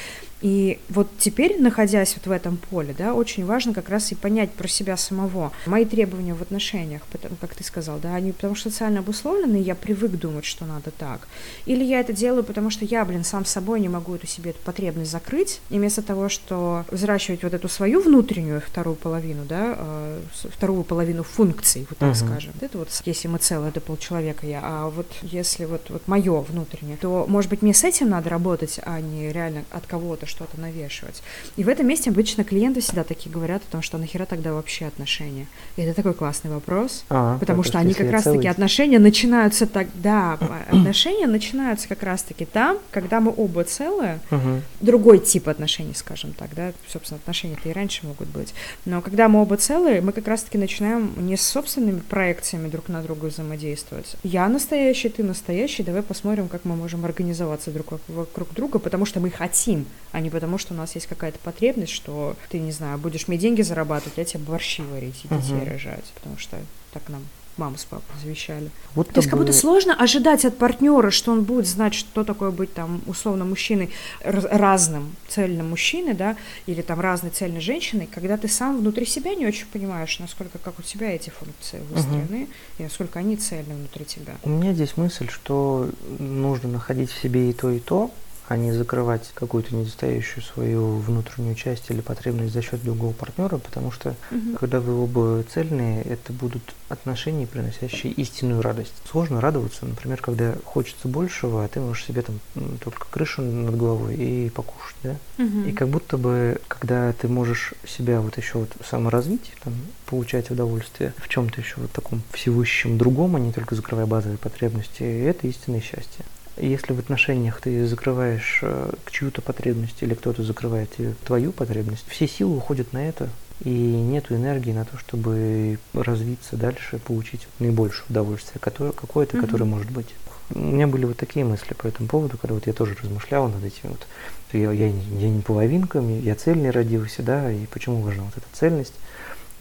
И 0.41 0.79
вот 0.89 1.07
теперь, 1.17 1.61
находясь 1.61 2.15
вот 2.15 2.27
в 2.27 2.31
этом 2.31 2.57
поле, 2.57 2.93
да, 2.97 3.13
очень 3.13 3.45
важно 3.45 3.73
как 3.73 3.89
раз 3.89 4.11
и 4.11 4.15
понять 4.15 4.51
про 4.51 4.67
себя 4.67 4.97
самого. 4.97 5.51
Мои 5.65 5.85
требования 5.85 6.33
в 6.33 6.41
отношениях, 6.41 7.01
потому, 7.11 7.35
как 7.35 7.55
ты 7.55 7.63
сказал, 7.63 7.97
да, 7.99 8.15
они 8.15 8.31
потому 8.31 8.55
что 8.55 8.69
социально 8.69 8.99
обусловлены, 8.99 9.57
я 9.57 9.75
привык 9.75 10.11
думать, 10.11 10.45
что 10.45 10.65
надо 10.65 10.91
так. 10.91 11.27
Или 11.65 11.83
я 11.83 11.99
это 11.99 12.13
делаю, 12.13 12.43
потому 12.43 12.69
что 12.69 12.85
я, 12.85 13.05
блин, 13.05 13.23
сам 13.23 13.45
собой 13.45 13.79
не 13.79 13.89
могу 13.89 14.15
эту 14.15 14.27
себе 14.27 14.51
эту 14.51 14.59
потребность 14.59 15.11
закрыть, 15.11 15.61
и 15.69 15.77
вместо 15.77 16.01
того, 16.01 16.29
что 16.29 16.85
взращивать 16.91 17.43
вот 17.43 17.53
эту 17.53 17.67
свою 17.67 18.01
внутреннюю 18.01 18.61
вторую 18.61 18.95
половину, 18.95 19.45
да, 19.45 19.75
э, 19.77 20.21
вторую 20.33 20.83
половину 20.83 21.23
функций, 21.23 21.87
вот 21.89 21.97
так 21.97 22.11
uh-huh. 22.11 22.27
скажем. 22.27 22.53
Это 22.61 22.77
вот, 22.77 22.89
если 23.05 23.27
мы 23.27 23.39
целое, 23.39 23.69
это 23.69 23.81
полчеловека 23.81 24.45
я, 24.45 24.61
а 24.63 24.89
вот 24.89 25.07
если 25.21 25.65
вот, 25.65 25.89
вот 25.89 26.04
мое 26.07 26.41
внутреннее, 26.41 26.97
то, 26.97 27.25
может 27.27 27.49
быть, 27.49 27.61
мне 27.61 27.73
с 27.73 27.83
этим 27.83 28.09
надо 28.09 28.29
работать, 28.29 28.79
а 28.83 28.99
не 29.01 29.31
реально 29.31 29.63
от 29.71 29.85
кого-то 29.85 30.25
что-то 30.25 30.59
навешивать. 30.59 31.21
И 31.55 31.63
в 31.63 31.69
этом 31.69 31.87
месте 31.87 32.09
обычно 32.09 32.43
клиенты 32.43 32.81
всегда 32.81 33.03
такие 33.03 33.31
говорят 33.31 33.63
о 33.67 33.71
том, 33.71 33.81
что 33.81 33.97
нахера 33.97 34.25
тогда 34.25 34.53
вообще 34.53 34.85
отношения. 34.85 35.47
И 35.77 35.81
это 35.81 35.95
такой 35.95 36.13
классный 36.13 36.51
вопрос, 36.51 37.05
а, 37.09 37.37
потому 37.39 37.63
что 37.63 37.79
они 37.79 37.93
как 37.93 38.11
раз-таки 38.11 38.47
отношения 38.47 38.99
начинаются 38.99 39.65
тогда, 39.67 40.33
отношения 40.69 41.27
начинаются 41.27 41.87
как 41.87 42.03
раз-таки 42.03 42.45
там, 42.45 42.77
когда 42.91 43.19
мы 43.19 43.33
оба 43.35 43.63
целые, 43.63 44.19
угу. 44.31 44.61
другой 44.81 45.19
тип 45.19 45.49
отношений, 45.49 45.93
скажем 45.95 46.33
так, 46.33 46.53
да, 46.55 46.71
собственно, 46.87 47.19
отношения-то 47.19 47.69
и 47.69 47.73
раньше 47.73 48.05
могут 48.05 48.27
быть, 48.27 48.53
но 48.85 49.01
когда 49.01 49.27
мы 49.27 49.41
оба 49.41 49.57
целые, 49.57 50.01
мы 50.01 50.11
как 50.11 50.27
раз-таки 50.27 50.57
начинаем 50.57 51.13
не 51.17 51.37
с 51.37 51.41
собственными 51.41 51.99
проекциями 51.99 52.69
друг 52.69 52.89
на 52.89 53.01
друга 53.01 53.25
взаимодействовать. 53.25 54.15
Я 54.23 54.47
настоящий, 54.47 55.09
ты 55.09 55.23
настоящий, 55.23 55.83
давай 55.83 55.94
посмотрим, 56.01 56.47
как 56.47 56.65
мы 56.65 56.75
можем 56.75 57.05
организоваться 57.05 57.71
друг 57.71 57.99
вокруг 58.07 58.53
друга, 58.53 58.79
потому 58.79 59.05
что 59.05 59.19
мы 59.19 59.29
хотим, 59.29 59.85
а 60.11 60.19
не 60.19 60.29
потому, 60.29 60.57
что 60.57 60.73
у 60.73 60.77
нас 60.77 60.95
есть 60.95 61.07
какая-то 61.07 61.39
потребность, 61.39 61.91
что 61.91 62.35
ты, 62.49 62.59
не 62.59 62.71
знаю, 62.71 62.97
будешь 62.97 63.27
мне 63.27 63.37
деньги 63.37 63.61
зарабатывать, 63.61 64.17
я 64.17 64.25
тебе 64.25 64.43
борщи 64.43 64.81
варить 64.81 65.23
и 65.23 65.27
детей 65.27 65.53
uh-huh. 65.53 65.69
рожать, 65.69 66.05
потому 66.15 66.37
что 66.37 66.57
так 66.93 67.09
нам 67.09 67.23
мама 67.57 67.77
с 67.77 67.85
папой 67.85 68.03
завещали. 68.21 68.69
Вот 68.95 69.09
То 69.09 69.19
есть 69.19 69.29
как 69.29 69.39
будто 69.39 69.53
сложно 69.53 69.95
ожидать 69.95 70.45
от 70.45 70.57
партнера, 70.57 71.09
что 71.11 71.31
он 71.31 71.43
будет 71.43 71.67
знать, 71.67 71.93
что 71.93 72.23
такое 72.23 72.51
быть 72.51 72.73
там 72.73 73.01
условно 73.07 73.45
мужчиной 73.45 73.91
разным 74.23 75.15
цельным 75.27 75.69
мужчиной, 75.69 76.13
да, 76.13 76.37
или 76.65 76.81
там 76.81 76.99
разной 76.99 77.31
цельной 77.31 77.61
женщиной, 77.61 78.07
когда 78.11 78.37
ты 78.37 78.47
сам 78.47 78.77
внутри 78.79 79.05
себя 79.05 79.35
не 79.35 79.45
очень 79.45 79.67
понимаешь, 79.67 80.19
насколько 80.19 80.57
как 80.57 80.79
у 80.79 80.81
тебя 80.81 81.13
эти 81.13 81.29
функции 81.29 81.81
выстроены 81.91 82.43
угу. 82.43 82.49
и 82.79 82.83
насколько 82.83 83.19
они 83.19 83.35
цельны 83.37 83.75
внутри 83.75 84.05
тебя. 84.05 84.35
У 84.43 84.49
меня 84.49 84.73
здесь 84.73 84.97
мысль, 84.97 85.29
что 85.29 85.89
нужно 86.19 86.69
находить 86.69 87.11
в 87.11 87.21
себе 87.21 87.49
и 87.49 87.53
то, 87.53 87.69
и 87.71 87.79
то, 87.79 88.11
а 88.47 88.57
не 88.57 88.71
закрывать 88.71 89.31
какую-то 89.33 89.75
недостающую 89.75 90.43
свою 90.43 90.97
внутреннюю 90.97 91.55
часть 91.55 91.89
или 91.89 92.01
потребность 92.01 92.53
за 92.53 92.61
счет 92.61 92.83
другого 92.83 93.13
партнера, 93.13 93.57
потому 93.57 93.91
что 93.91 94.15
угу. 94.31 94.57
когда 94.59 94.79
вы 94.79 95.01
оба 95.01 95.43
цельные, 95.51 96.03
это 96.03 96.31
будут 96.31 96.75
отношения, 96.89 97.47
приносящие 97.47 98.13
истинную 98.13 98.61
радость. 98.61 98.93
Сложно 99.09 99.41
радоваться, 99.41 99.85
например, 99.85 100.21
когда 100.21 100.55
хочется 100.63 101.07
большего, 101.07 101.63
а 101.63 101.67
ты 101.67 101.79
можешь 101.79 102.05
себе 102.05 102.21
там 102.21 102.39
только 102.83 103.07
крышу 103.09 103.41
над 103.41 103.75
головой 103.75 104.15
и 104.15 104.49
покушать, 104.49 104.95
да? 105.03 105.15
Угу. 105.37 105.69
И 105.69 105.71
как 105.71 105.89
будто 105.89 106.17
бы, 106.17 106.61
когда 106.67 107.13
ты 107.13 107.27
можешь 107.27 107.73
себя 107.87 108.21
вот 108.21 108.37
еще 108.37 108.59
вот 108.59 108.71
саморазвить, 108.87 109.53
там, 109.63 109.73
получать 110.05 110.51
удовольствие 110.51 111.13
в 111.17 111.27
чем-то 111.27 111.61
еще 111.61 111.75
вот 111.77 111.91
таком 111.91 112.21
всевыщем 112.31 112.97
другом, 112.97 113.35
а 113.35 113.39
не 113.39 113.51
только 113.51 113.75
закрывая 113.75 114.05
базовые 114.05 114.37
потребности, 114.37 115.03
это 115.03 115.47
истинное 115.47 115.81
счастье. 115.81 116.25
Если 116.57 116.93
в 116.93 116.99
отношениях 116.99 117.59
ты 117.59 117.85
закрываешь 117.85 118.59
э, 118.61 118.93
чью-то 119.11 119.41
потребность 119.41 120.01
или 120.01 120.13
кто-то 120.13 120.41
закрывает 120.43 120.89
твою 121.25 121.51
потребность, 121.51 122.05
все 122.07 122.27
силы 122.27 122.57
уходят 122.57 122.93
на 122.93 123.05
это, 123.05 123.29
и 123.63 123.69
нет 123.69 124.31
энергии 124.31 124.71
на 124.71 124.85
то, 124.85 124.97
чтобы 124.97 125.79
развиться 125.93 126.55
дальше, 126.55 126.99
получить 126.99 127.47
наибольшее 127.59 128.05
удовольствие, 128.09 128.59
которое, 128.59 128.91
какое-то, 128.91 129.37
mm-hmm. 129.37 129.41
которое 129.41 129.65
может 129.65 129.91
быть. 129.91 130.13
У 130.53 130.59
меня 130.59 130.87
были 130.87 131.05
вот 131.05 131.17
такие 131.17 131.43
мысли 131.43 131.73
по 131.73 131.87
этому 131.87 132.07
поводу, 132.07 132.37
когда 132.37 132.53
вот 132.53 132.67
я 132.67 132.73
тоже 132.73 132.95
размышлял 133.01 133.47
над 133.47 133.63
этим 133.63 133.89
вот. 133.89 134.05
Я, 134.53 134.71
я, 134.71 134.87
я 134.87 135.29
не 135.29 135.41
половинка, 135.41 135.99
я 135.99 136.35
цельный 136.35 136.69
родился, 136.69 137.23
да, 137.23 137.51
и 137.51 137.65
почему 137.65 138.01
важна 138.01 138.23
вот 138.23 138.37
эта 138.37 138.45
цельность. 138.53 138.93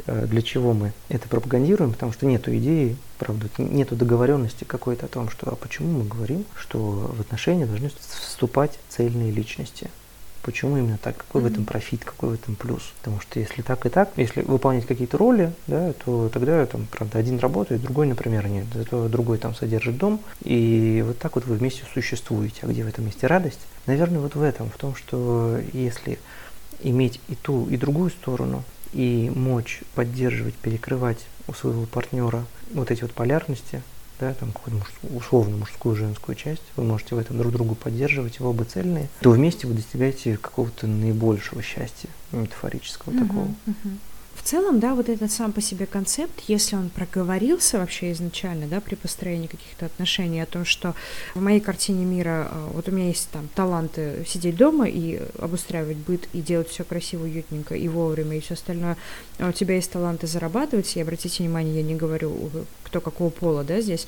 Э, 0.06 0.26
для 0.26 0.42
чего 0.42 0.72
мы 0.72 0.92
это 1.08 1.28
пропагандируем, 1.28 1.92
потому 1.92 2.12
что 2.12 2.26
нету 2.26 2.54
идеи, 2.56 2.96
правда, 3.24 3.48
нету 3.58 3.96
договоренности 3.96 4.64
какой-то 4.64 5.06
о 5.06 5.08
том, 5.08 5.28
что 5.28 5.50
а 5.50 5.56
почему 5.56 6.00
мы 6.00 6.04
говорим, 6.04 6.44
что 6.56 6.78
в 6.78 7.20
отношения 7.20 7.66
должны 7.66 7.90
вступать 8.20 8.78
цельные 8.88 9.30
личности. 9.30 9.90
Почему 10.42 10.76
именно 10.76 10.98
так? 10.98 11.16
Какой 11.16 11.40
mm-hmm. 11.40 11.44
в 11.44 11.52
этом 11.52 11.64
профит, 11.64 12.04
какой 12.04 12.28
в 12.28 12.34
этом 12.34 12.54
плюс? 12.54 12.82
Потому 12.98 13.18
что 13.20 13.40
если 13.40 13.62
так 13.62 13.86
и 13.86 13.88
так, 13.88 14.10
если 14.16 14.42
выполнять 14.42 14.86
какие-то 14.86 15.16
роли, 15.16 15.54
да, 15.66 15.94
то 16.04 16.28
тогда 16.28 16.66
там, 16.66 16.86
правда, 16.90 17.18
один 17.18 17.38
работает, 17.38 17.80
другой, 17.80 18.06
например, 18.06 18.46
нет. 18.48 18.66
Зато 18.74 19.08
другой 19.08 19.38
там 19.38 19.54
содержит 19.54 19.96
дом, 19.96 20.20
и 20.42 21.02
вот 21.06 21.18
так 21.18 21.36
вот 21.36 21.46
вы 21.46 21.56
вместе 21.56 21.84
существуете. 21.94 22.60
А 22.62 22.66
где 22.66 22.84
в 22.84 22.88
этом 22.88 23.06
месте 23.06 23.26
радость? 23.26 23.60
Наверное, 23.86 24.20
вот 24.20 24.34
в 24.34 24.42
этом, 24.42 24.68
в 24.68 24.76
том, 24.76 24.94
что 24.94 25.58
если 25.72 26.18
иметь 26.82 27.20
и 27.28 27.34
ту, 27.34 27.66
и 27.70 27.78
другую 27.78 28.10
сторону, 28.10 28.64
и 28.94 29.30
мочь 29.34 29.82
поддерживать, 29.94 30.54
перекрывать 30.54 31.26
у 31.48 31.52
своего 31.52 31.84
партнера 31.84 32.44
вот 32.72 32.90
эти 32.90 33.02
вот 33.02 33.12
полярности, 33.12 33.82
да, 34.20 34.32
там 34.34 34.52
какую-то 34.52 34.78
муж, 34.78 35.22
условно 35.22 35.56
мужскую 35.56 35.96
женскую 35.96 36.36
часть, 36.36 36.62
вы 36.76 36.84
можете 36.84 37.16
в 37.16 37.18
этом 37.18 37.36
друг 37.36 37.52
другу 37.52 37.74
поддерживать, 37.74 38.40
вы 38.40 38.48
оба 38.48 38.64
цельные, 38.64 39.08
то 39.20 39.30
вместе 39.30 39.66
вы 39.66 39.74
достигаете 39.74 40.36
какого-то 40.36 40.86
наибольшего 40.86 41.62
счастья, 41.62 42.08
метафорического 42.32 43.12
uh-huh, 43.12 43.26
такого. 43.26 43.48
Uh-huh 43.66 43.98
в 44.34 44.42
целом, 44.42 44.80
да, 44.80 44.94
вот 44.94 45.08
этот 45.08 45.30
сам 45.30 45.52
по 45.52 45.60
себе 45.60 45.86
концепт, 45.86 46.40
если 46.48 46.76
он 46.76 46.90
проговорился 46.90 47.78
вообще 47.78 48.12
изначально, 48.12 48.66
да, 48.66 48.80
при 48.80 48.94
построении 48.94 49.46
каких-то 49.46 49.86
отношений, 49.86 50.40
о 50.40 50.46
том, 50.46 50.64
что 50.64 50.94
в 51.34 51.40
моей 51.40 51.60
картине 51.60 52.04
мира, 52.04 52.48
э, 52.50 52.68
вот 52.72 52.88
у 52.88 52.92
меня 52.92 53.08
есть 53.08 53.30
там 53.30 53.48
таланты 53.54 54.24
сидеть 54.26 54.56
дома 54.56 54.88
и 54.88 55.20
обустраивать 55.38 55.98
быт, 55.98 56.28
и 56.32 56.40
делать 56.40 56.68
все 56.68 56.84
красиво, 56.84 57.24
уютненько 57.24 57.74
и 57.74 57.88
вовремя, 57.88 58.36
и 58.36 58.40
все 58.40 58.54
остальное, 58.54 58.96
а 59.38 59.48
у 59.48 59.52
тебя 59.52 59.76
есть 59.76 59.90
таланты 59.90 60.26
зарабатывать, 60.26 60.96
и 60.96 61.00
обратите 61.00 61.42
внимание, 61.42 61.76
я 61.76 61.82
не 61.82 61.94
говорю, 61.94 62.50
кто 62.82 63.00
какого 63.00 63.30
пола, 63.30 63.64
да, 63.64 63.80
здесь, 63.80 64.06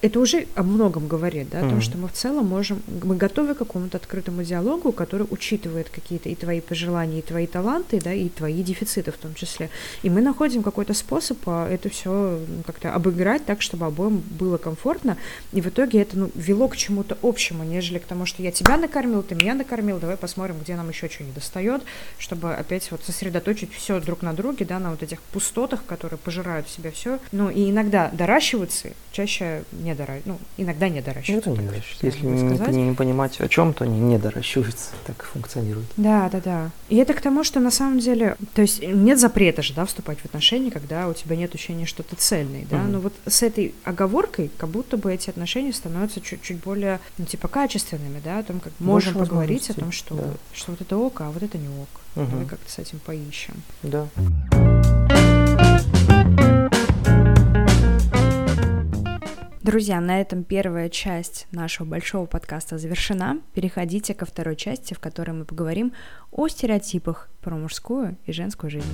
это 0.00 0.20
уже 0.20 0.46
о 0.54 0.62
многом 0.62 1.08
говорит, 1.08 1.50
да, 1.50 1.60
о 1.60 1.68
том, 1.68 1.80
что 1.80 1.98
мы 1.98 2.08
в 2.08 2.12
целом 2.12 2.46
можем, 2.46 2.82
мы 3.02 3.16
готовы 3.16 3.54
к 3.54 3.58
какому-то 3.58 3.96
открытому 3.96 4.44
диалогу, 4.44 4.92
который 4.92 5.26
учитывает 5.30 5.88
какие-то 5.90 6.28
и 6.28 6.34
твои 6.34 6.60
пожелания, 6.60 7.18
и 7.18 7.22
твои 7.22 7.46
таланты, 7.46 8.00
да, 8.00 8.12
и 8.12 8.28
твои 8.28 8.62
дефициты 8.62 9.10
в 9.10 9.16
том 9.16 9.34
числе. 9.34 9.70
И 10.02 10.10
мы 10.10 10.20
находим 10.20 10.62
какой-то 10.62 10.94
способ 10.94 11.38
а, 11.46 11.68
это 11.68 11.88
все 11.88 12.38
как-то 12.64 12.94
обыграть 12.94 13.44
так, 13.44 13.60
чтобы 13.60 13.86
обоим 13.86 14.22
было 14.38 14.56
комфортно, 14.56 15.16
и 15.52 15.60
в 15.60 15.66
итоге 15.66 16.00
это 16.02 16.18
ну, 16.18 16.30
вело 16.34 16.68
к 16.68 16.76
чему-то 16.76 17.18
общему, 17.22 17.64
нежели 17.64 17.98
к 17.98 18.04
тому, 18.04 18.26
что 18.26 18.42
я 18.42 18.52
тебя 18.52 18.76
накормил, 18.76 19.22
ты 19.22 19.34
меня 19.34 19.54
накормил, 19.54 19.98
давай 19.98 20.16
посмотрим, 20.16 20.56
где 20.60 20.76
нам 20.76 20.88
еще 20.88 21.08
что 21.08 21.24
не 21.24 21.32
достает, 21.32 21.82
чтобы 22.18 22.54
опять 22.54 22.90
вот 22.90 23.02
сосредоточить 23.04 23.72
все 23.72 24.00
друг 24.00 24.22
на 24.22 24.32
друге, 24.32 24.64
да, 24.64 24.78
на 24.78 24.90
вот 24.90 25.02
этих 25.02 25.20
пустотах, 25.22 25.84
которые 25.86 26.18
пожирают 26.18 26.68
в 26.68 26.70
себя 26.70 26.90
все. 26.90 27.18
Ну 27.32 27.50
и 27.50 27.70
иногда 27.70 28.10
доращиваются, 28.12 28.90
чаще 29.12 29.64
не 29.88 29.94
доращиваются, 29.94 30.28
ну, 30.28 30.38
иногда 30.56 30.88
не. 30.88 30.98
Это 30.98 31.50
не 31.50 31.56
доращиваются. 31.56 32.06
Если 32.06 32.26
не, 32.26 32.88
не 32.88 32.94
понимать 32.94 33.40
о 33.40 33.48
чем, 33.48 33.72
то 33.72 33.84
они 33.84 33.98
не 34.00 34.18
доращиваются, 34.18 34.90
так 35.06 35.22
функционирует. 35.24 35.86
Да, 35.96 36.28
да, 36.30 36.40
да. 36.40 36.70
И 36.88 36.96
это 36.96 37.14
к 37.14 37.20
тому, 37.20 37.44
что 37.44 37.60
на 37.60 37.70
самом 37.70 37.98
деле, 37.98 38.36
то 38.54 38.62
есть 38.62 38.82
нет 38.82 39.18
запрета 39.18 39.62
же, 39.62 39.74
да, 39.74 39.84
вступать 39.84 40.18
в 40.18 40.24
отношения, 40.24 40.70
когда 40.70 41.08
у 41.08 41.14
тебя 41.14 41.36
нет 41.36 41.54
ощущения, 41.54 41.86
что 41.86 42.02
ты 42.02 42.16
цельный, 42.16 42.66
да, 42.70 42.78
угу. 42.78 42.86
но 42.88 43.00
вот 43.00 43.14
с 43.26 43.42
этой 43.42 43.74
оговоркой, 43.84 44.50
как 44.56 44.68
будто 44.70 44.96
бы 44.96 45.12
эти 45.12 45.30
отношения 45.30 45.72
становятся 45.72 46.20
чуть-чуть 46.20 46.58
более, 46.58 47.00
ну, 47.16 47.24
типа, 47.24 47.48
качественными, 47.48 48.20
да, 48.24 48.40
о 48.40 48.42
том, 48.42 48.60
как 48.60 48.72
Больше 48.78 49.08
можем 49.08 49.26
поговорить 49.26 49.70
о 49.70 49.74
том, 49.74 49.92
что, 49.92 50.14
да. 50.14 50.24
что 50.52 50.72
вот 50.72 50.80
это 50.80 50.96
ок, 50.96 51.20
а 51.20 51.30
вот 51.30 51.42
это 51.42 51.58
не 51.58 51.68
ок. 51.68 51.88
Угу. 52.16 52.26
Давай 52.30 52.46
как-то 52.46 52.70
с 52.70 52.78
этим 52.78 52.98
поищем. 52.98 53.54
Да. 53.82 54.08
Друзья, 59.68 60.00
на 60.00 60.18
этом 60.18 60.44
первая 60.44 60.88
часть 60.88 61.46
нашего 61.52 61.86
большого 61.86 62.24
подкаста 62.24 62.78
завершена. 62.78 63.42
Переходите 63.52 64.14
ко 64.14 64.24
второй 64.24 64.56
части, 64.56 64.94
в 64.94 64.98
которой 64.98 65.32
мы 65.32 65.44
поговорим 65.44 65.92
о 66.32 66.48
стереотипах 66.48 67.28
про 67.42 67.54
мужскую 67.54 68.16
и 68.24 68.32
женскую 68.32 68.70
жизнь. 68.70 68.88